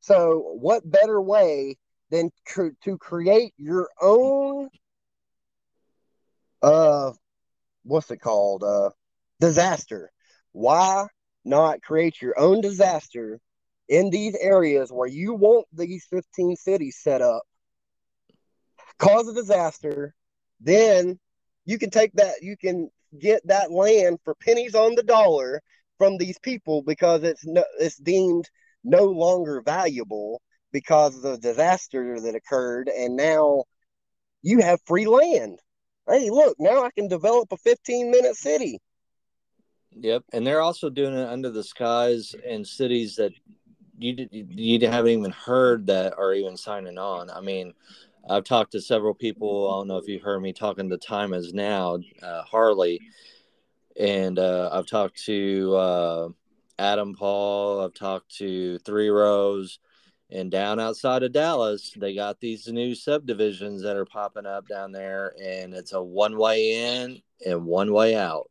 So, 0.00 0.56
what 0.58 0.90
better 0.90 1.20
way 1.20 1.76
than 2.10 2.30
cr- 2.46 2.76
to 2.84 2.98
create 2.98 3.52
your 3.58 3.88
own 4.00 4.68
uh 6.62 7.12
what's 7.84 8.10
it 8.10 8.18
called? 8.18 8.64
Uh 8.64 8.90
disaster. 9.40 10.10
Why 10.52 11.06
not 11.44 11.82
create 11.82 12.22
your 12.22 12.38
own 12.38 12.62
disaster 12.62 13.40
in 13.88 14.08
these 14.08 14.34
areas 14.36 14.90
where 14.90 15.08
you 15.08 15.34
want 15.34 15.66
these 15.72 16.06
15 16.08 16.56
cities 16.56 16.98
set 16.98 17.20
up, 17.20 17.42
cause 18.98 19.28
a 19.28 19.34
disaster, 19.34 20.14
then 20.60 21.18
you 21.66 21.78
can 21.78 21.90
take 21.90 22.12
that, 22.14 22.36
you 22.42 22.56
can 22.56 22.90
get 23.18 23.46
that 23.46 23.70
land 23.70 24.18
for 24.24 24.34
pennies 24.34 24.74
on 24.74 24.94
the 24.94 25.02
dollar 25.02 25.60
from 25.98 26.16
these 26.16 26.38
people 26.38 26.82
because 26.82 27.22
it's 27.22 27.44
no, 27.44 27.64
it's 27.78 27.96
deemed 27.96 28.48
no 28.84 29.04
longer 29.04 29.62
valuable 29.64 30.40
because 30.72 31.16
of 31.16 31.22
the 31.22 31.38
disaster 31.38 32.18
that 32.20 32.34
occurred, 32.34 32.88
and 32.88 33.16
now 33.16 33.64
you 34.42 34.60
have 34.60 34.80
free 34.86 35.06
land. 35.06 35.58
Hey, 36.08 36.30
look, 36.30 36.56
now 36.58 36.82
I 36.82 36.90
can 36.90 37.08
develop 37.08 37.52
a 37.52 37.56
15 37.58 38.10
minute 38.10 38.36
city. 38.36 38.80
Yep, 39.92 40.24
and 40.32 40.46
they're 40.46 40.62
also 40.62 40.88
doing 40.88 41.14
it 41.14 41.28
under 41.28 41.50
the 41.50 41.62
skies 41.62 42.34
in 42.44 42.64
cities 42.64 43.16
that 43.16 43.32
you 43.98 44.26
you 44.30 44.88
haven't 44.88 45.10
even 45.10 45.30
heard 45.30 45.86
that 45.86 46.18
are 46.18 46.34
even 46.34 46.56
signing 46.56 46.98
on. 46.98 47.30
I 47.30 47.40
mean, 47.40 47.74
I've 48.28 48.44
talked 48.44 48.72
to 48.72 48.80
several 48.80 49.14
people. 49.14 49.70
I 49.70 49.78
don't 49.78 49.88
know 49.88 49.96
if 49.96 50.08
you 50.08 50.20
heard 50.20 50.40
me 50.40 50.52
talking 50.52 50.88
to 50.90 50.98
Time 50.98 51.32
Is 51.32 51.52
Now, 51.52 51.98
uh, 52.22 52.42
Harley, 52.42 53.00
and 53.98 54.38
uh, 54.38 54.70
I've 54.72 54.86
talked 54.86 55.24
to 55.24 55.74
uh, 55.74 56.28
Adam 56.78 57.14
Paul. 57.14 57.80
I've 57.80 57.94
talked 57.94 58.36
to 58.36 58.78
Three 58.80 59.08
Rows, 59.08 59.80
and 60.30 60.50
down 60.50 60.78
outside 60.78 61.22
of 61.22 61.32
Dallas, 61.32 61.92
they 61.96 62.14
got 62.14 62.40
these 62.40 62.68
new 62.68 62.94
subdivisions 62.94 63.82
that 63.82 63.96
are 63.96 64.06
popping 64.06 64.46
up 64.46 64.68
down 64.68 64.92
there, 64.92 65.34
and 65.42 65.74
it's 65.74 65.92
a 65.92 66.02
one 66.02 66.38
way 66.38 67.00
in 67.02 67.20
and 67.44 67.66
one 67.66 67.92
way 67.92 68.14
out. 68.14 68.48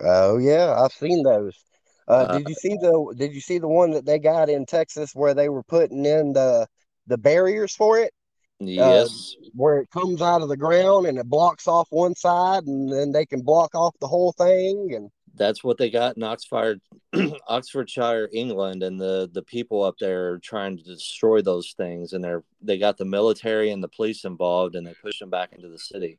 Oh 0.00 0.38
yeah, 0.38 0.74
I've 0.78 0.92
seen 0.92 1.22
those. 1.22 1.62
Uh, 2.08 2.12
uh, 2.12 2.38
did 2.38 2.48
you 2.48 2.54
see 2.54 2.76
the 2.80 3.14
Did 3.16 3.34
you 3.34 3.40
see 3.40 3.58
the 3.58 3.68
one 3.68 3.90
that 3.92 4.06
they 4.06 4.18
got 4.18 4.48
in 4.48 4.64
Texas 4.64 5.14
where 5.14 5.34
they 5.34 5.48
were 5.48 5.62
putting 5.62 6.06
in 6.06 6.32
the 6.32 6.66
the 7.06 7.18
barriers 7.18 7.74
for 7.74 7.98
it, 7.98 8.12
Yes. 8.60 9.36
Uh, 9.38 9.46
where 9.54 9.78
it 9.78 9.90
comes 9.90 10.20
out 10.22 10.42
of 10.42 10.48
the 10.48 10.56
ground 10.56 11.06
and 11.06 11.18
it 11.18 11.26
blocks 11.26 11.66
off 11.66 11.88
one 11.90 12.14
side, 12.14 12.64
and 12.66 12.92
then 12.92 13.10
they 13.10 13.26
can 13.26 13.40
block 13.40 13.74
off 13.74 13.94
the 14.00 14.06
whole 14.06 14.32
thing. 14.32 14.92
And 14.94 15.10
that's 15.34 15.64
what 15.64 15.78
they 15.78 15.90
got 15.90 16.16
in 16.16 16.22
Oxford, 16.22 16.80
Oxfordshire, 17.48 18.28
England, 18.32 18.82
and 18.82 19.00
the 19.00 19.30
the 19.32 19.42
people 19.42 19.82
up 19.82 19.96
there 19.98 20.32
are 20.32 20.38
trying 20.38 20.76
to 20.76 20.84
destroy 20.84 21.40
those 21.40 21.74
things, 21.76 22.12
and 22.12 22.22
they're 22.22 22.44
they 22.60 22.78
got 22.78 22.98
the 22.98 23.04
military 23.04 23.70
and 23.70 23.82
the 23.82 23.88
police 23.88 24.24
involved, 24.24 24.76
and 24.76 24.86
they 24.86 24.94
push 25.02 25.18
them 25.18 25.30
back 25.30 25.52
into 25.52 25.68
the 25.68 25.78
city. 25.78 26.18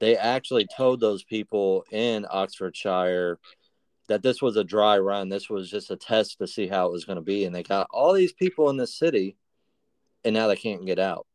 They 0.00 0.16
actually 0.16 0.66
told 0.76 1.00
those 1.00 1.24
people 1.24 1.84
in 1.90 2.24
Oxfordshire 2.30 3.38
that 4.06 4.22
this 4.22 4.40
was 4.40 4.56
a 4.56 4.64
dry 4.64 4.98
run. 4.98 5.28
This 5.28 5.50
was 5.50 5.70
just 5.70 5.90
a 5.90 5.96
test 5.96 6.38
to 6.38 6.46
see 6.46 6.66
how 6.66 6.86
it 6.86 6.92
was 6.92 7.04
going 7.04 7.16
to 7.16 7.22
be, 7.22 7.44
and 7.44 7.54
they 7.54 7.62
got 7.62 7.88
all 7.90 8.12
these 8.12 8.32
people 8.32 8.70
in 8.70 8.76
the 8.76 8.86
city, 8.86 9.36
and 10.24 10.34
now 10.34 10.48
they 10.48 10.56
can't 10.56 10.86
get 10.86 10.98
out. 10.98 11.27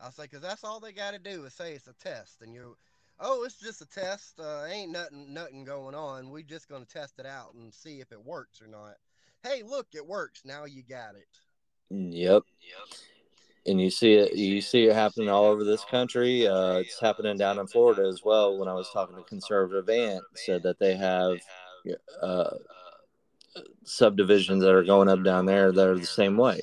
I 0.00 0.10
say 0.10 0.24
because 0.24 0.42
that's 0.42 0.64
all 0.64 0.80
they 0.80 0.92
got 0.92 1.12
to 1.12 1.18
do 1.18 1.44
is 1.44 1.54
say 1.54 1.72
it's 1.72 1.86
a 1.86 1.94
test, 1.94 2.42
and 2.42 2.52
you're 2.52 2.76
oh, 3.20 3.44
it's 3.44 3.58
just 3.58 3.82
a 3.82 3.86
test. 3.86 4.38
Uh, 4.40 4.64
ain't 4.70 4.92
nothing, 4.92 5.32
nothing 5.32 5.64
going 5.64 5.94
on. 5.94 6.30
We 6.30 6.42
just 6.42 6.68
gonna 6.68 6.84
test 6.84 7.18
it 7.18 7.26
out 7.26 7.54
and 7.54 7.72
see 7.72 8.00
if 8.00 8.12
it 8.12 8.24
works 8.24 8.60
or 8.60 8.66
not. 8.66 8.96
Hey, 9.42 9.62
look, 9.62 9.88
it 9.94 10.06
works. 10.06 10.42
Now 10.44 10.64
you 10.64 10.82
got 10.82 11.14
it. 11.14 11.28
Yep. 11.90 12.42
Yep. 12.60 12.98
And 13.66 13.80
you 13.80 13.90
see 13.90 14.14
it. 14.14 14.34
You 14.34 14.60
see 14.60 14.84
it 14.84 14.94
happening 14.94 15.28
all 15.28 15.44
over 15.44 15.64
this 15.64 15.84
country. 15.84 16.46
Uh, 16.46 16.78
it's 16.78 17.00
happening 17.00 17.36
down 17.36 17.58
in 17.58 17.66
Florida 17.66 18.02
as 18.02 18.22
well. 18.24 18.58
When 18.58 18.68
I 18.68 18.74
was 18.74 18.88
talking 18.92 19.16
to 19.16 19.22
conservative 19.22 19.88
aunt, 19.88 20.22
said 20.34 20.62
that 20.62 20.78
they 20.78 20.96
have 20.96 21.38
uh, 22.22 22.50
subdivisions 23.84 24.62
that 24.62 24.72
are 24.72 24.84
going 24.84 25.08
up 25.08 25.22
down 25.22 25.46
there 25.46 25.72
that 25.72 25.88
are 25.88 25.98
the 25.98 26.06
same 26.06 26.36
way. 26.36 26.60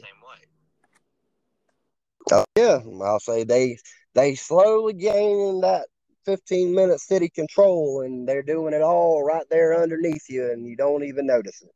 Oh 2.32 2.46
yeah, 2.58 2.80
I'll 3.04 3.20
say 3.20 3.44
they 3.44 3.78
they 4.16 4.36
slowly 4.36 4.94
gaining 4.94 5.62
that 5.62 5.88
15 6.26 6.74
minute 6.74 7.00
city 7.00 7.30
control 7.30 8.02
and 8.02 8.28
they're 8.28 8.44
doing 8.44 8.74
it 8.74 8.82
all 8.82 9.24
right 9.24 9.46
there 9.50 9.82
underneath 9.82 10.30
you 10.30 10.52
and 10.52 10.66
you 10.66 10.76
don't 10.76 11.04
even 11.04 11.26
notice 11.28 11.62
it. 11.62 11.72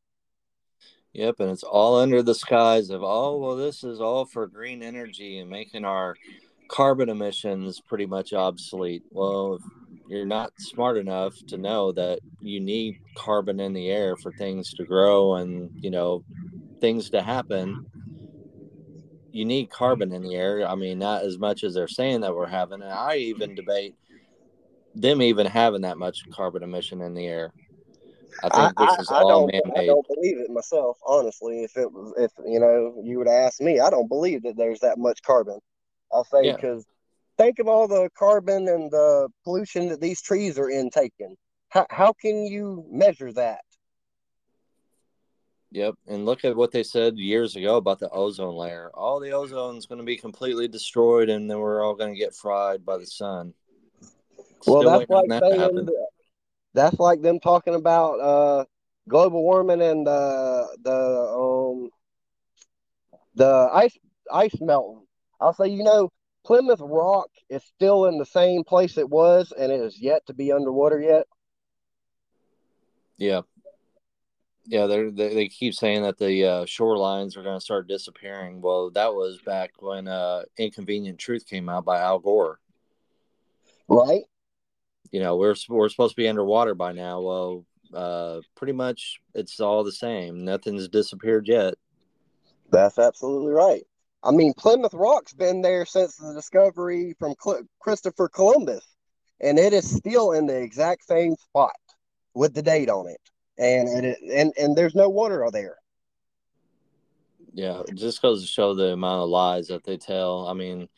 Yep, 1.13 1.39
and 1.39 1.49
it's 1.49 1.63
all 1.63 1.99
under 1.99 2.21
the 2.21 2.35
skies 2.35 2.89
of 2.89 3.01
oh 3.03 3.37
well 3.37 3.55
this 3.55 3.83
is 3.83 3.99
all 3.99 4.25
for 4.25 4.47
green 4.47 4.83
energy 4.83 5.39
and 5.39 5.49
making 5.49 5.83
our 5.83 6.15
carbon 6.67 7.09
emissions 7.09 7.81
pretty 7.87 8.05
much 8.05 8.33
obsolete. 8.33 9.03
Well, 9.11 9.59
you're 10.07 10.25
not 10.25 10.51
smart 10.59 10.97
enough 10.97 11.35
to 11.47 11.57
know 11.57 11.91
that 11.93 12.19
you 12.41 12.59
need 12.59 12.99
carbon 13.17 13.59
in 13.59 13.73
the 13.73 13.89
air 13.89 14.15
for 14.17 14.31
things 14.31 14.73
to 14.75 14.85
grow 14.85 15.35
and, 15.35 15.69
you 15.75 15.89
know, 15.89 16.23
things 16.79 17.09
to 17.11 17.21
happen. 17.21 17.85
You 19.37 19.45
need 19.45 19.69
carbon 19.69 20.11
in 20.13 20.23
the 20.23 20.33
air. 20.33 20.67
I 20.67 20.73
mean, 20.73 20.97
not 20.97 21.21
as 21.21 21.37
much 21.37 21.63
as 21.63 21.75
they're 21.75 21.87
saying 21.87 22.21
that 22.21 22.33
we're 22.33 22.47
having. 22.47 22.81
And 22.81 22.91
I 22.91 23.17
even 23.17 23.53
debate 23.53 23.93
them 24.95 25.21
even 25.21 25.45
having 25.45 25.81
that 25.81 25.99
much 25.99 26.27
carbon 26.31 26.63
emission 26.63 27.01
in 27.01 27.13
the 27.13 27.27
air. 27.27 27.53
I 28.43 28.49
think 28.49 28.73
I, 28.77 28.85
this 28.85 28.99
is 28.99 29.11
I, 29.11 29.21
all 29.21 29.45
man 29.45 29.61
made. 29.75 29.83
I 29.83 29.85
don't 29.85 30.07
believe 30.07 30.39
it 30.39 30.49
myself, 30.49 30.97
honestly. 31.05 31.63
If 31.63 31.77
it 31.77 31.91
was, 31.91 32.13
if 32.17 32.31
you 32.47 32.59
know, 32.59 32.99
you 33.03 33.19
would 33.19 33.27
ask 33.27 33.61
me, 33.61 33.79
I 33.79 33.91
don't 33.91 34.07
believe 34.07 34.41
that 34.41 34.57
there's 34.57 34.79
that 34.79 34.97
much 34.97 35.21
carbon. 35.21 35.59
I'll 36.11 36.23
say 36.23 36.51
because 36.51 36.83
yeah. 37.37 37.45
think 37.45 37.59
of 37.59 37.67
all 37.67 37.87
the 37.87 38.09
carbon 38.17 38.67
and 38.67 38.89
the 38.89 39.29
pollution 39.43 39.89
that 39.89 40.01
these 40.01 40.19
trees 40.19 40.57
are 40.57 40.69
intaking. 40.69 41.35
How 41.69 41.85
how 41.91 42.13
can 42.13 42.45
you 42.45 42.87
measure 42.89 43.31
that? 43.33 43.61
Yep, 45.71 45.95
and 46.07 46.25
look 46.25 46.45
at 46.45 46.55
what 46.55 46.71
they 46.71 46.83
said 46.83 47.17
years 47.17 47.55
ago 47.55 47.75
about 47.75 47.99
the 47.99 48.09
ozone 48.09 48.55
layer. 48.55 48.89
All 48.93 49.19
the 49.19 49.31
ozone 49.31 49.75
is 49.75 49.85
going 49.85 49.99
to 49.99 50.05
be 50.05 50.17
completely 50.17 50.67
destroyed, 50.67 51.29
and 51.29 51.49
then 51.49 51.59
we're 51.59 51.83
all 51.83 51.95
going 51.95 52.13
to 52.13 52.19
get 52.19 52.33
fried 52.33 52.85
by 52.85 52.97
the 52.97 53.05
sun. 53.05 53.53
Well, 54.65 54.83
that's 54.83 55.09
like 55.09 55.27
that 55.27 55.43
saying 55.43 55.87
that's 56.73 56.99
like 56.99 57.21
them 57.21 57.39
talking 57.39 57.75
about 57.75 58.19
uh, 58.19 58.65
global 59.09 59.43
warming 59.43 59.81
and 59.81 60.07
uh, 60.07 60.67
the 60.83 60.93
um, 60.93 61.89
the 63.35 63.69
ice 63.73 63.97
ice 64.31 64.55
melting. 64.61 65.05
I'll 65.39 65.53
say, 65.53 65.67
you 65.67 65.83
know, 65.83 66.11
Plymouth 66.45 66.81
Rock 66.81 67.29
is 67.49 67.63
still 67.63 68.05
in 68.05 68.17
the 68.17 68.25
same 68.25 68.63
place 68.63 68.97
it 68.97 69.09
was, 69.09 69.51
and 69.57 69.71
it 69.71 69.81
is 69.81 69.99
yet 69.99 70.25
to 70.27 70.33
be 70.33 70.51
underwater 70.51 70.99
yet. 70.99 71.25
Yeah, 73.17 73.41
yeah, 74.67 74.85
they 74.85 75.09
they 75.09 75.47
keep 75.47 75.73
saying 75.73 76.03
that 76.03 76.17
the 76.17 76.45
uh, 76.45 76.65
shorelines 76.65 77.37
are 77.37 77.43
going 77.43 77.57
to 77.57 77.63
start 77.63 77.87
disappearing. 77.87 78.61
Well, 78.61 78.91
that 78.91 79.13
was 79.13 79.39
back 79.45 79.71
when 79.79 80.07
uh, 80.07 80.43
"Inconvenient 80.57 81.19
Truth" 81.19 81.45
came 81.47 81.69
out 81.69 81.85
by 81.85 81.99
Al 81.99 82.19
Gore. 82.19 82.59
Right 83.87 84.23
you 85.11 85.19
know 85.19 85.35
we're 85.35 85.55
we're 85.69 85.89
supposed 85.89 86.15
to 86.15 86.21
be 86.21 86.27
underwater 86.27 86.75
by 86.75 86.91
now. 86.91 87.21
Well, 87.21 87.65
uh, 87.93 88.41
pretty 88.55 88.73
much 88.73 89.19
it's 89.33 89.59
all 89.59 89.83
the 89.83 89.91
same. 89.91 90.43
Nothing's 90.43 90.87
disappeared 90.87 91.47
yet. 91.47 91.75
That's 92.71 92.99
absolutely 92.99 93.53
right. 93.53 93.83
I 94.23 94.31
mean, 94.31 94.53
Plymouth 94.57 94.93
Rock's 94.93 95.33
been 95.33 95.61
there 95.61 95.85
since 95.85 96.17
the 96.17 96.33
discovery 96.33 97.15
from 97.19 97.35
Cl- 97.41 97.63
Christopher 97.79 98.27
Columbus, 98.27 98.85
and 99.39 99.57
it 99.57 99.73
is 99.73 99.89
still 99.89 100.33
in 100.33 100.47
the 100.47 100.59
exact 100.59 101.05
same 101.05 101.35
spot 101.35 101.75
with 102.33 102.53
the 102.53 102.61
date 102.61 102.89
on 102.89 103.07
it, 103.07 103.21
and 103.57 103.87
and 103.87 104.05
it, 104.05 104.19
and, 104.31 104.53
and 104.57 104.75
there's 104.75 104.95
no 104.95 105.09
water 105.09 105.47
there. 105.51 105.77
Yeah, 107.53 107.81
just 107.95 108.21
goes 108.21 108.41
to 108.41 108.47
show 108.47 108.75
the 108.75 108.93
amount 108.93 109.23
of 109.23 109.29
lies 109.29 109.67
that 109.67 109.83
they 109.83 109.97
tell. 109.97 110.47
I 110.47 110.53
mean, 110.53 110.89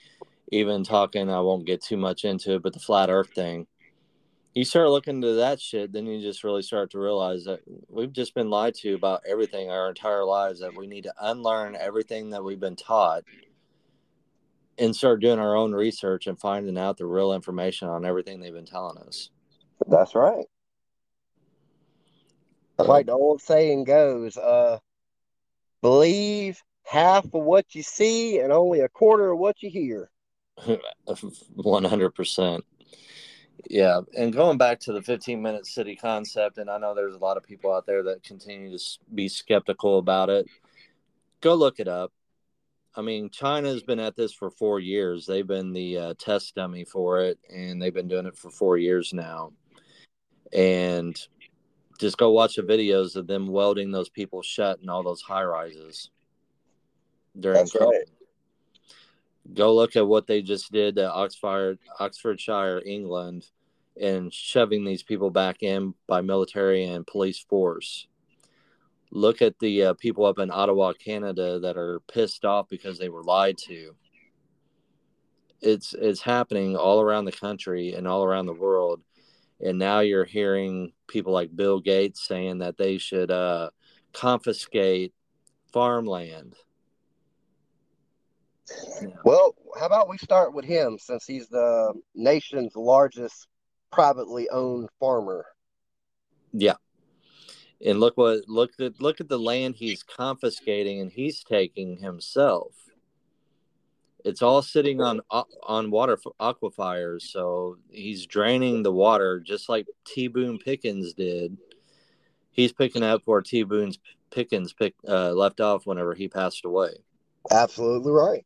even 0.52 0.84
talking, 0.84 1.30
I 1.30 1.40
won't 1.40 1.66
get 1.66 1.82
too 1.82 1.98
much 1.98 2.26
into 2.26 2.56
it, 2.56 2.64
but 2.64 2.74
the 2.74 2.80
flat 2.80 3.10
Earth 3.10 3.30
thing 3.34 3.68
you 4.54 4.66
start 4.66 4.90
looking 4.90 5.16
into 5.16 5.36
that 5.36 5.62
shit, 5.62 5.92
then 5.94 6.06
you 6.06 6.22
just 6.22 6.44
really 6.44 6.62
start 6.62 6.92
to 6.92 7.00
realize 7.00 7.44
that 7.46 7.62
we've 7.88 8.12
just 8.12 8.34
been 8.34 8.50
lied 8.50 8.76
to 8.76 8.94
about 8.94 9.22
everything 9.28 9.70
our 9.70 9.90
entire 9.90 10.26
lives. 10.26 10.60
That 10.60 10.76
we 10.76 10.88
need 10.88 11.04
to 11.04 11.14
unlearn 11.22 11.76
everything 11.76 12.32
that 12.32 12.44
we've 12.44 12.60
been 12.60 12.76
taught 12.76 13.24
and 14.78 14.96
start 14.96 15.22
doing 15.22 15.40
our 15.40 15.56
own 15.56 15.74
research 15.74 16.28
and 16.28 16.40
finding 16.40 16.78
out 16.78 16.98
the 16.98 17.06
real 17.06 17.34
information 17.34 17.90
on 17.90 18.06
everything 18.06 18.40
they've 18.40 18.54
been 18.54 18.66
telling 18.66 18.98
us. 18.98 19.30
That's 19.88 20.16
right. 20.16 20.46
Like 22.88 23.08
the 23.08 23.14
old 23.14 23.42
saying 23.42 23.84
goes, 23.86 24.38
uh, 24.38 24.80
believe 25.82 26.62
half 26.84 27.26
of 27.26 27.44
what 27.44 27.76
you 27.76 27.84
see 27.84 28.40
and 28.40 28.52
only 28.52 28.80
a 28.80 28.90
quarter 28.90 29.32
of 29.32 29.40
what 29.40 29.62
you 29.62 29.70
hear. 29.70 30.10
100%. 31.08 32.62
Yeah, 33.70 34.02
and 34.18 34.34
going 34.34 34.58
back 34.58 34.80
to 34.82 34.94
the 34.94 35.02
15 35.02 35.42
minute 35.42 35.66
city 35.66 35.96
concept, 35.96 36.58
and 36.58 36.70
I 36.70 36.78
know 36.78 36.96
there's 36.96 37.16
a 37.16 37.20
lot 37.20 37.38
of 37.38 37.44
people 37.44 37.74
out 37.74 37.86
there 37.86 38.04
that 38.04 38.24
continue 38.24 38.76
to 38.76 38.84
be 39.14 39.28
skeptical 39.28 40.00
about 40.00 40.30
it. 40.30 40.48
Go 41.42 41.56
look 41.56 41.80
it 41.80 41.88
up. 41.88 42.12
I 42.96 43.02
mean, 43.02 43.30
China's 43.30 43.84
been 43.84 44.00
at 44.00 44.16
this 44.16 44.34
for 44.34 44.50
four 44.50 44.80
years. 44.80 45.26
They've 45.26 45.46
been 45.46 45.74
the 45.74 45.98
uh, 45.98 46.14
test 46.18 46.56
dummy 46.56 46.84
for 46.86 47.22
it, 47.22 47.38
and 47.54 47.82
they've 47.82 47.94
been 47.94 48.08
doing 48.08 48.26
it 48.26 48.38
for 48.38 48.50
four 48.50 48.78
years 48.78 49.14
now. 49.14 49.52
And 50.52 51.20
just 52.00 52.18
go 52.18 52.32
watch 52.32 52.56
the 52.56 52.64
videos 52.64 53.16
of 53.16 53.28
them 53.28 53.48
welding 53.48 53.92
those 53.92 54.10
people 54.10 54.42
shut 54.42 54.80
in 54.82 54.90
all 54.90 55.04
those 55.04 55.22
high 55.22 55.44
rises 55.44 56.10
during 57.38 57.60
That's 57.60 57.74
COVID. 57.74 57.90
Right. 57.90 58.10
Go 59.54 59.76
look 59.76 59.96
at 59.96 60.08
what 60.08 60.26
they 60.28 60.42
just 60.42 60.72
did 60.72 60.98
at 60.98 61.12
Oxford, 61.12 61.80
Oxfordshire, 62.00 62.82
England, 62.86 63.48
and 64.00 64.34
shoving 64.34 64.86
these 64.86 65.04
people 65.04 65.30
back 65.30 65.62
in 65.62 65.94
by 66.08 66.22
military 66.22 66.86
and 66.86 67.06
police 67.06 67.40
force. 67.40 68.08
Look 69.12 69.42
at 69.42 69.58
the 69.60 69.86
uh, 69.86 69.94
people 69.96 70.26
up 70.26 70.40
in 70.40 70.52
Ottawa, 70.52 70.94
Canada, 70.94 71.60
that 71.60 71.78
are 71.78 72.00
pissed 72.02 72.46
off 72.46 72.70
because 72.70 73.00
they 73.00 73.10
were 73.10 73.24
lied 73.24 73.58
to. 73.66 73.96
It's 75.62 75.94
it's 75.94 76.22
happening 76.22 76.78
all 76.78 77.02
around 77.02 77.26
the 77.26 77.32
country 77.32 77.94
and 77.94 78.08
all 78.08 78.24
around 78.24 78.46
the 78.46 78.54
world, 78.54 79.02
and 79.60 79.78
now 79.78 80.00
you're 80.00 80.26
hearing 80.26 80.94
people 81.08 81.34
like 81.34 81.56
Bill 81.56 81.80
Gates 81.80 82.26
saying 82.28 82.60
that 82.60 82.78
they 82.78 82.98
should 82.98 83.32
uh, 83.32 83.70
confiscate 84.14 85.14
farmland 85.72 86.56
well, 89.24 89.56
how 89.80 89.86
about 89.86 90.10
we 90.10 90.18
start 90.18 90.54
with 90.54 90.66
him 90.66 90.98
since 91.00 91.26
he's 91.26 91.48
the 91.48 91.94
nation's 92.16 92.76
largest 92.76 93.48
privately 93.92 94.50
owned 94.50 94.90
farmer? 95.00 95.46
Yeah. 96.54 96.76
And 97.86 98.00
look 98.00 98.18
what 98.18 98.48
look 98.48 98.72
at 98.80 99.02
look 99.02 99.22
at 99.22 99.30
the 99.30 99.40
land 99.40 99.76
he's 99.76 100.04
confiscating 100.04 101.00
and 101.00 101.12
he's 101.12 101.44
taking 101.44 101.98
himself. 101.98 102.74
It's 104.26 104.42
all 104.42 104.62
sitting 104.62 105.02
on 105.02 105.22
on 105.30 105.92
water 105.92 106.18
aquifers, 106.40 107.22
so 107.22 107.78
he's 107.90 108.26
draining 108.26 108.84
the 108.84 108.92
water 108.92 109.40
just 109.40 109.70
like 109.70 109.88
T. 110.06 110.28
Boone 110.28 110.60
Pickens 110.60 111.14
did. 111.14 111.58
He's 112.52 112.74
picking 112.74 113.04
up 113.04 113.22
where 113.26 113.42
T. 113.42 113.64
Boone's 113.64 114.00
Pickens 114.32 114.74
pick, 114.74 114.94
uh, 115.08 115.32
left 115.32 115.62
off 115.62 115.86
whenever 115.86 116.14
he 116.14 116.28
passed 116.28 116.66
away. 116.66 116.98
Absolutely 117.50 118.12
right. 118.12 118.46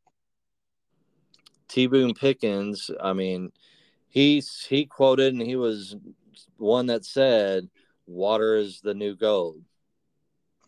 T. 1.67 1.87
Boone 1.87 2.13
Pickens, 2.13 2.91
I 3.01 3.13
mean, 3.13 3.51
he's 4.09 4.65
he 4.69 4.85
quoted 4.85 5.33
and 5.33 5.41
he 5.41 5.55
was 5.55 5.95
one 6.57 6.85
that 6.87 7.03
said, 7.03 7.69
"Water 8.05 8.55
is 8.55 8.79
the 8.81 8.93
new 8.93 9.15
gold." 9.15 9.61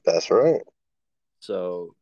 That's 0.04 0.32
right. 0.32 0.62
So 1.40 1.96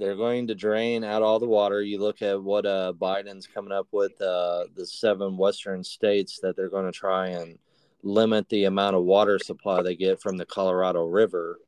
they're 0.00 0.16
going 0.16 0.46
to 0.46 0.54
drain 0.54 1.04
out 1.04 1.22
all 1.22 1.38
the 1.38 1.46
water. 1.46 1.82
You 1.82 2.00
look 2.00 2.22
at 2.22 2.42
what 2.42 2.64
uh, 2.64 2.94
Biden's 2.98 3.46
coming 3.46 3.70
up 3.70 3.86
with 3.92 4.12
uh, 4.22 4.64
the 4.74 4.86
seven 4.86 5.36
western 5.36 5.84
states 5.84 6.40
that 6.40 6.56
they're 6.56 6.70
going 6.70 6.90
to 6.90 6.98
try 6.98 7.28
and 7.28 7.58
limit 8.02 8.48
the 8.48 8.64
amount 8.64 8.96
of 8.96 9.04
water 9.04 9.38
supply 9.38 9.82
they 9.82 9.94
get 9.94 10.22
from 10.22 10.38
the 10.38 10.46
Colorado 10.46 11.04
River. 11.04 11.58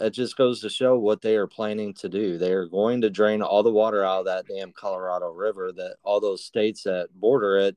It 0.00 0.10
just 0.10 0.36
goes 0.36 0.60
to 0.62 0.68
show 0.68 0.98
what 0.98 1.22
they 1.22 1.36
are 1.36 1.46
planning 1.46 1.94
to 1.94 2.08
do. 2.08 2.38
They 2.38 2.52
are 2.52 2.66
going 2.66 3.02
to 3.02 3.10
drain 3.10 3.40
all 3.40 3.62
the 3.62 3.70
water 3.70 4.04
out 4.04 4.20
of 4.20 4.26
that 4.26 4.46
damn 4.48 4.72
Colorado 4.72 5.30
River. 5.32 5.70
That 5.70 5.98
all 6.02 6.20
those 6.20 6.42
states 6.42 6.82
that 6.82 7.08
border 7.14 7.56
it, 7.56 7.76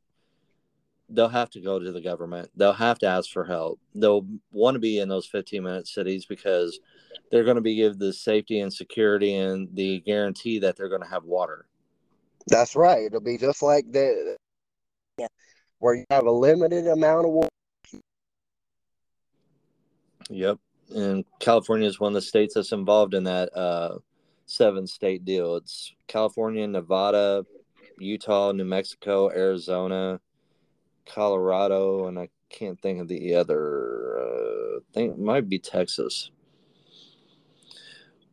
they'll 1.07 1.29
have 1.29 1.51
to 1.51 1.61
go 1.61 1.77
to 1.77 1.91
the 1.91 2.01
government. 2.01 2.49
They'll 2.55 2.73
have 2.73 2.97
to 2.99 3.05
ask 3.05 3.29
for 3.29 3.45
help. 3.45 3.79
They'll 3.93 4.25
want 4.51 4.73
to 4.73 4.79
be 4.79 4.97
in 4.97 5.07
those 5.07 5.27
15 5.27 5.61
minute 5.61 5.87
cities 5.87 6.25
because 6.25 6.79
they're 7.31 7.43
going 7.43 7.55
to 7.55 7.61
be 7.61 7.75
give 7.75 7.99
the 7.99 8.13
safety 8.13 8.59
and 8.59 8.73
security 8.73 9.35
and 9.35 9.67
the 9.73 9.99
guarantee 10.01 10.59
that 10.59 10.75
they're 10.75 10.89
going 10.89 11.01
to 11.01 11.07
have 11.07 11.23
water. 11.23 11.65
That's 12.47 12.75
right. 12.75 13.03
It'll 13.03 13.19
be 13.19 13.37
just 13.37 13.61
like 13.61 13.91
the 13.91 14.37
where 15.79 15.95
you 15.95 16.05
have 16.09 16.25
a 16.25 16.31
limited 16.31 16.87
amount 16.87 17.25
of 17.25 17.31
water. 17.31 17.49
Yep. 20.29 20.59
And 20.95 21.25
California 21.39 21.87
is 21.87 21.99
one 21.99 22.11
of 22.11 22.15
the 22.15 22.21
states 22.21 22.55
that's 22.55 22.71
involved 22.71 23.13
in 23.13 23.25
that 23.25 23.55
uh, 23.55 23.97
seven 24.45 24.87
state 24.87 25.25
deal. 25.25 25.57
It's 25.57 25.93
California, 26.07 26.65
Nevada, 26.67 27.45
Utah, 27.99 28.51
New 28.51 28.65
Mexico, 28.65 29.29
Arizona, 29.29 30.19
Colorado, 31.05 32.07
and 32.07 32.17
I 32.17 32.29
can't 32.49 32.79
think 32.81 33.01
of 33.01 33.07
the 33.07 33.35
other. 33.35 34.17
Uh, 34.19 34.77
I 34.77 34.93
think 34.93 35.13
it 35.13 35.19
might 35.19 35.49
be 35.49 35.59
Texas. 35.59 36.31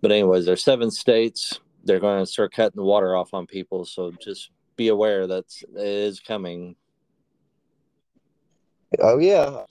But 0.05 0.13
anyways, 0.13 0.45
there's 0.45 0.63
seven 0.63 0.91
states. 0.91 1.61
They're 1.83 1.99
going 1.99 2.21
to 2.21 2.27
start 2.27 2.53
cutting 2.53 2.77
the 2.77 2.83
water 2.83 3.17
off 3.17 3.33
on 3.33 3.47
people. 3.47 3.87
So 3.87 4.13
just 4.21 4.51
be 4.77 4.89
aware 4.89 5.27
that 5.27 5.47
it 5.63 5.81
is 5.81 6.21
coming. 6.21 6.77
Oh 9.01 9.17
yeah. 9.17 9.65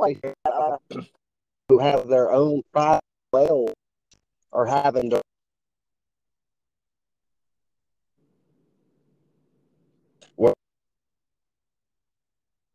Uh, 0.00 0.78
who 1.68 1.78
have 1.78 2.08
their 2.08 2.32
own 2.32 2.62
private 2.72 3.02
wells 3.34 3.74
are 4.54 4.64
having 4.64 5.10
to 5.10 5.20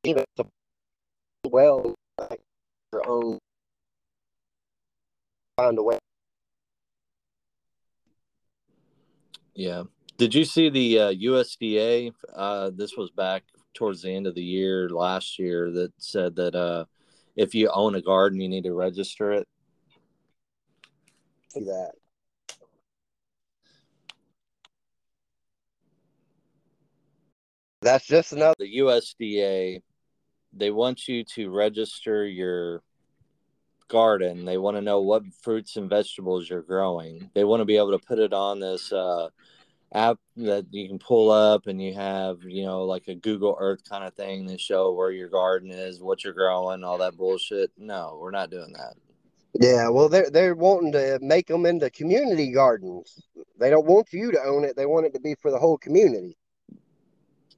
even 0.03 0.23
well 1.49 1.95
their 2.91 3.09
own 3.09 3.39
find 5.58 5.78
a 5.80 5.84
way. 5.84 5.97
Yeah. 9.55 9.84
Did 10.18 10.34
you 10.34 10.45
see 10.45 10.70
the 10.70 10.99
uh, 10.99 11.14
USDA? 11.14 12.14
Uh, 12.34 12.72
this 12.74 12.95
was 12.95 13.10
back 13.12 13.43
towards 13.74 14.03
the 14.03 14.12
end 14.12 14.28
of 14.28 14.36
the 14.36 14.43
year 14.43 14.89
last 14.89 15.39
year 15.39 15.72
that 15.72 15.91
said 15.97 16.36
that 16.36 16.55
uh, 16.55 16.86
if 17.36 17.55
you 17.55 17.70
own 17.74 17.95
a 17.95 18.01
garden, 18.01 18.39
you 18.39 18.47
need 18.47 18.64
to 18.64 18.74
register 18.74 19.32
it. 19.32 19.47
See 21.49 21.64
that. 21.64 21.91
That's 27.82 28.05
just 28.05 28.34
another. 28.34 28.55
The 28.60 28.78
USDA, 28.78 29.82
they 30.53 30.72
want 30.72 31.08
you 31.08 31.24
to 31.36 31.49
register 31.49 32.28
your 32.28 32.82
garden. 33.88 34.46
They 34.46 34.58
want 34.58 34.78
to 34.78 34.82
know 34.82 35.02
what 35.02 35.24
fruits 35.42 35.78
and 35.78 35.90
vegetables 35.90 36.50
you're 36.50 36.62
growing. 36.62 37.30
They 37.34 37.44
want 37.44 37.62
to 37.62 37.66
be 37.66 37.78
able 37.78 37.98
to 37.98 38.06
put 38.06 38.20
it 38.20 38.34
on 38.34 38.60
this 38.60 38.92
uh, 38.92 39.30
app 39.94 40.20
that 40.38 40.66
you 40.72 40.88
can 40.88 41.00
pull 41.00 41.32
up 41.32 41.68
and 41.68 41.82
you 41.82 41.94
have, 41.94 42.44
you 42.44 42.64
know, 42.64 42.84
like 42.84 43.08
a 43.08 43.16
Google 43.16 43.58
Earth 43.60 43.82
kind 43.90 44.04
of 44.04 44.14
thing 44.14 44.48
to 44.48 44.58
show 44.58 44.94
where 44.94 45.12
your 45.12 45.30
garden 45.30 45.72
is, 45.72 46.02
what 46.02 46.24
you're 46.24 46.34
growing, 46.34 46.84
all 46.84 46.98
that 46.98 47.18
bullshit. 47.18 47.72
No, 47.78 48.18
we're 48.22 48.32
not 48.32 48.50
doing 48.50 48.74
that. 48.74 48.96
Yeah, 49.60 49.90
well, 49.90 50.08
they're 50.08 50.30
they're 50.30 50.56
wanting 50.56 50.92
to 50.92 51.18
make 51.22 51.48
them 51.48 51.66
into 51.66 51.90
community 51.90 52.52
gardens. 52.52 53.24
They 53.60 53.70
don't 53.70 53.88
want 53.88 54.14
you 54.14 54.32
to 54.32 54.44
own 54.44 54.64
it; 54.64 54.76
they 54.76 54.86
want 54.86 55.08
it 55.08 55.14
to 55.14 55.20
be 55.20 55.36
for 55.42 55.50
the 55.50 55.58
whole 55.58 55.78
community. 55.78 56.38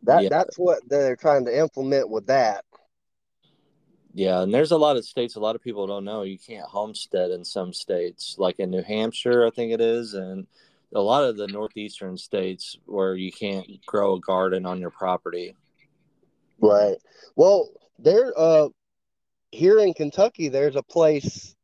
That 0.04 0.24
yeah. 0.24 0.30
that's 0.30 0.58
what 0.58 0.80
they're 0.88 1.18
trying 1.18 1.46
to 1.46 1.58
implement 1.58 2.10
with 2.10 2.28
that. 2.28 2.64
Yeah, 4.14 4.42
and 4.42 4.54
there's 4.54 4.72
a 4.72 4.78
lot 4.78 4.98
of 4.98 5.06
states 5.06 5.36
a 5.36 5.40
lot 5.40 5.56
of 5.56 5.62
people 5.62 5.86
don't 5.86 6.04
know 6.04 6.24
you 6.24 6.38
can't 6.40 6.66
homestead 6.68 7.32
in 7.32 7.46
some 7.46 7.74
states, 7.74 8.36
like 8.40 8.60
in 8.60 8.72
New 8.72 8.82
Hampshire, 8.82 9.46
I 9.46 9.52
think 9.52 9.72
it 9.72 9.82
is, 9.82 10.16
and 10.16 10.48
a 10.94 11.02
lot 11.02 11.24
of 11.24 11.38
the 11.38 11.48
northeastern 11.48 12.18
states 12.18 12.78
where 12.86 13.16
you 13.16 13.32
can't 13.32 13.68
grow 13.86 14.16
a 14.16 14.20
garden 14.20 14.66
on 14.66 14.80
your 14.80 14.90
property. 14.90 15.56
Right. 16.60 16.98
Well, 17.36 17.70
there 18.00 18.34
uh 18.36 18.70
here 19.52 19.80
in 19.80 19.94
Kentucky 19.94 20.50
there's 20.50 20.76
a 20.76 20.84
place 20.84 21.56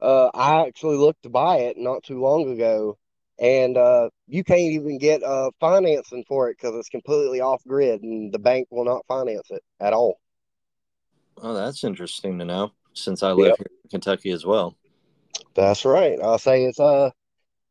uh 0.00 0.28
I 0.34 0.66
actually 0.66 0.96
looked 0.96 1.24
to 1.24 1.28
buy 1.30 1.58
it 1.58 1.76
not 1.76 2.04
too 2.04 2.20
long 2.20 2.52
ago 2.52 2.96
and 3.40 3.76
uh 3.76 4.10
you 4.28 4.44
can't 4.44 4.60
even 4.60 4.98
get 4.98 5.22
uh 5.24 5.50
financing 5.58 6.24
for 6.28 6.48
it 6.48 6.58
cuz 6.58 6.74
it's 6.74 6.88
completely 6.88 7.40
off 7.40 7.62
grid 7.66 8.02
and 8.02 8.32
the 8.32 8.38
bank 8.38 8.68
will 8.70 8.84
not 8.84 9.06
finance 9.08 9.50
it 9.50 9.62
at 9.80 9.92
all. 9.92 10.20
Oh, 11.42 11.54
that's 11.54 11.84
interesting 11.84 12.38
to 12.38 12.44
know 12.44 12.72
since 12.94 13.22
I 13.22 13.32
live 13.32 13.48
yep. 13.48 13.58
here 13.58 13.66
in 13.84 13.90
Kentucky 13.90 14.30
as 14.30 14.44
well. 14.44 14.76
That's 15.54 15.84
right. 15.84 16.18
I'll 16.22 16.38
say 16.38 16.64
it's 16.64 16.80
uh 16.80 17.10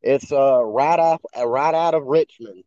it's 0.02 0.32
uh 0.32 0.62
right 0.64 0.98
off 0.98 1.20
uh, 1.36 1.46
right 1.46 1.74
out 1.74 1.94
of 1.94 2.04
Richmond. 2.04 2.64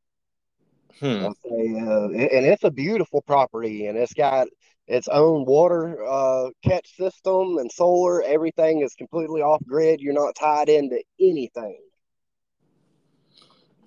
Hmm. 0.99 1.25
I'll 1.25 1.37
say, 1.43 1.75
uh, 1.79 2.09
and 2.09 2.45
it's 2.45 2.63
a 2.63 2.69
beautiful 2.69 3.21
property, 3.23 3.87
and 3.87 3.97
it's 3.97 4.13
got 4.13 4.47
its 4.87 5.07
own 5.07 5.45
water 5.45 6.03
uh, 6.05 6.49
catch 6.63 6.95
system 6.95 7.57
and 7.57 7.71
solar. 7.71 8.21
Everything 8.21 8.81
is 8.81 8.93
completely 8.93 9.41
off 9.41 9.63
grid. 9.65 9.99
You're 9.99 10.13
not 10.13 10.35
tied 10.35 10.69
into 10.69 11.01
anything. 11.19 11.79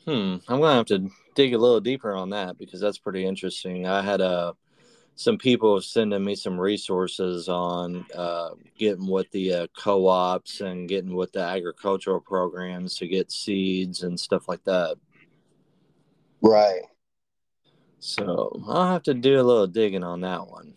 Hmm. 0.05 0.37
I'm 0.49 0.61
gonna 0.61 0.75
have 0.75 0.87
to 0.87 1.09
dig 1.35 1.55
a 1.55 1.59
little 1.59 1.81
deeper 1.81 2.15
on 2.15 2.31
that 2.31 2.59
because 2.59 2.81
that's 2.81 2.99
pretty 2.99 3.25
interesting. 3.25 3.87
I 3.87 4.03
had 4.03 4.21
a 4.21 4.55
some 5.17 5.39
people 5.39 5.81
sending 5.81 6.25
me 6.25 6.35
some 6.35 6.59
resources 6.59 7.49
on 7.49 8.05
uh, 8.15 8.51
getting 8.77 9.07
with 9.07 9.31
the 9.31 9.53
uh, 9.53 9.67
co-ops 9.77 10.61
and 10.61 10.89
getting 10.89 11.15
with 11.15 11.33
the 11.33 11.41
agricultural 11.41 12.21
programs 12.21 12.97
to 12.97 13.07
get 13.07 13.31
seeds 13.31 14.03
and 14.03 14.19
stuff 14.19 14.49
like 14.49 14.65
that. 14.65 14.97
Right. 16.43 16.83
So 18.01 18.61
I'll 18.69 18.93
have 18.93 19.05
to 19.05 19.15
do 19.15 19.41
a 19.41 19.43
little 19.43 19.67
digging 19.67 20.05
on 20.05 20.21
that 20.23 20.49
one. 20.49 20.75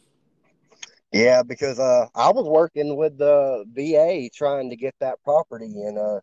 Yeah, 1.12 1.42
because 1.42 1.80
uh, 1.80 2.08
I 2.14 2.30
was 2.32 2.48
working 2.48 2.96
with 2.96 3.18
the 3.18 3.66
VA 3.74 4.30
trying 4.34 4.70
to 4.70 4.76
get 4.76 4.94
that 5.00 5.22
property, 5.24 5.66
and 5.66 5.98
uh, 5.98 6.20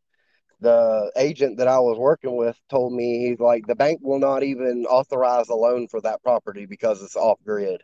the 0.60 1.10
agent 1.16 1.56
that 1.58 1.68
I 1.68 1.78
was 1.78 1.98
working 1.98 2.36
with 2.36 2.58
told 2.68 2.92
me 2.92 3.28
he's 3.28 3.40
like 3.40 3.66
the 3.66 3.74
bank 3.74 4.00
will 4.02 4.18
not 4.18 4.42
even 4.42 4.86
authorize 4.86 5.48
a 5.48 5.54
loan 5.54 5.88
for 5.88 6.00
that 6.02 6.22
property 6.22 6.66
because 6.66 7.02
it's 7.02 7.16
off 7.16 7.38
grid. 7.44 7.82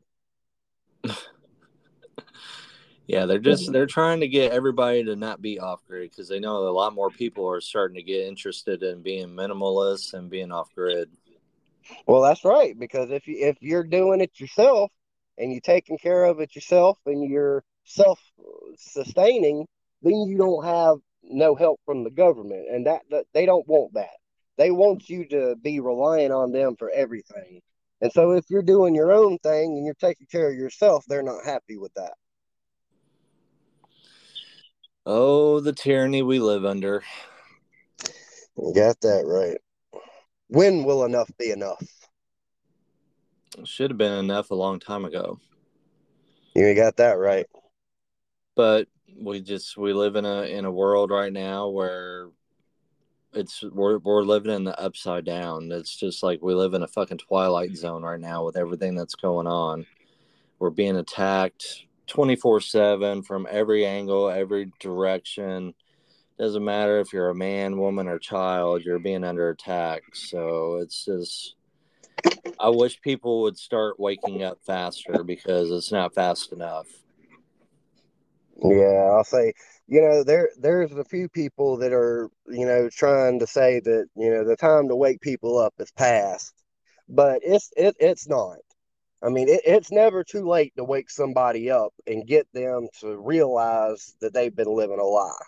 yeah, 3.07 3.27
they're 3.27 3.39
just 3.39 3.73
they're 3.73 3.87
trying 3.87 4.21
to 4.21 4.29
get 4.29 4.53
everybody 4.53 5.05
to 5.05 5.17
not 5.17 5.43
be 5.43 5.59
off 5.59 5.81
grid 5.87 6.11
because 6.11 6.29
they 6.29 6.41
know 6.41 6.69
a 6.69 6.71
lot 6.71 6.95
more 6.95 7.11
people 7.11 7.49
are 7.49 7.61
starting 7.61 7.97
to 7.97 8.03
get 8.03 8.27
interested 8.27 8.83
in 8.83 9.03
being 9.03 9.29
minimalists 9.29 10.15
and 10.15 10.31
being 10.31 10.53
off 10.53 10.69
grid. 10.75 11.11
Well, 12.07 12.23
that's 12.23 12.45
right 12.45 12.79
because 12.79 13.11
if 13.11 13.27
you 13.27 13.37
if 13.39 13.57
you're 13.61 13.85
doing 13.85 14.21
it 14.21 14.39
yourself 14.39 14.91
and 15.39 15.53
you're 15.53 15.61
taking 15.61 15.99
care 15.99 16.25
of 16.25 16.41
it 16.41 16.55
yourself 16.55 16.99
and 17.07 17.29
you're 17.29 17.65
self 17.85 18.21
sustaining, 18.77 19.67
then 20.03 20.23
you 20.29 20.37
don't 20.39 20.65
have 20.65 20.99
no 21.23 21.55
help 21.55 21.81
from 21.85 22.05
the 22.05 22.11
government, 22.11 22.69
and 22.71 22.87
that, 22.87 23.03
that 23.11 23.27
they 23.33 23.47
don't 23.47 23.67
want 23.69 23.95
that. 23.95 24.17
They 24.57 24.71
want 24.71 25.09
you 25.09 25.27
to 25.29 25.57
be 25.57 25.81
relying 25.81 26.33
on 26.33 26.53
them 26.53 26.77
for 26.77 26.91
everything. 26.91 27.61
And 28.01 28.13
so 28.13 28.33
if 28.33 28.45
you're 28.49 28.63
doing 28.63 28.95
your 28.95 29.13
own 29.13 29.39
thing 29.39 29.77
and 29.77 29.85
you're 29.85 29.95
taking 29.95 30.27
care 30.27 30.51
of 30.51 30.57
yourself, 30.57 31.05
they're 31.07 31.23
not 31.23 31.45
happy 31.45 31.77
with 31.77 31.93
that. 31.95 32.15
Oh, 35.05 35.61
the 35.61 35.73
tyranny 35.73 36.23
we 36.23 36.39
live 36.39 36.65
under. 36.65 37.03
You 38.57 38.73
got 38.75 39.01
that 39.01 39.25
right. 39.27 39.59
When 40.49 40.85
will 40.85 41.05
enough 41.05 41.31
be 41.39 41.51
enough? 41.51 41.83
Should 43.65 43.91
have 43.91 43.99
been 43.99 44.13
enough 44.13 44.51
a 44.51 44.55
long 44.55 44.81
time 44.81 45.05
ago. 45.05 45.39
You 46.55 46.75
got 46.75 46.97
that 46.97 47.19
right. 47.19 47.47
But 48.57 48.89
we 49.21 49.41
just 49.41 49.77
we 49.77 49.93
live 49.93 50.17
in 50.17 50.25
a 50.25 50.43
in 50.43 50.65
a 50.65 50.71
world 50.71 51.11
right 51.11 51.33
now 51.33 51.69
where 51.69 52.29
it's 53.33 53.63
we're 53.63 53.99
we're 53.99 54.23
living 54.23 54.53
in 54.53 54.65
the 54.65 54.79
upside 54.81 55.25
down. 55.25 55.71
It's 55.73 55.95
just 55.95 56.23
like 56.23 56.43
we 56.43 56.55
live 56.55 56.75
in 56.75 56.83
a 56.83 56.89
fucking 56.89 57.19
twilight 57.19 57.77
zone 57.77 58.03
right 58.03 58.21
now 58.21 58.45
with 58.45 58.57
everything 58.57 58.95
that's 58.95 59.15
going 59.15 59.47
on. 59.47 59.87
We're 60.59 60.71
being 60.71 60.97
attacked 60.97 61.85
24/7 62.09 63.25
from 63.25 63.47
every 63.51 63.87
angle, 63.87 64.29
every 64.29 64.73
direction. 64.81 65.75
Doesn't 66.39 66.65
matter 66.65 67.01
if 67.01 67.13
you're 67.13 67.31
a 67.31 67.35
man, 67.35 67.79
woman 67.79 68.09
or 68.09 68.19
child, 68.19 68.83
you're 68.85 68.99
being 68.99 69.25
under 69.25 69.51
attack. 69.51 70.03
So 70.15 70.77
it's 70.77 71.05
just 71.05 71.55
I 72.59 72.69
wish 72.69 73.01
people 73.01 73.43
would 73.43 73.59
start 73.59 73.99
waking 73.99 74.43
up 74.43 74.59
faster 74.65 75.23
because 75.25 75.71
it's 75.71 75.93
not 75.93 76.15
fast 76.15 76.53
enough. 76.53 76.87
Yeah, 78.63 79.11
I'll 79.13 79.25
say, 79.25 79.55
you 79.91 80.01
know, 80.01 80.23
there 80.23 80.51
there's 80.57 80.93
a 80.93 81.05
few 81.05 81.29
people 81.29 81.79
that 81.79 81.93
are, 81.93 82.31
you 82.47 82.65
know, 82.65 82.89
trying 82.89 83.41
to 83.41 83.47
say 83.47 83.81
that, 83.81 84.07
you 84.15 84.31
know, 84.31 84.45
the 84.45 84.57
time 84.57 84.89
to 84.89 84.95
wake 84.95 85.21
people 85.21 85.59
up 85.59 85.75
is 85.81 85.91
past. 85.91 86.55
But 87.09 87.41
it's 87.43 87.71
it, 87.77 87.97
it's 87.99 88.29
not. 88.29 88.59
I 89.21 89.31
mean, 89.31 89.49
it, 89.49 89.63
it's 89.67 89.91
never 89.91 90.23
too 90.23 90.49
late 90.49 90.73
to 90.77 90.85
wake 90.85 91.11
somebody 91.11 91.73
up 91.73 91.93
and 92.07 92.25
get 92.25 92.47
them 92.55 92.87
to 93.01 93.19
realize 93.19 94.15
that 94.21 94.33
they've 94.33 94.55
been 94.55 94.73
living 94.73 95.01
a 95.01 95.05
lie, 95.05 95.45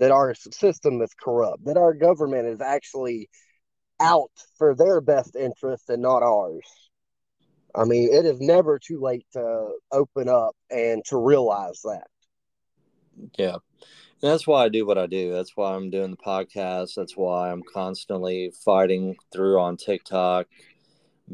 that 0.00 0.10
our 0.10 0.34
system 0.34 1.00
is 1.00 1.14
corrupt, 1.18 1.64
that 1.64 1.78
our 1.78 1.94
government 1.94 2.46
is 2.46 2.60
actually 2.60 3.30
out 4.00 4.30
for 4.58 4.74
their 4.74 5.00
best 5.00 5.34
interest 5.34 5.88
and 5.88 6.02
not 6.02 6.22
ours. 6.22 6.90
I 7.74 7.84
mean, 7.84 8.12
it 8.12 8.26
is 8.26 8.38
never 8.38 8.78
too 8.78 9.00
late 9.00 9.24
to 9.32 9.68
open 9.90 10.28
up 10.28 10.54
and 10.70 11.02
to 11.06 11.16
realize 11.16 11.80
that. 11.84 12.06
Yeah. 13.38 13.56
That's 14.20 14.46
why 14.46 14.64
I 14.64 14.68
do 14.68 14.84
what 14.84 14.98
I 14.98 15.06
do. 15.06 15.32
That's 15.32 15.56
why 15.56 15.74
I'm 15.74 15.90
doing 15.90 16.10
the 16.10 16.16
podcast. 16.16 16.94
That's 16.94 17.16
why 17.16 17.50
I'm 17.50 17.62
constantly 17.62 18.52
fighting 18.64 19.16
through 19.32 19.60
on 19.60 19.76
TikTok, 19.76 20.46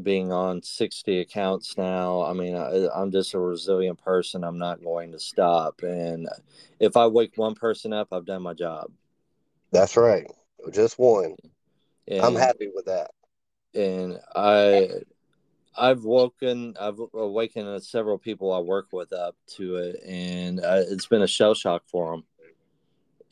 being 0.03 0.31
on 0.31 0.61
60 0.61 1.19
accounts 1.21 1.77
now. 1.77 2.21
I 2.21 2.33
mean, 2.33 2.55
I, 2.55 2.87
I'm 2.93 3.11
just 3.11 3.33
a 3.33 3.39
resilient 3.39 4.03
person. 4.03 4.43
I'm 4.43 4.59
not 4.59 4.83
going 4.83 5.11
to 5.13 5.19
stop. 5.19 5.81
And 5.81 6.29
if 6.79 6.95
I 6.95 7.07
wake 7.07 7.37
one 7.37 7.55
person 7.55 7.91
up, 7.91 8.09
I've 8.11 8.25
done 8.25 8.43
my 8.43 8.53
job. 8.53 8.91
That's 9.71 9.97
right. 9.97 10.27
Just 10.71 10.99
one. 10.99 11.35
And, 12.07 12.21
I'm 12.21 12.35
happy 12.35 12.69
with 12.73 12.85
that. 12.85 13.09
And 13.73 14.19
I 14.35 14.89
I've 15.77 16.03
woken, 16.03 16.75
I've 16.79 16.99
awakened 17.13 17.83
several 17.83 18.17
people 18.17 18.53
I 18.53 18.59
work 18.59 18.87
with 18.91 19.11
up 19.11 19.35
to 19.57 19.75
it, 19.77 20.01
and 20.05 20.63
I, 20.63 20.77
it's 20.77 21.07
been 21.07 21.21
a 21.21 21.27
shell 21.27 21.53
shock 21.53 21.83
for 21.87 22.11
them. 22.11 22.23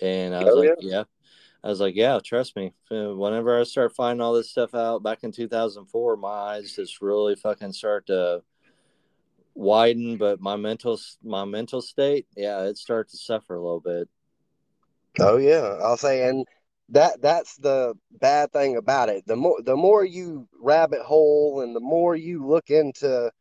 And 0.01 0.35
I 0.35 0.43
was 0.43 0.53
oh, 0.53 0.59
like, 0.59 0.69
yeah. 0.79 0.89
yeah. 0.97 1.03
I 1.63 1.69
was 1.69 1.79
like, 1.79 1.95
yeah, 1.95 2.19
trust 2.23 2.55
me. 2.57 2.73
Uh, 2.91 3.15
whenever 3.15 3.57
I 3.57 3.63
start 3.63 3.95
finding 3.95 4.21
all 4.21 4.33
this 4.33 4.49
stuff 4.49 4.75
out 4.75 5.01
back 5.01 5.23
in 5.23 5.31
2004, 5.31 6.17
my 6.17 6.27
eyes 6.27 6.75
just 6.75 7.01
really 7.01 7.35
fucking 7.35 7.71
start 7.71 8.07
to 8.07 8.43
widen. 9.53 10.17
But 10.17 10.41
my 10.41 10.57
mental, 10.57 10.99
my 11.23 11.45
mental 11.45 11.81
state, 11.81 12.27
yeah, 12.35 12.63
it 12.63 12.77
starts 12.77 13.13
to 13.13 13.17
suffer 13.17 13.55
a 13.55 13.61
little 13.61 13.79
bit. 13.79 14.09
Oh 15.19 15.37
yeah, 15.37 15.77
I'll 15.81 15.95
say, 15.95 16.27
and 16.27 16.45
that 16.89 17.21
that's 17.21 17.55
the 17.57 17.93
bad 18.11 18.51
thing 18.51 18.75
about 18.75 19.09
it. 19.09 19.25
The 19.25 19.35
more 19.35 19.61
the 19.61 19.77
more 19.77 20.03
you 20.03 20.47
rabbit 20.59 21.01
hole 21.01 21.61
and 21.61 21.75
the 21.75 21.79
more 21.79 22.15
you 22.15 22.45
look 22.45 22.69
into 22.69 23.31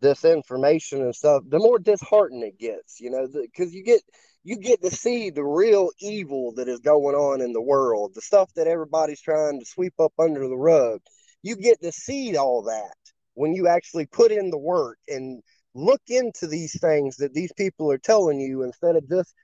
this 0.00 0.24
information 0.24 1.02
and 1.02 1.16
stuff, 1.16 1.42
the 1.48 1.58
more 1.58 1.78
disheartened 1.78 2.44
it 2.44 2.58
gets. 2.58 3.00
You 3.00 3.10
know, 3.10 3.26
because 3.32 3.74
you 3.74 3.82
get 3.82 4.02
you 4.46 4.56
get 4.56 4.82
to 4.82 4.90
see 4.90 5.30
the 5.30 5.44
real 5.44 5.90
evil 6.00 6.52
that 6.56 6.68
is 6.68 6.80
going 6.80 7.14
on 7.14 7.40
in 7.40 7.52
the 7.52 7.60
world, 7.60 8.12
the 8.14 8.20
stuff 8.20 8.52
that 8.54 8.66
everybody's 8.66 9.20
trying 9.20 9.60
to 9.60 9.66
sweep 9.66 9.94
up 9.98 10.12
under 10.18 10.48
the 10.48 10.56
rug. 10.56 11.00
You 11.42 11.56
get 11.56 11.82
to 11.82 11.92
see 11.92 12.36
all 12.36 12.62
that 12.62 12.96
when 13.34 13.54
you 13.54 13.68
actually 13.68 14.06
put 14.06 14.32
in 14.32 14.50
the 14.50 14.58
work 14.58 14.98
and 15.08 15.42
look 15.74 16.02
into 16.08 16.46
these 16.46 16.78
things 16.80 17.16
that 17.16 17.34
these 17.34 17.52
people 17.52 17.90
are 17.90 17.98
telling 17.98 18.40
you 18.40 18.62
instead 18.62 18.96
of 18.96 19.08
just 19.08 19.34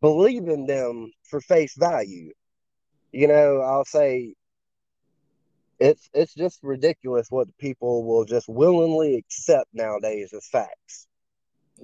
believing 0.00 0.66
them 0.66 1.10
for 1.24 1.40
face 1.40 1.74
value 1.76 2.32
you 3.12 3.28
know, 3.28 3.60
I'll 3.60 3.84
say 3.84 4.34
it's 5.78 6.08
it's 6.14 6.34
just 6.34 6.60
ridiculous 6.62 7.26
what 7.30 7.56
people 7.58 8.04
will 8.04 8.24
just 8.24 8.48
willingly 8.48 9.16
accept 9.16 9.68
nowadays 9.74 10.32
as 10.32 10.48
facts. 10.50 11.06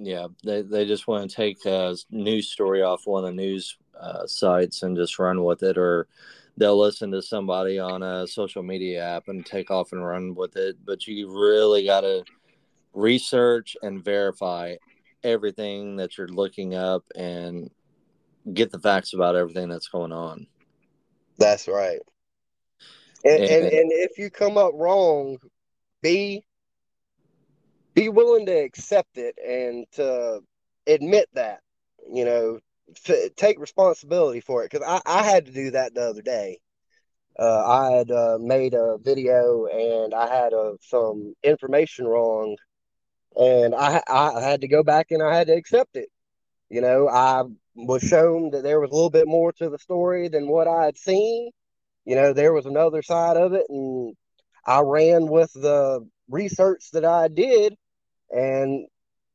Yeah, 0.01 0.27
they 0.43 0.61
they 0.61 0.85
just 0.85 1.07
want 1.07 1.29
to 1.29 1.35
take 1.35 1.65
a 1.65 1.95
news 2.09 2.49
story 2.49 2.81
off 2.81 3.05
one 3.05 3.25
of 3.25 3.31
the 3.31 3.35
news 3.35 3.77
uh, 3.99 4.25
sites 4.25 4.83
and 4.83 4.95
just 4.95 5.19
run 5.19 5.43
with 5.43 5.61
it, 5.61 5.77
or 5.77 6.07
they'll 6.55 6.79
listen 6.79 7.11
to 7.11 7.21
somebody 7.21 7.79
on 7.79 8.01
a 8.01 8.25
social 8.25 8.63
media 8.63 9.03
app 9.03 9.27
and 9.27 9.45
take 9.45 9.69
off 9.69 9.91
and 9.91 10.05
run 10.05 10.35
with 10.35 10.55
it. 10.55 10.77
But 10.85 11.05
you 11.05 11.29
really 11.29 11.85
got 11.85 12.01
to 12.01 12.23
research 12.93 13.75
and 13.81 14.03
verify 14.03 14.75
everything 15.23 15.97
that 15.97 16.17
you're 16.17 16.27
looking 16.29 16.75
up 16.75 17.03
and 17.15 17.69
get 18.53 18.71
the 18.71 18.79
facts 18.79 19.13
about 19.13 19.35
everything 19.35 19.67
that's 19.67 19.89
going 19.89 20.13
on. 20.13 20.47
That's 21.37 21.67
right. 21.67 21.99
And, 23.23 23.43
and, 23.43 23.65
and 23.65 23.91
if 23.91 24.17
you 24.17 24.29
come 24.29 24.57
up 24.57 24.71
wrong, 24.75 25.37
be 26.01 26.45
be 27.99 28.09
willing 28.09 28.45
to 28.45 28.53
accept 28.53 29.17
it 29.17 29.35
and 29.45 29.85
to 29.93 30.39
admit 30.87 31.27
that. 31.33 31.59
You 32.11 32.25
know, 32.25 32.59
f- 33.07 33.35
take 33.35 33.59
responsibility 33.59 34.39
for 34.39 34.63
it 34.63 34.71
because 34.71 34.87
I, 34.87 35.01
I 35.05 35.23
had 35.23 35.45
to 35.47 35.51
do 35.51 35.71
that 35.71 35.93
the 35.93 36.01
other 36.03 36.21
day. 36.21 36.59
Uh, 37.37 37.63
I 37.65 37.91
had 37.97 38.11
uh, 38.11 38.37
made 38.39 38.73
a 38.73 38.97
video 38.99 39.65
and 39.67 40.13
I 40.13 40.27
had 40.27 40.53
uh, 40.53 40.73
some 40.81 41.33
information 41.43 42.05
wrong, 42.07 42.55
and 43.35 43.75
I 43.75 44.01
I 44.09 44.41
had 44.41 44.61
to 44.61 44.67
go 44.67 44.83
back 44.83 45.07
and 45.11 45.21
I 45.21 45.35
had 45.35 45.47
to 45.47 45.53
accept 45.53 45.95
it. 45.95 46.09
You 46.69 46.81
know, 46.81 47.07
I 47.09 47.43
was 47.75 48.01
shown 48.03 48.51
that 48.51 48.63
there 48.63 48.79
was 48.79 48.91
a 48.91 48.93
little 48.95 49.09
bit 49.09 49.27
more 49.27 49.51
to 49.53 49.69
the 49.69 49.79
story 49.79 50.29
than 50.29 50.47
what 50.47 50.67
I 50.67 50.85
had 50.85 50.97
seen. 50.97 51.51
You 52.05 52.15
know, 52.15 52.33
there 52.33 52.53
was 52.53 52.65
another 52.65 53.01
side 53.01 53.37
of 53.37 53.53
it, 53.53 53.65
and 53.69 54.15
I 54.65 54.81
ran 54.81 55.27
with 55.27 55.51
the 55.53 56.07
research 56.29 56.91
that 56.93 57.05
I 57.05 57.27
did, 57.27 57.75
and 58.31 58.87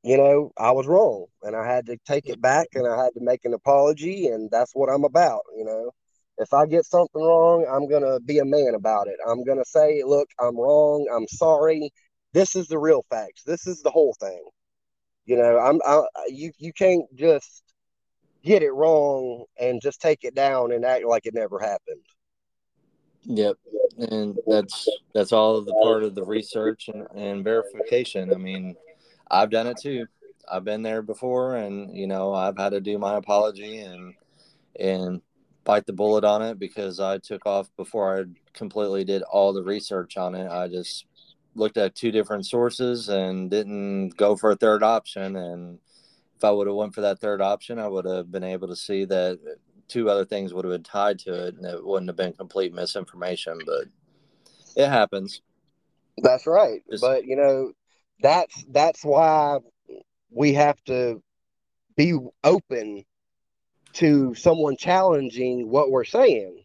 you 0.02 0.18
know, 0.18 0.52
I 0.58 0.70
was 0.72 0.86
wrong, 0.86 1.26
and 1.42 1.56
I 1.56 1.66
had 1.66 1.86
to 1.86 1.96
take 2.06 2.28
it 2.28 2.40
back, 2.40 2.68
and 2.74 2.86
I 2.86 3.02
had 3.02 3.14
to 3.14 3.20
make 3.20 3.46
an 3.46 3.54
apology, 3.54 4.26
and 4.26 4.50
that's 4.50 4.72
what 4.74 4.90
I'm 4.90 5.04
about. 5.04 5.40
You 5.56 5.64
know, 5.64 5.90
if 6.36 6.52
I 6.52 6.66
get 6.66 6.84
something 6.84 7.22
wrong, 7.22 7.66
I'm 7.70 7.88
gonna 7.88 8.20
be 8.20 8.38
a 8.38 8.44
man 8.44 8.74
about 8.74 9.06
it. 9.08 9.16
I'm 9.26 9.44
gonna 9.44 9.64
say, 9.64 10.02
look, 10.04 10.28
I'm 10.38 10.58
wrong. 10.58 11.08
I'm 11.14 11.26
sorry. 11.28 11.90
This 12.34 12.54
is 12.54 12.68
the 12.68 12.78
real 12.78 13.04
facts. 13.08 13.44
This 13.44 13.66
is 13.66 13.80
the 13.82 13.90
whole 13.90 14.14
thing. 14.20 14.44
You 15.24 15.36
know, 15.38 15.58
I'm 15.58 15.80
I, 15.86 16.02
you 16.28 16.52
you 16.58 16.72
can't 16.74 17.04
just 17.14 17.62
get 18.44 18.62
it 18.62 18.72
wrong 18.72 19.44
and 19.58 19.80
just 19.80 20.02
take 20.02 20.22
it 20.22 20.34
down 20.34 20.72
and 20.72 20.84
act 20.84 21.06
like 21.06 21.24
it 21.24 21.34
never 21.34 21.58
happened. 21.58 22.04
Yep, 23.22 23.56
and 24.10 24.38
that's 24.46 24.86
that's 25.14 25.32
all 25.32 25.62
the 25.62 25.72
part 25.82 26.02
of 26.02 26.14
the 26.14 26.24
research 26.24 26.90
and, 26.92 27.06
and 27.14 27.42
verification. 27.42 28.34
I 28.34 28.36
mean, 28.36 28.76
I've 29.30 29.50
done 29.50 29.66
it 29.66 29.78
too. 29.80 30.06
I've 30.50 30.64
been 30.64 30.82
there 30.82 31.02
before, 31.02 31.56
and 31.56 31.96
you 31.96 32.06
know, 32.06 32.32
I've 32.32 32.58
had 32.58 32.70
to 32.70 32.80
do 32.80 32.98
my 32.98 33.16
apology 33.16 33.78
and 33.78 34.14
and 34.78 35.20
bite 35.64 35.86
the 35.86 35.92
bullet 35.92 36.24
on 36.24 36.42
it 36.42 36.58
because 36.58 37.00
I 37.00 37.18
took 37.18 37.46
off 37.46 37.68
before 37.76 38.20
I 38.20 38.24
completely 38.52 39.04
did 39.04 39.22
all 39.22 39.52
the 39.52 39.62
research 39.62 40.16
on 40.16 40.34
it. 40.34 40.50
I 40.50 40.68
just 40.68 41.06
looked 41.54 41.78
at 41.78 41.94
two 41.94 42.10
different 42.10 42.44
sources 42.44 43.08
and 43.08 43.50
didn't 43.50 44.10
go 44.16 44.36
for 44.36 44.50
a 44.50 44.56
third 44.56 44.82
option 44.82 45.36
and 45.36 45.78
if 46.36 46.44
I 46.44 46.50
would 46.50 46.66
have 46.66 46.76
went 46.76 46.94
for 46.94 47.00
that 47.02 47.20
third 47.20 47.40
option, 47.40 47.78
I 47.78 47.88
would 47.88 48.04
have 48.04 48.30
been 48.30 48.44
able 48.44 48.68
to 48.68 48.76
see 48.76 49.04
that 49.06 49.38
two 49.88 50.10
other 50.10 50.24
things 50.24 50.52
would 50.52 50.64
have 50.64 50.72
been 50.72 50.82
tied 50.82 51.18
to 51.20 51.46
it, 51.46 51.54
and 51.54 51.64
it 51.64 51.84
wouldn't 51.84 52.08
have 52.08 52.16
been 52.16 52.32
complete 52.32 52.74
misinformation. 52.74 53.58
But 53.64 53.84
it 54.76 54.88
happens. 54.88 55.42
That's 56.18 56.46
right. 56.46 56.82
Just, 56.90 57.02
but 57.02 57.24
you 57.24 57.36
know, 57.36 57.72
that's 58.24 58.64
that's 58.70 59.04
why 59.04 59.58
we 60.30 60.54
have 60.54 60.82
to 60.84 61.22
be 61.94 62.18
open 62.42 63.04
to 63.92 64.34
someone 64.34 64.76
challenging 64.76 65.68
what 65.68 65.90
we're 65.90 66.04
saying. 66.04 66.64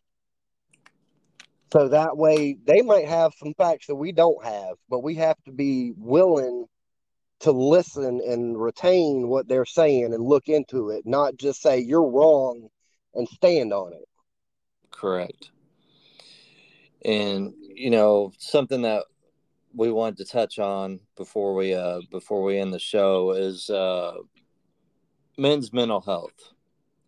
So 1.74 1.90
that 1.90 2.18
way 2.18 2.58
they 2.64 2.82
might 2.82 3.08
have 3.08 3.34
some 3.38 3.54
facts 3.54 3.88
that 3.88 3.96
we 3.96 4.14
don't 4.14 4.44
have, 4.44 4.76
but 4.90 5.04
we 5.04 5.16
have 5.16 5.36
to 5.44 5.52
be 5.52 5.94
willing 5.98 6.66
to 7.42 7.52
listen 7.52 8.22
and 8.26 8.60
retain 8.60 9.28
what 9.28 9.48
they're 9.48 9.66
saying 9.66 10.14
and 10.14 10.24
look 10.24 10.48
into 10.48 10.90
it, 10.90 11.06
not 11.06 11.38
just 11.38 11.62
say 11.62 11.80
you're 11.80 12.10
wrong 12.10 12.70
and 13.14 13.28
stand 13.28 13.74
on 13.74 13.94
it. 13.94 14.08
Correct. 14.92 15.52
And 17.04 17.54
you 17.60 17.90
know, 17.90 18.32
something 18.38 18.82
that 18.82 19.04
we 19.74 19.92
wanted 19.92 20.18
to 20.18 20.26
touch 20.26 20.60
on 20.60 21.00
before 21.16 21.54
we 21.56 21.74
uh 21.74 22.02
before 22.12 22.44
we 22.44 22.58
end 22.60 22.74
the 22.74 22.80
show 22.80 23.32
is 23.32 23.70
uh 23.70 24.14
men's 25.38 25.72
mental 25.74 26.02
health. 26.02 26.54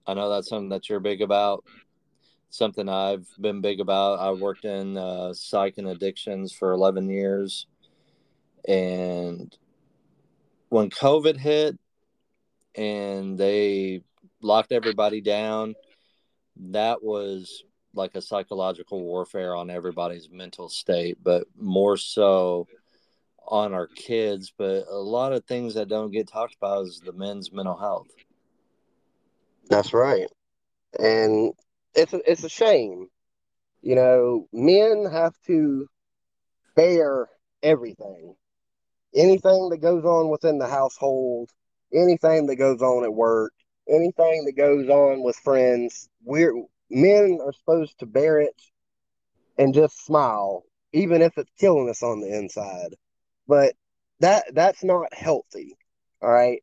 I 0.07 0.13
know 0.13 0.29
that's 0.29 0.49
something 0.49 0.69
that 0.69 0.89
you're 0.89 0.99
big 0.99 1.21
about. 1.21 1.63
something 2.49 2.89
I've 2.89 3.27
been 3.39 3.61
big 3.61 3.79
about. 3.79 4.19
I 4.19 4.31
worked 4.31 4.65
in 4.65 4.97
uh, 4.97 5.33
psych 5.33 5.77
and 5.77 5.87
addictions 5.87 6.53
for 6.53 6.73
11 6.73 7.09
years. 7.09 7.65
And 8.67 9.55
when 10.69 10.89
COVID 10.89 11.37
hit 11.37 11.77
and 12.75 13.37
they 13.37 14.03
locked 14.41 14.71
everybody 14.71 15.21
down, 15.21 15.75
that 16.57 17.01
was 17.03 17.63
like 17.93 18.15
a 18.15 18.21
psychological 18.21 19.01
warfare 19.01 19.55
on 19.55 19.69
everybody's 19.69 20.29
mental 20.31 20.69
state, 20.69 21.17
but 21.21 21.45
more 21.57 21.97
so 21.97 22.67
on 23.47 23.73
our 23.73 23.87
kids. 23.87 24.53
But 24.57 24.85
a 24.89 24.97
lot 24.97 25.33
of 25.33 25.45
things 25.45 25.75
that 25.75 25.89
don't 25.89 26.11
get 26.11 26.27
talked 26.27 26.55
about 26.55 26.85
is 26.85 27.01
the 27.03 27.13
men's 27.13 27.51
mental 27.51 27.77
health. 27.77 28.07
That's 29.69 29.93
right. 29.93 30.27
And 30.99 31.53
it's 31.95 32.13
a, 32.13 32.21
it's 32.29 32.43
a 32.43 32.49
shame. 32.49 33.07
You 33.81 33.95
know, 33.95 34.47
men 34.53 35.07
have 35.11 35.33
to 35.47 35.87
bear 36.75 37.27
everything. 37.63 38.35
Anything 39.15 39.69
that 39.69 39.81
goes 39.81 40.05
on 40.05 40.29
within 40.29 40.57
the 40.57 40.67
household, 40.67 41.49
anything 41.93 42.47
that 42.47 42.55
goes 42.55 42.81
on 42.81 43.03
at 43.03 43.13
work, 43.13 43.53
anything 43.89 44.45
that 44.45 44.55
goes 44.55 44.87
on 44.87 45.23
with 45.23 45.35
friends, 45.37 46.07
we're 46.23 46.53
men 46.91 47.39
are 47.43 47.53
supposed 47.53 47.99
to 47.99 48.05
bear 48.05 48.39
it 48.39 48.61
and 49.57 49.73
just 49.73 50.05
smile, 50.05 50.63
even 50.93 51.21
if 51.21 51.37
it's 51.37 51.51
killing 51.59 51.89
us 51.89 52.03
on 52.03 52.19
the 52.21 52.33
inside. 52.33 52.95
But 53.47 53.73
that 54.19 54.45
that's 54.53 54.83
not 54.83 55.13
healthy. 55.13 55.77
All 56.21 56.31
right. 56.31 56.61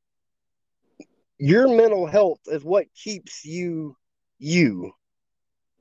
Your 1.38 1.68
mental 1.68 2.06
health 2.06 2.40
is 2.46 2.64
what 2.64 2.86
keeps 2.94 3.44
you 3.44 3.96
you. 4.38 4.92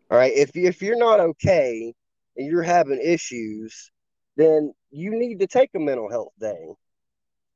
All 0.10 0.18
right. 0.18 0.34
If 0.34 0.56
if 0.56 0.82
you're 0.82 0.98
not 0.98 1.20
okay 1.20 1.93
and 2.36 2.48
you're 2.48 2.64
having 2.64 3.02
issues, 3.02 3.91
then 4.36 4.74
you 4.89 5.18
need 5.18 5.39
to 5.39 5.48
take 5.48 5.72
a 5.76 5.80
mental 5.80 6.10
health 6.10 6.34
day. 6.39 6.68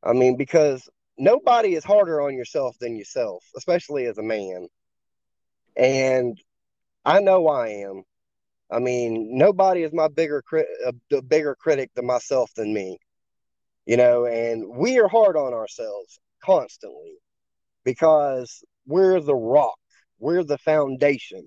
I 0.03 0.13
mean, 0.13 0.35
because 0.37 0.89
nobody 1.17 1.75
is 1.75 1.83
harder 1.83 2.21
on 2.21 2.35
yourself 2.35 2.75
than 2.79 2.95
yourself, 2.95 3.43
especially 3.55 4.05
as 4.05 4.17
a 4.17 4.23
man. 4.23 4.67
And 5.77 6.39
I 7.05 7.19
know 7.19 7.47
I 7.47 7.69
am. 7.69 8.03
I 8.71 8.79
mean, 8.79 9.37
nobody 9.37 9.83
is 9.83 9.91
my 9.93 10.07
bigger 10.07 10.41
crit, 10.41 10.67
a 10.85 11.21
bigger 11.21 11.55
critic 11.55 11.91
than 11.95 12.05
myself 12.05 12.51
than 12.55 12.73
me. 12.73 12.97
You 13.85 13.97
know, 13.97 14.25
and 14.25 14.65
we 14.67 14.99
are 14.99 15.07
hard 15.07 15.35
on 15.35 15.53
ourselves 15.53 16.19
constantly 16.43 17.15
because 17.83 18.63
we're 18.85 19.19
the 19.19 19.35
rock, 19.35 19.77
we're 20.19 20.43
the 20.43 20.57
foundation. 20.59 21.45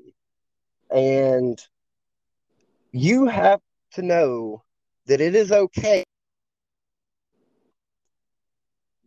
And 0.91 1.59
you 2.93 3.27
have 3.27 3.61
to 3.95 4.03
know 4.03 4.63
that 5.07 5.21
it 5.21 5.35
is 5.35 5.53
okay. 5.53 6.05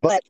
But 0.01 0.21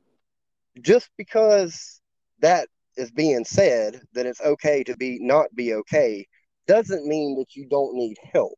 just 0.81 1.09
because 1.17 2.01
that 2.39 2.67
is 2.97 3.11
being 3.11 3.45
said 3.45 4.01
that 4.13 4.25
it's 4.25 4.41
okay 4.41 4.83
to 4.83 4.97
be 4.97 5.19
not 5.21 5.53
be 5.55 5.73
okay 5.73 6.25
doesn't 6.67 7.07
mean 7.07 7.37
that 7.37 7.55
you 7.55 7.65
don't 7.69 7.95
need 7.95 8.17
help. 8.33 8.57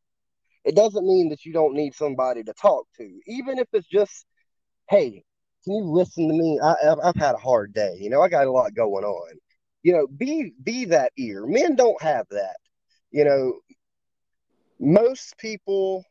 It 0.65 0.75
doesn't 0.75 1.05
mean 1.05 1.29
that 1.29 1.45
you 1.45 1.53
don't 1.53 1.75
need 1.75 1.93
somebody 1.93 2.43
to 2.43 2.53
talk 2.53 2.85
to, 2.97 3.19
even 3.27 3.59
if 3.59 3.67
it's 3.71 3.87
just, 3.87 4.25
hey, 4.89 5.23
can 5.63 5.73
you 5.73 5.83
listen 5.83 6.27
to 6.27 6.33
me? 6.33 6.59
I, 6.61 6.75
have 6.83 6.99
I've 7.03 7.15
had 7.15 7.35
a 7.35 7.39
hard 7.39 7.73
day. 7.73 7.97
You 7.99 8.09
know, 8.09 8.21
I 8.21 8.29
got 8.29 8.47
a 8.47 8.51
lot 8.51 8.73
going 8.73 9.03
on. 9.05 9.37
You 9.83 9.93
know, 9.93 10.07
be 10.07 10.53
be 10.63 10.85
that 10.85 11.11
ear. 11.17 11.45
Men 11.45 11.75
don't 11.75 12.01
have 12.01 12.25
that. 12.31 12.57
You 13.11 13.25
know, 13.25 13.59
most 14.79 15.37
people 15.37 16.03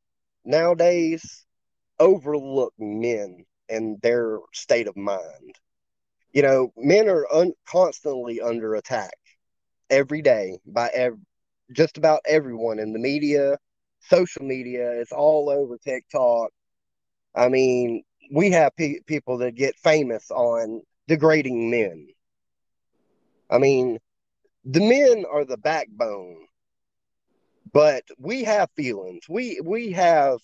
nowadays 0.44 1.44
overlook 1.98 2.72
men 2.78 3.44
and 3.68 4.00
their 4.02 4.38
state 4.52 4.86
of 4.86 4.96
mind 4.96 5.54
you 6.32 6.42
know, 6.42 6.72
men 6.76 7.08
are 7.08 7.26
un- 7.32 7.54
constantly 7.66 8.40
under 8.40 8.74
attack 8.74 9.14
every 9.90 10.22
day 10.22 10.58
by 10.66 10.88
ev- 10.94 11.18
just 11.72 11.96
about 11.98 12.20
everyone 12.26 12.78
in 12.78 12.92
the 12.92 12.98
media, 12.98 13.58
social 14.00 14.44
media. 14.44 14.92
It's 15.00 15.12
all 15.12 15.48
over 15.50 15.76
TikTok. 15.78 16.50
I 17.34 17.48
mean, 17.48 18.02
we 18.32 18.50
have 18.52 18.76
pe- 18.76 19.00
people 19.06 19.38
that 19.38 19.54
get 19.54 19.76
famous 19.76 20.30
on 20.30 20.82
degrading 21.08 21.70
men. 21.70 22.08
I 23.50 23.58
mean, 23.58 23.98
the 24.64 24.80
men 24.80 25.24
are 25.26 25.44
the 25.44 25.56
backbone, 25.58 26.48
but 27.72 28.04
we 28.18 28.44
have 28.44 28.70
feelings. 28.76 29.28
We 29.28 29.60
we 29.64 29.92
have 29.92 30.38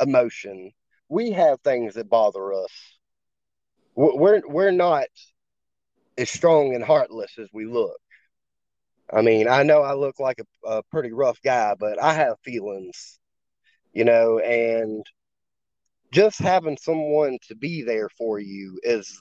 emotion. 0.00 0.72
We 1.08 1.32
have 1.32 1.60
things 1.60 1.94
that 1.94 2.08
bother 2.08 2.52
us 2.52 2.99
we're 4.00 4.42
we're 4.46 4.70
not 4.70 5.06
as 6.16 6.30
strong 6.30 6.74
and 6.74 6.82
heartless 6.82 7.38
as 7.38 7.48
we 7.52 7.66
look. 7.66 7.98
I 9.12 9.22
mean, 9.22 9.48
I 9.48 9.62
know 9.62 9.82
I 9.82 9.94
look 9.94 10.18
like 10.18 10.40
a, 10.40 10.68
a 10.68 10.82
pretty 10.84 11.12
rough 11.12 11.40
guy, 11.42 11.74
but 11.78 12.00
I 12.02 12.14
have 12.14 12.36
feelings, 12.44 13.18
you 13.92 14.04
know, 14.04 14.38
and 14.38 15.04
just 16.12 16.38
having 16.38 16.78
someone 16.80 17.38
to 17.48 17.54
be 17.54 17.82
there 17.82 18.08
for 18.16 18.38
you 18.38 18.78
is 18.82 19.20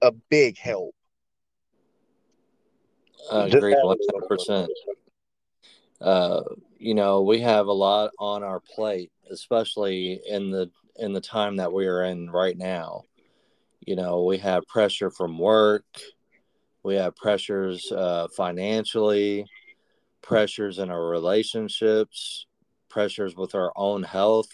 a 0.00 0.12
big 0.30 0.58
help. 0.58 0.94
I 3.32 3.46
agree 3.46 3.74
one 3.82 3.96
hundred 4.12 4.28
percent. 4.28 4.70
Uh, 6.00 6.42
you 6.78 6.94
know, 6.94 7.22
we 7.22 7.40
have 7.40 7.66
a 7.66 7.72
lot 7.72 8.10
on 8.18 8.42
our 8.42 8.60
plate, 8.60 9.10
especially 9.30 10.20
in 10.28 10.50
the 10.50 10.70
in 10.96 11.12
the 11.12 11.20
time 11.20 11.56
that 11.56 11.72
we 11.72 11.86
are 11.86 12.04
in 12.04 12.30
right 12.30 12.58
now 12.58 13.04
you 13.86 13.96
know 13.96 14.24
we 14.24 14.38
have 14.38 14.66
pressure 14.66 15.10
from 15.10 15.38
work 15.38 15.84
we 16.82 16.94
have 16.94 17.14
pressures 17.14 17.90
uh, 17.92 18.26
financially 18.36 19.46
pressures 20.22 20.78
in 20.78 20.90
our 20.90 21.06
relationships 21.06 22.46
pressures 22.92 23.34
with 23.34 23.54
our 23.54 23.72
own 23.74 24.02
health. 24.02 24.50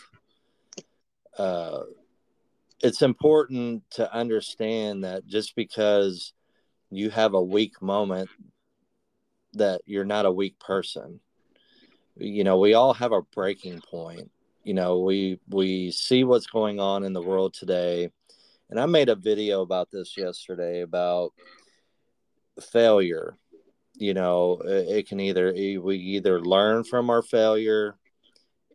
Uh, 1.37 1.81
it's 2.81 3.03
important 3.03 3.83
to 3.91 4.13
understand 4.15 5.03
that 5.03 5.27
just 5.27 5.57
because 5.57 6.33
you 6.91 7.11
have 7.11 7.35
a 7.35 7.43
weak 7.43 7.83
moment 7.83 8.31
that 9.55 9.81
you're 9.87 10.05
not 10.05 10.25
a 10.25 10.31
weak 10.31 10.59
person. 10.61 11.19
You 12.17 12.45
know 12.45 12.59
we 12.59 12.75
all 12.75 12.95
have 12.95 13.13
a 13.13 13.23
breaking 13.23 13.81
point. 13.81 14.31
You 14.63 14.75
know 14.75 15.01
we 15.01 15.41
we 15.49 15.91
see 15.91 16.23
what's 16.23 16.47
going 16.47 16.79
on 16.79 17.05
in 17.05 17.13
the 17.13 17.23
world 17.23 17.55
today 17.55 18.11
and 18.71 18.79
I 18.79 18.87
made 18.87 19.09
a 19.09 19.15
video 19.15 19.63
about 19.63 19.91
this 19.91 20.17
yesterday 20.17 20.83
about 20.83 21.33
failure. 22.61 23.37
You 23.95 24.15
know, 24.15 24.61
it, 24.65 25.09
can 25.09 25.21
either 25.21 25.53
we 25.53 25.97
either 25.97 26.41
learn 26.41 26.85
from 26.85 27.11
our 27.11 27.23
failure 27.23 27.97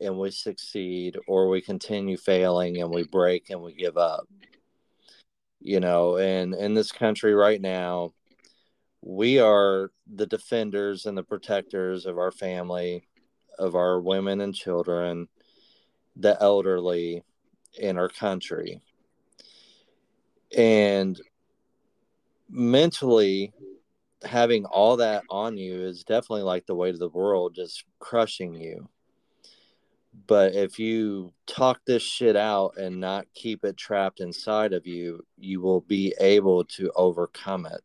and 0.01 0.17
we 0.17 0.31
succeed, 0.31 1.17
or 1.27 1.47
we 1.47 1.61
continue 1.61 2.17
failing 2.17 2.81
and 2.81 2.93
we 2.93 3.03
break 3.03 3.49
and 3.49 3.61
we 3.61 3.73
give 3.73 3.97
up. 3.97 4.27
You 5.61 5.79
know, 5.79 6.17
and 6.17 6.53
in 6.53 6.73
this 6.73 6.91
country 6.91 7.33
right 7.33 7.61
now, 7.61 8.13
we 9.01 9.39
are 9.39 9.91
the 10.13 10.25
defenders 10.25 11.05
and 11.05 11.17
the 11.17 11.23
protectors 11.23 12.05
of 12.05 12.17
our 12.17 12.31
family, 12.31 13.07
of 13.57 13.75
our 13.75 14.01
women 14.01 14.41
and 14.41 14.53
children, 14.53 15.29
the 16.17 16.35
elderly 16.41 17.23
in 17.79 17.97
our 17.97 18.09
country 18.09 18.81
and 20.55 21.19
mentally 22.49 23.53
having 24.23 24.65
all 24.65 24.97
that 24.97 25.23
on 25.29 25.57
you 25.57 25.81
is 25.81 26.03
definitely 26.03 26.43
like 26.43 26.65
the 26.65 26.75
weight 26.75 26.93
of 26.93 26.99
the 26.99 27.09
world 27.09 27.55
just 27.55 27.83
crushing 27.99 28.53
you. 28.53 28.87
But 30.27 30.53
if 30.53 30.79
you 30.79 31.33
talk 31.47 31.81
this 31.85 32.03
shit 32.03 32.35
out 32.35 32.77
and 32.77 32.99
not 32.99 33.25
keep 33.33 33.65
it 33.65 33.75
trapped 33.75 34.19
inside 34.19 34.71
of 34.71 34.85
you 34.85 35.25
you 35.37 35.59
will 35.61 35.81
be 35.81 36.13
able 36.19 36.63
to 36.65 36.91
overcome 36.95 37.65
it. 37.65 37.81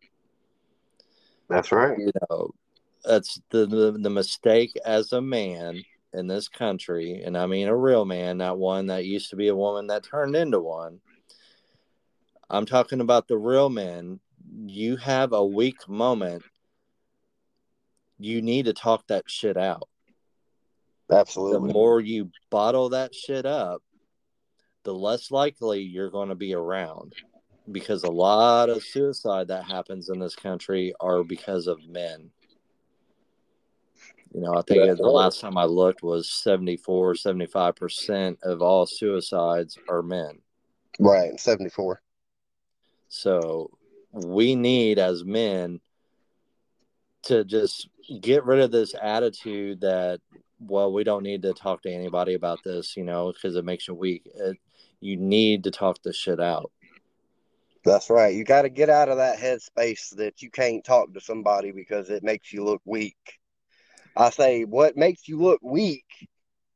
That's 1.49 1.73
right. 1.73 1.99
You 1.99 2.13
know 2.31 2.51
that's 3.05 3.41
the, 3.51 3.67
the, 3.67 3.93
the 3.93 4.11
mistake 4.11 4.79
as 4.85 5.13
a 5.13 5.21
man 5.21 5.83
in 6.15 6.27
this 6.27 6.49
country 6.49 7.23
and 7.25 7.37
i 7.37 7.47
mean 7.47 7.69
a 7.69 7.77
real 7.77 8.05
man 8.05 8.39
not 8.39 8.59
one 8.59 8.87
that 8.87 9.05
used 9.05 9.31
to 9.31 9.37
be 9.37 9.49
a 9.49 9.55
woman 9.55 9.87
that 9.87 10.03
turned 10.03 10.35
into 10.35 10.59
one 10.59 11.01
I'm 12.51 12.67
talking 12.67 13.01
about 13.01 13.29
the 13.29 13.37
real 13.37 13.69
men. 13.69 14.21
You 14.67 14.97
have 14.97 15.33
a 15.33 15.45
weak 15.45 15.89
moment. 15.89 16.43
You 18.19 18.43
need 18.43 18.65
to 18.65 18.73
talk 18.73 19.07
that 19.09 19.25
shit 19.29 19.57
out. 19.57 19.89
Absolutely. 21.11 21.69
The 21.69 21.73
more 21.73 22.01
you 22.01 22.31
bottle 22.51 22.91
that 22.91 23.15
shit 23.15 23.47
up, 23.47 23.83
the 24.85 24.95
less 24.95 25.31
likely 25.31 25.83
you're 25.83 26.11
going 26.11 26.29
to 26.29 26.35
be 26.35 26.55
around 26.55 27.15
because 27.71 28.05
a 28.05 28.11
lot 28.11 28.71
of 28.71 28.83
suicide 28.83 29.49
that 29.49 29.65
happens 29.65 30.09
in 30.09 30.19
this 30.19 30.35
country 30.35 30.95
are 31.01 31.23
because 31.23 31.67
of 31.67 31.87
men. 31.89 32.31
You 34.35 34.43
know, 34.43 34.55
I 34.55 34.63
think 34.63 34.97
the 34.97 35.03
last 35.05 35.41
time 35.41 35.57
I 35.57 35.65
looked 35.65 36.03
was 36.03 36.31
74, 36.31 37.15
75% 37.15 38.37
of 38.43 38.61
all 38.61 38.87
suicides 38.87 39.79
are 39.89 40.03
men. 40.03 40.39
Right, 40.99 41.39
74. 41.39 42.03
So 43.09 43.71
we 44.13 44.55
need 44.55 44.99
as 44.99 45.25
men 45.25 45.81
to 47.25 47.45
just 47.45 47.89
get 48.21 48.45
rid 48.45 48.61
of 48.61 48.71
this 48.71 48.95
attitude 49.01 49.81
that 49.81 50.21
well 50.61 50.93
we 50.93 51.05
don't 51.05 51.23
need 51.23 51.43
to 51.43 51.53
talk 51.53 51.83
to 51.83 51.91
anybody 51.91 52.35
about 52.35 52.59
this 52.65 52.97
you 52.97 53.05
know 53.05 53.33
because 53.33 53.57
it 53.57 53.65
makes 53.65 53.89
you 53.89 53.95
weak. 53.95 54.23
It, 54.35 54.57
you 55.01 55.17
need 55.17 55.65
to 55.65 55.71
talk 55.71 56.03
this 56.03 56.17
shit 56.17 56.41
out. 56.41 56.73
That's 57.85 58.11
right. 58.11 58.35
You 58.35 58.45
got 58.45 58.63
to 58.63 58.69
get 58.69 58.91
out 58.91 59.09
of 59.09 59.19
that 59.19 59.39
headspace 59.39 60.17
that 60.17 60.43
you 60.43 60.51
can't 60.51 60.85
talk 60.85 61.15
to 61.15 61.21
somebody 61.21 61.71
because 61.71 62.11
it 62.11 62.25
makes 62.25 62.53
you 62.53 62.65
look 62.65 62.83
weak. 62.85 63.17
I 64.17 64.31
say 64.31 64.65
what 64.65 64.97
makes 64.97 65.29
you 65.29 65.41
look 65.41 65.61
weak 65.63 66.05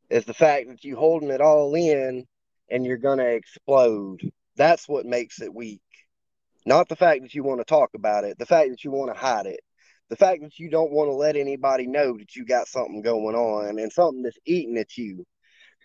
is 0.08 0.24
the 0.24 0.34
fact 0.34 0.68
that 0.68 0.84
you're 0.84 0.96
holding 0.98 1.30
it 1.30 1.40
all 1.40 1.74
in 1.74 2.24
and 2.70 2.86
you're 2.86 2.96
gonna 2.96 3.24
explode. 3.24 4.30
That's 4.56 4.88
what 4.88 5.04
makes 5.04 5.42
it 5.42 5.52
weak 5.52 5.82
not 6.66 6.88
the 6.88 6.96
fact 6.96 7.22
that 7.22 7.34
you 7.34 7.42
want 7.42 7.60
to 7.60 7.64
talk 7.64 7.90
about 7.94 8.24
it 8.24 8.38
the 8.38 8.46
fact 8.46 8.70
that 8.70 8.84
you 8.84 8.90
want 8.90 9.12
to 9.12 9.18
hide 9.18 9.46
it 9.46 9.60
the 10.12 10.16
fact 10.16 10.42
that 10.42 10.58
you 10.58 10.68
don't 10.68 10.92
want 10.92 11.08
to 11.08 11.14
let 11.14 11.36
anybody 11.36 11.86
know 11.86 12.18
that 12.18 12.36
you 12.36 12.44
got 12.44 12.68
something 12.68 13.00
going 13.00 13.34
on 13.34 13.78
and 13.78 13.90
something 13.90 14.22
that's 14.22 14.36
eating 14.44 14.76
at 14.76 14.98
you. 14.98 15.24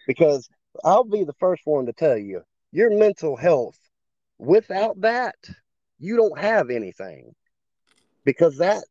Because 0.05 0.49
I'll 0.83 1.05
be 1.05 1.23
the 1.23 1.31
first 1.39 1.61
one 1.63 1.85
to 1.85 1.93
tell 1.93 2.17
you, 2.17 2.41
your 2.73 2.89
mental 2.89 3.37
health, 3.37 3.79
without 4.37 4.99
that, 4.99 5.35
you 5.97 6.17
don't 6.17 6.37
have 6.37 6.69
anything. 6.69 7.31
Because 8.25 8.57
that 8.57 8.83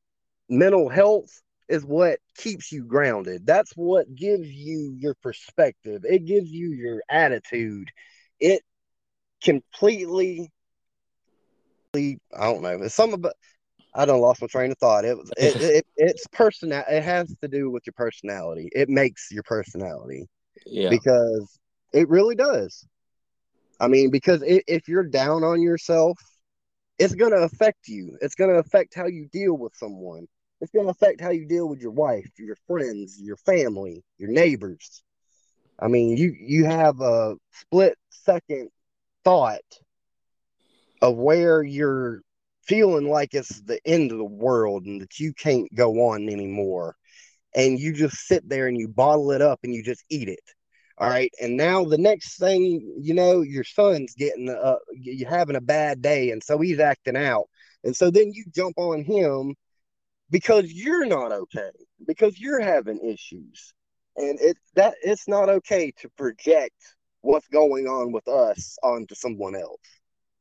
mental 0.49 0.89
health 0.89 1.43
is 1.69 1.85
what 1.85 2.19
keeps 2.39 2.73
you 2.73 2.87
grounded. 2.87 3.45
That's 3.45 3.73
what 3.73 4.15
gives 4.15 4.51
you 4.51 4.97
your 4.99 5.17
perspective. 5.23 6.07
It 6.09 6.25
gives 6.25 6.51
you 6.51 6.71
your 6.71 7.03
attitude. 7.11 7.91
It 8.41 8.63
completely 9.43 10.51
I 12.37 12.45
don't 12.45 12.63
know. 12.63 12.83
It's 12.83 12.95
some 12.95 13.15
about 13.15 13.35
I 13.95 14.05
don't 14.05 14.21
lost 14.21 14.43
my 14.43 14.49
train 14.49 14.71
of 14.71 14.79
thought. 14.79 15.05
It 15.05 15.17
was 15.17 15.31
it, 15.37 15.57
it 15.61 15.87
it's 15.97 16.27
personal. 16.29 16.85
It 16.89 17.03
has 17.03 17.35
to 17.41 17.49
do 17.49 17.71
with 17.71 17.85
your 17.87 17.95
personality. 17.97 18.69
It 18.73 18.89
makes 18.89 19.29
your 19.31 19.43
personality. 19.43 20.27
Yeah. 20.65 20.91
Because 20.91 21.59
it 21.93 22.09
really 22.09 22.35
does. 22.35 22.87
I 23.81 23.89
mean, 23.89 24.11
because 24.11 24.43
it, 24.43 24.65
if 24.67 24.89
you're 24.89 25.05
down 25.05 25.45
on 25.45 25.61
yourself, 25.61 26.19
it's 26.99 27.15
going 27.15 27.33
to 27.33 27.43
affect 27.43 27.89
you. 27.89 28.17
It's 28.21 28.35
going 28.35 28.51
to 28.51 28.59
affect 28.59 28.95
how 28.95 29.07
you 29.07 29.29
deal 29.33 29.57
with 29.57 29.75
someone. 29.77 30.27
It's 30.61 30.73
going 30.73 30.87
to 30.87 30.91
affect 30.91 31.21
how 31.21 31.31
you 31.31 31.47
deal 31.47 31.69
with 31.69 31.81
your 31.81 31.91
wife, 31.91 32.31
your 32.39 32.57
friends, 32.67 33.21
your 33.21 33.37
family, 33.37 34.03
your 34.17 34.31
neighbors. 34.31 35.03
I 35.79 35.89
mean, 35.89 36.17
you 36.17 36.35
you 36.39 36.65
have 36.65 37.01
a 37.01 37.37
split 37.53 37.99
second 38.11 38.71
thought 39.25 39.61
of 41.03 41.17
where 41.17 41.63
you're 41.63 42.21
feeling 42.67 43.09
like 43.09 43.35
it's 43.35 43.61
the 43.63 43.81
end 43.87 44.13
of 44.13 44.19
the 44.19 44.25
world 44.25 44.85
and 44.87 45.01
that 45.01 45.19
you 45.19 45.33
can't 45.33 45.73
go 45.75 46.11
on 46.11 46.29
anymore. 46.29 46.97
And 47.55 47.79
you 47.79 47.93
just 47.93 48.17
sit 48.27 48.49
there 48.49 48.67
and 48.67 48.79
you 48.79 48.89
bottle 48.89 49.31
it 49.33 49.41
up 49.41 49.61
and 49.63 49.75
you 49.75 49.83
just 49.83 50.05
eat 50.11 50.29
it. 50.29 50.41
All 50.99 51.09
right. 51.09 51.31
And 51.41 51.57
now 51.57 51.85
the 51.85 51.99
next 51.99 52.39
thing 52.39 52.95
you 52.99 53.15
know, 53.15 53.43
your 53.43 53.65
son's 53.65 54.15
getting, 54.15 54.49
uh, 54.49 54.77
you 54.93 55.27
having 55.27 55.57
a 55.57 55.61
bad 55.61 56.03
day. 56.03 56.31
And 56.31 56.43
so 56.43 56.59
he's 56.59 56.81
acting 56.81 57.17
out. 57.17 57.45
And 57.85 57.95
so 57.95 58.11
then 58.11 58.33
you 58.33 58.45
jump 58.55 58.79
on 58.79 59.05
him 59.05 59.55
because 60.31 60.73
you're 60.73 61.07
not 61.07 61.33
okay, 61.33 61.71
because 62.07 62.39
you're 62.39 62.61
having 62.61 63.01
issues. 63.01 63.75
And 64.17 64.41
it 64.41 64.57
that 64.75 64.95
it's 65.03 65.29
not 65.29 65.49
okay 65.49 65.93
to 65.99 66.09
project 66.17 66.75
what's 67.21 67.47
going 67.49 67.87
on 67.87 68.13
with 68.13 68.27
us 68.29 68.77
onto 68.83 69.15
someone 69.15 69.55
else 69.55 69.81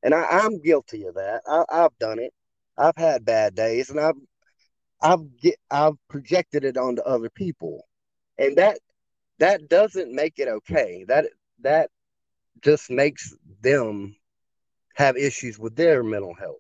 and 0.06 0.14
I, 0.14 0.46
am 0.46 0.62
guilty 0.62 1.04
of 1.06 1.16
that. 1.16 1.42
I, 1.48 1.66
have 1.82 1.98
done 2.00 2.20
it. 2.20 2.32
I've 2.78 2.96
had 2.96 3.26
bad 3.26 3.56
days, 3.56 3.90
and 3.90 4.00
I've 4.00 4.16
I've 5.02 5.38
get 5.38 5.56
I've 5.72 5.96
projected 6.08 6.64
it 6.64 6.78
onto 6.78 7.02
other 7.02 7.30
people, 7.32 7.88
and 8.38 8.56
that 8.58 8.78
that 9.40 9.68
doesn't 9.68 10.14
make 10.14 10.38
it 10.38 10.48
okay. 10.48 11.06
That 11.08 11.26
that 11.62 11.90
just 12.62 12.92
makes 12.92 13.34
them 13.62 14.16
have 14.94 15.18
issues 15.18 15.58
with 15.58 15.76
their 15.76 16.04
mental 16.04 16.36
health 16.36 16.60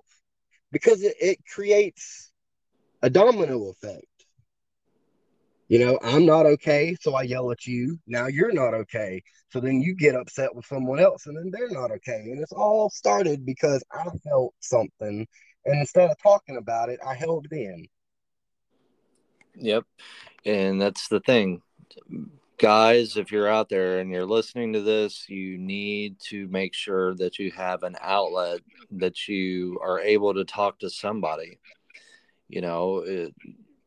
because 0.72 1.04
it, 1.04 1.16
it 1.22 1.38
creates 1.46 2.32
a 3.04 3.12
domino 3.12 3.70
effect. 3.70 4.06
You 5.68 5.80
know, 5.80 6.00
I'm 6.04 6.26
not 6.26 6.46
okay, 6.46 6.96
so 7.02 7.16
I 7.16 7.24
yell 7.24 7.52
at 7.52 7.66
you. 7.66 8.00
Now 8.06 8.28
you're 8.28 8.54
not 8.54 8.74
okay. 8.74 9.24
So 9.50 9.60
then 9.60 9.82
you 9.82 9.96
get 9.96 10.16
upset 10.16 10.54
with 10.54 10.66
someone 10.66 11.00
else 11.00 11.26
and 11.26 11.36
then 11.36 11.50
they're 11.52 11.72
not 11.72 11.92
okay. 11.92 12.22
And 12.26 12.40
it's 12.40 12.52
all 12.52 12.90
started 12.90 13.46
because 13.46 13.84
I 13.92 14.06
felt 14.24 14.54
something. 14.60 15.28
And 15.66 15.80
instead 15.80 16.12
of 16.12 16.22
talking 16.22 16.58
about 16.58 16.90
it, 16.90 17.00
I 17.06 17.16
held 17.16 17.48
it 17.50 17.56
in. 17.56 17.88
Yep. 19.56 19.86
And 20.46 20.80
that's 20.80 21.08
the 21.08 21.20
thing. 21.22 21.62
Guys, 22.60 23.18
if 23.18 23.32
you're 23.32 23.50
out 23.50 23.68
there 23.70 24.00
and 24.00 24.12
you're 24.12 24.26
listening 24.26 24.74
to 24.74 24.82
this, 24.82 25.28
you 25.28 25.58
need 25.58 26.20
to 26.30 26.48
make 26.50 26.76
sure 26.76 27.16
that 27.16 27.40
you 27.40 27.52
have 27.52 27.84
an 27.84 27.96
outlet 28.02 28.62
that 28.92 29.28
you 29.28 29.80
are 29.82 30.00
able 30.00 30.34
to 30.36 30.46
talk 30.46 30.80
to 30.80 30.90
somebody. 30.90 31.60
You 32.48 32.62
know, 32.62 33.00
it, 33.00 33.34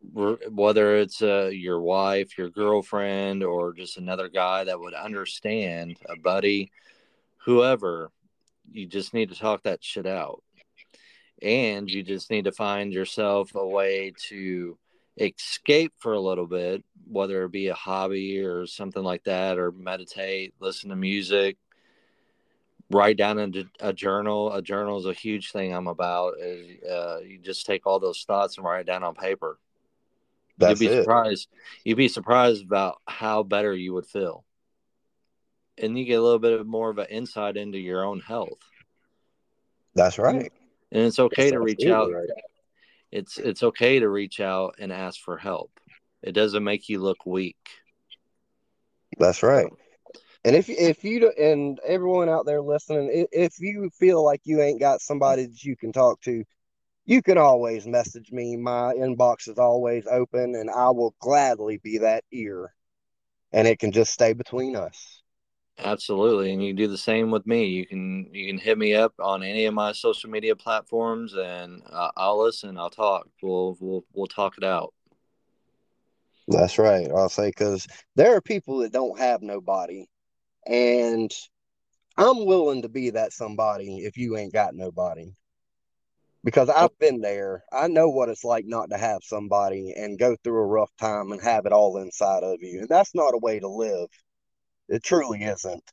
whether 0.01 0.97
it's 0.97 1.23
uh, 1.23 1.51
your 1.53 1.81
wife, 1.81 2.39
your 2.39 2.51
girlfriend, 2.51 3.43
or 3.43 3.73
just 3.73 3.99
another 3.99 4.29
guy 4.29 4.65
that 4.65 4.79
would 4.79 4.95
understand, 4.95 5.97
a 6.09 6.17
buddy, 6.17 6.71
whoever, 7.45 8.11
you 8.71 8.87
just 8.87 9.13
need 9.15 9.31
to 9.31 9.39
talk 9.39 9.63
that 9.63 9.83
shit 9.83 10.07
out. 10.07 10.43
And 11.43 11.91
you 11.91 12.03
just 12.03 12.31
need 12.31 12.45
to 12.45 12.53
find 12.53 12.93
yourself 12.93 13.55
a 13.55 13.67
way 13.67 14.13
to 14.29 14.79
escape 15.19 15.93
for 15.99 16.13
a 16.13 16.21
little 16.21 16.47
bit, 16.47 16.85
whether 17.07 17.45
it 17.45 17.53
be 17.53 17.69
a 17.69 17.75
hobby 17.75 18.41
or 18.41 18.67
something 18.67 19.03
like 19.03 19.25
that, 19.25 19.59
or 19.59 19.73
meditate, 19.73 20.55
listen 20.61 20.91
to 20.91 20.97
music, 20.97 21.57
write 22.91 23.17
down 23.17 23.39
a, 23.39 23.89
a 23.89 23.93
journal. 23.93 24.53
A 24.53 24.63
journal 24.63 24.99
is 24.99 25.07
a 25.07 25.13
huge 25.13 25.53
thing 25.53 25.73
I'm 25.73 25.87
about. 25.87 26.35
Is 26.41 26.83
uh, 26.85 27.19
you 27.21 27.39
just 27.39 27.67
take 27.67 27.87
all 27.87 28.01
those 28.01 28.25
thoughts 28.25 28.57
and 28.57 28.67
write 28.67 28.81
it 28.81 28.87
down 28.87 29.05
on 29.05 29.15
paper 29.15 29.59
that's 30.59 30.81
you'd 30.81 30.89
be 30.89 30.95
it. 30.95 31.03
surprised. 31.03 31.49
You'd 31.85 31.97
be 31.97 32.09
surprised 32.09 32.65
about 32.65 33.01
how 33.07 33.43
better 33.43 33.75
you 33.75 33.95
would 33.95 34.07
feel, 34.07 34.45
and 35.77 35.99
you 35.99 36.05
get 36.05 36.19
a 36.19 36.23
little 36.23 36.39
bit 36.39 36.59
of 36.59 36.67
more 36.67 36.91
of 36.91 36.99
an 36.99 37.07
insight 37.11 37.57
into 37.57 37.79
your 37.79 38.05
own 38.05 38.21
health. 38.21 38.59
That's 39.95 40.19
right. 40.19 40.53
And 40.93 41.03
it's 41.03 41.19
okay 41.19 41.51
to 41.51 41.61
reach 41.61 41.87
out. 41.87 42.13
Right. 42.13 42.29
It's 43.11 43.39
it's 43.39 43.63
okay 43.63 43.99
to 44.01 44.09
reach 44.09 44.41
out 44.41 44.77
and 44.79 44.93
ask 44.93 45.21
for 45.21 45.37
help. 45.37 45.71
It 46.23 46.33
doesn't 46.33 46.65
make 46.65 46.89
you 46.89 47.01
look 47.01 47.25
weak. 47.25 47.57
That's 49.19 49.43
right. 49.43 49.71
And 50.45 50.55
if 50.55 50.69
if 50.69 51.05
you 51.05 51.31
and 51.31 51.81
everyone 51.87 52.29
out 52.29 52.47
there 52.47 52.61
listening, 52.61 53.27
if 53.33 53.61
you 53.61 53.91
feel 53.99 54.25
like 54.25 54.43
you 54.45 54.63
ain't 54.63 54.81
got 54.81 55.01
somebody 55.01 55.47
that 55.47 55.65
you 55.65 55.77
can 55.77 55.93
talk 55.93 56.21
to, 56.23 56.45
you 57.09 57.23
can 57.23 57.39
always 57.39 57.87
message 57.87 58.31
me. 58.31 58.55
My 58.55 58.93
inbox 58.93 59.49
is 59.49 59.59
always 59.59 60.07
open, 60.07 60.55
and 60.55 60.69
I 60.69 60.91
will 60.91 61.15
gladly 61.21 61.79
be 61.79 61.97
that 61.99 62.23
ear. 62.33 62.75
And 63.51 63.67
it 63.67 63.79
can 63.79 63.93
just 63.93 64.13
stay 64.13 64.35
between 64.35 64.77
us. 64.77 65.23
Absolutely, 65.79 66.53
and 66.53 66.63
you 66.63 66.75
do 66.75 66.87
the 66.87 66.99
same 66.99 67.31
with 67.31 67.47
me. 67.47 67.65
You 67.65 67.87
can 67.87 68.29
you 68.35 68.49
can 68.49 68.59
hit 68.59 68.77
me 68.77 68.93
up 68.93 69.15
on 69.21 69.43
any 69.43 69.65
of 69.65 69.73
my 69.73 69.93
social 69.93 70.29
media 70.29 70.55
platforms, 70.55 71.33
and 71.33 71.81
uh, 71.91 72.11
I'll 72.15 72.45
listen. 72.45 72.77
I'll 72.77 72.91
talk. 72.91 73.27
We'll 73.43 73.79
we'll 73.81 74.05
we'll 74.13 74.27
talk 74.27 74.59
it 74.59 74.65
out. 74.65 74.93
That's 76.47 76.79
right. 76.79 77.09
I'll 77.11 77.31
say 77.31 77.49
because 77.49 77.87
there 78.17 78.37
are 78.37 78.43
people 78.43 78.81
that 78.81 78.93
don't 78.93 79.19
have 79.19 79.41
nobody, 79.41 80.05
and 80.67 81.33
I'm 82.19 82.45
willing 82.45 82.83
to 82.83 82.91
be 82.91 83.11
that 83.11 83.33
somebody 83.33 84.05
if 84.05 84.19
you 84.19 84.37
ain't 84.37 84.53
got 84.53 84.75
nobody 84.75 85.33
because 86.45 86.69
I've 86.69 86.97
been 86.99 87.21
there. 87.21 87.65
I 87.73 87.89
know 87.89 88.09
what 88.09 88.29
it's 88.29 88.45
like 88.45 88.65
not 88.67 88.91
to 88.91 88.99
have 88.99 89.21
somebody 89.23 89.93
and 89.97 90.19
go 90.19 90.37
through 90.43 90.59
a 90.61 90.67
rough 90.67 90.91
time 90.99 91.33
and 91.33 91.43
have 91.43 91.67
it 91.67 91.73
all 91.73 91.99
inside 91.99 92.43
of 92.43 92.59
you. 92.61 92.81
And 92.81 92.89
that's 92.89 93.15
not 93.15 93.35
a 93.35 93.39
way 93.39 93.59
to 93.61 93.69
live. 93.69 94.09
It 94.89 95.03
truly 95.03 95.43
isn't. 95.43 95.85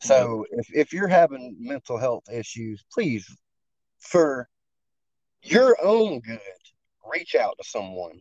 So 0.00 0.44
if, 0.50 0.66
if 0.72 0.92
you're 0.92 1.08
having 1.08 1.56
mental 1.60 1.96
health 1.96 2.24
issues, 2.32 2.84
please, 2.92 3.24
for 4.00 4.48
your 5.42 5.76
own 5.82 6.20
good, 6.20 6.40
reach 7.12 7.36
out 7.36 7.56
to 7.62 7.68
someone. 7.68 8.20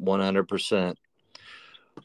100%. 0.00 0.96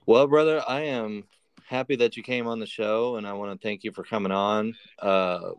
Well, 0.05 0.27
brother, 0.27 0.61
I 0.67 0.81
am 0.81 1.23
happy 1.65 1.95
that 1.97 2.15
you 2.15 2.23
came 2.23 2.47
on 2.47 2.59
the 2.59 2.67
show 2.67 3.15
and 3.15 3.27
I 3.27 3.33
want 3.33 3.59
to 3.59 3.67
thank 3.67 3.83
you 3.83 3.91
for 3.91 4.03
coming 4.03 4.31
on. 4.31 4.75
Uh, 4.99 5.51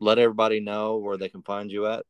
let 0.00 0.18
everybody 0.18 0.60
know 0.60 0.96
where 0.96 1.16
they 1.16 1.28
can 1.28 1.42
find 1.42 1.70
you 1.70 1.86
at? 1.86 2.04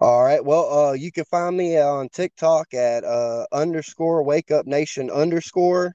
All 0.00 0.24
right. 0.24 0.42
Well, 0.42 0.72
uh, 0.72 0.92
you 0.92 1.12
can 1.12 1.24
find 1.26 1.56
me 1.56 1.78
on 1.78 2.08
TikTok 2.08 2.72
at 2.72 3.04
uh, 3.04 3.46
underscore 3.52 4.22
wake 4.22 4.50
up 4.50 4.66
nation 4.66 5.10
underscore. 5.10 5.94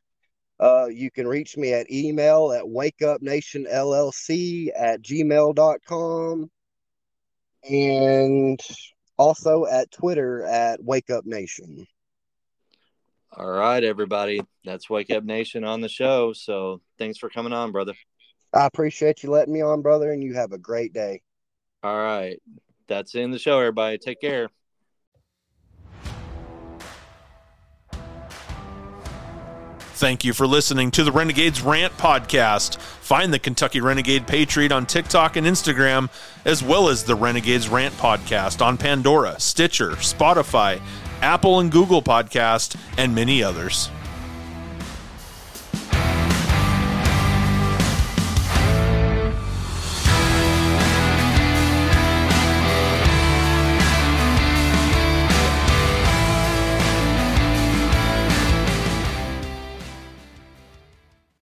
Uh, 0.59 0.85
you 0.85 1.09
can 1.11 1.27
reach 1.27 1.57
me 1.57 1.73
at 1.73 1.91
email 1.91 2.51
at 2.51 2.67
wake 2.67 3.01
up 3.01 3.21
nation 3.21 3.65
LLC 3.69 4.69
at 4.77 5.01
gmail.com 5.01 6.49
and 7.69 8.59
also 9.17 9.65
at 9.65 9.91
Twitter 9.91 10.43
at 10.43 10.83
Wake 10.83 11.09
Up 11.09 11.25
Nation. 11.25 11.87
All 13.35 13.49
right, 13.49 13.83
everybody. 13.83 14.41
That's 14.63 14.89
Wake 14.89 15.11
Up 15.11 15.23
Nation 15.23 15.63
on 15.63 15.81
the 15.81 15.89
show. 15.89 16.33
So 16.33 16.81
thanks 16.97 17.17
for 17.17 17.29
coming 17.29 17.53
on, 17.53 17.71
brother. 17.71 17.93
I 18.55 18.65
appreciate 18.65 19.21
you 19.21 19.29
letting 19.29 19.53
me 19.53 19.61
on, 19.61 19.81
brother, 19.81 20.11
and 20.11 20.23
you 20.23 20.33
have 20.35 20.53
a 20.53 20.57
great 20.57 20.93
day. 20.93 21.21
All 21.83 21.97
right. 21.97 22.41
That's 22.87 23.13
in 23.13 23.31
the 23.31 23.39
show, 23.39 23.59
everybody. 23.59 23.97
Take 23.97 24.21
care. 24.21 24.49
Thank 29.97 30.25
you 30.25 30.33
for 30.33 30.45
listening 30.45 30.91
to 30.91 31.03
the 31.03 31.11
Renegades 31.11 31.61
Rant 31.61 31.97
podcast. 31.97 32.77
Find 32.77 33.33
the 33.33 33.39
Kentucky 33.39 33.79
Renegade 33.79 34.27
Patriot 34.27 34.71
on 34.71 34.85
TikTok 34.85 35.37
and 35.37 35.47
Instagram, 35.47 36.09
as 36.43 36.61
well 36.61 36.89
as 36.89 37.05
the 37.05 37.15
Renegades 37.15 37.69
Rant 37.69 37.93
podcast 37.95 38.61
on 38.65 38.77
Pandora, 38.77 39.39
Stitcher, 39.39 39.91
Spotify, 39.91 40.81
Apple 41.21 41.59
and 41.61 41.71
Google 41.71 42.01
Podcast, 42.01 42.77
and 42.97 43.15
many 43.15 43.41
others. 43.41 43.89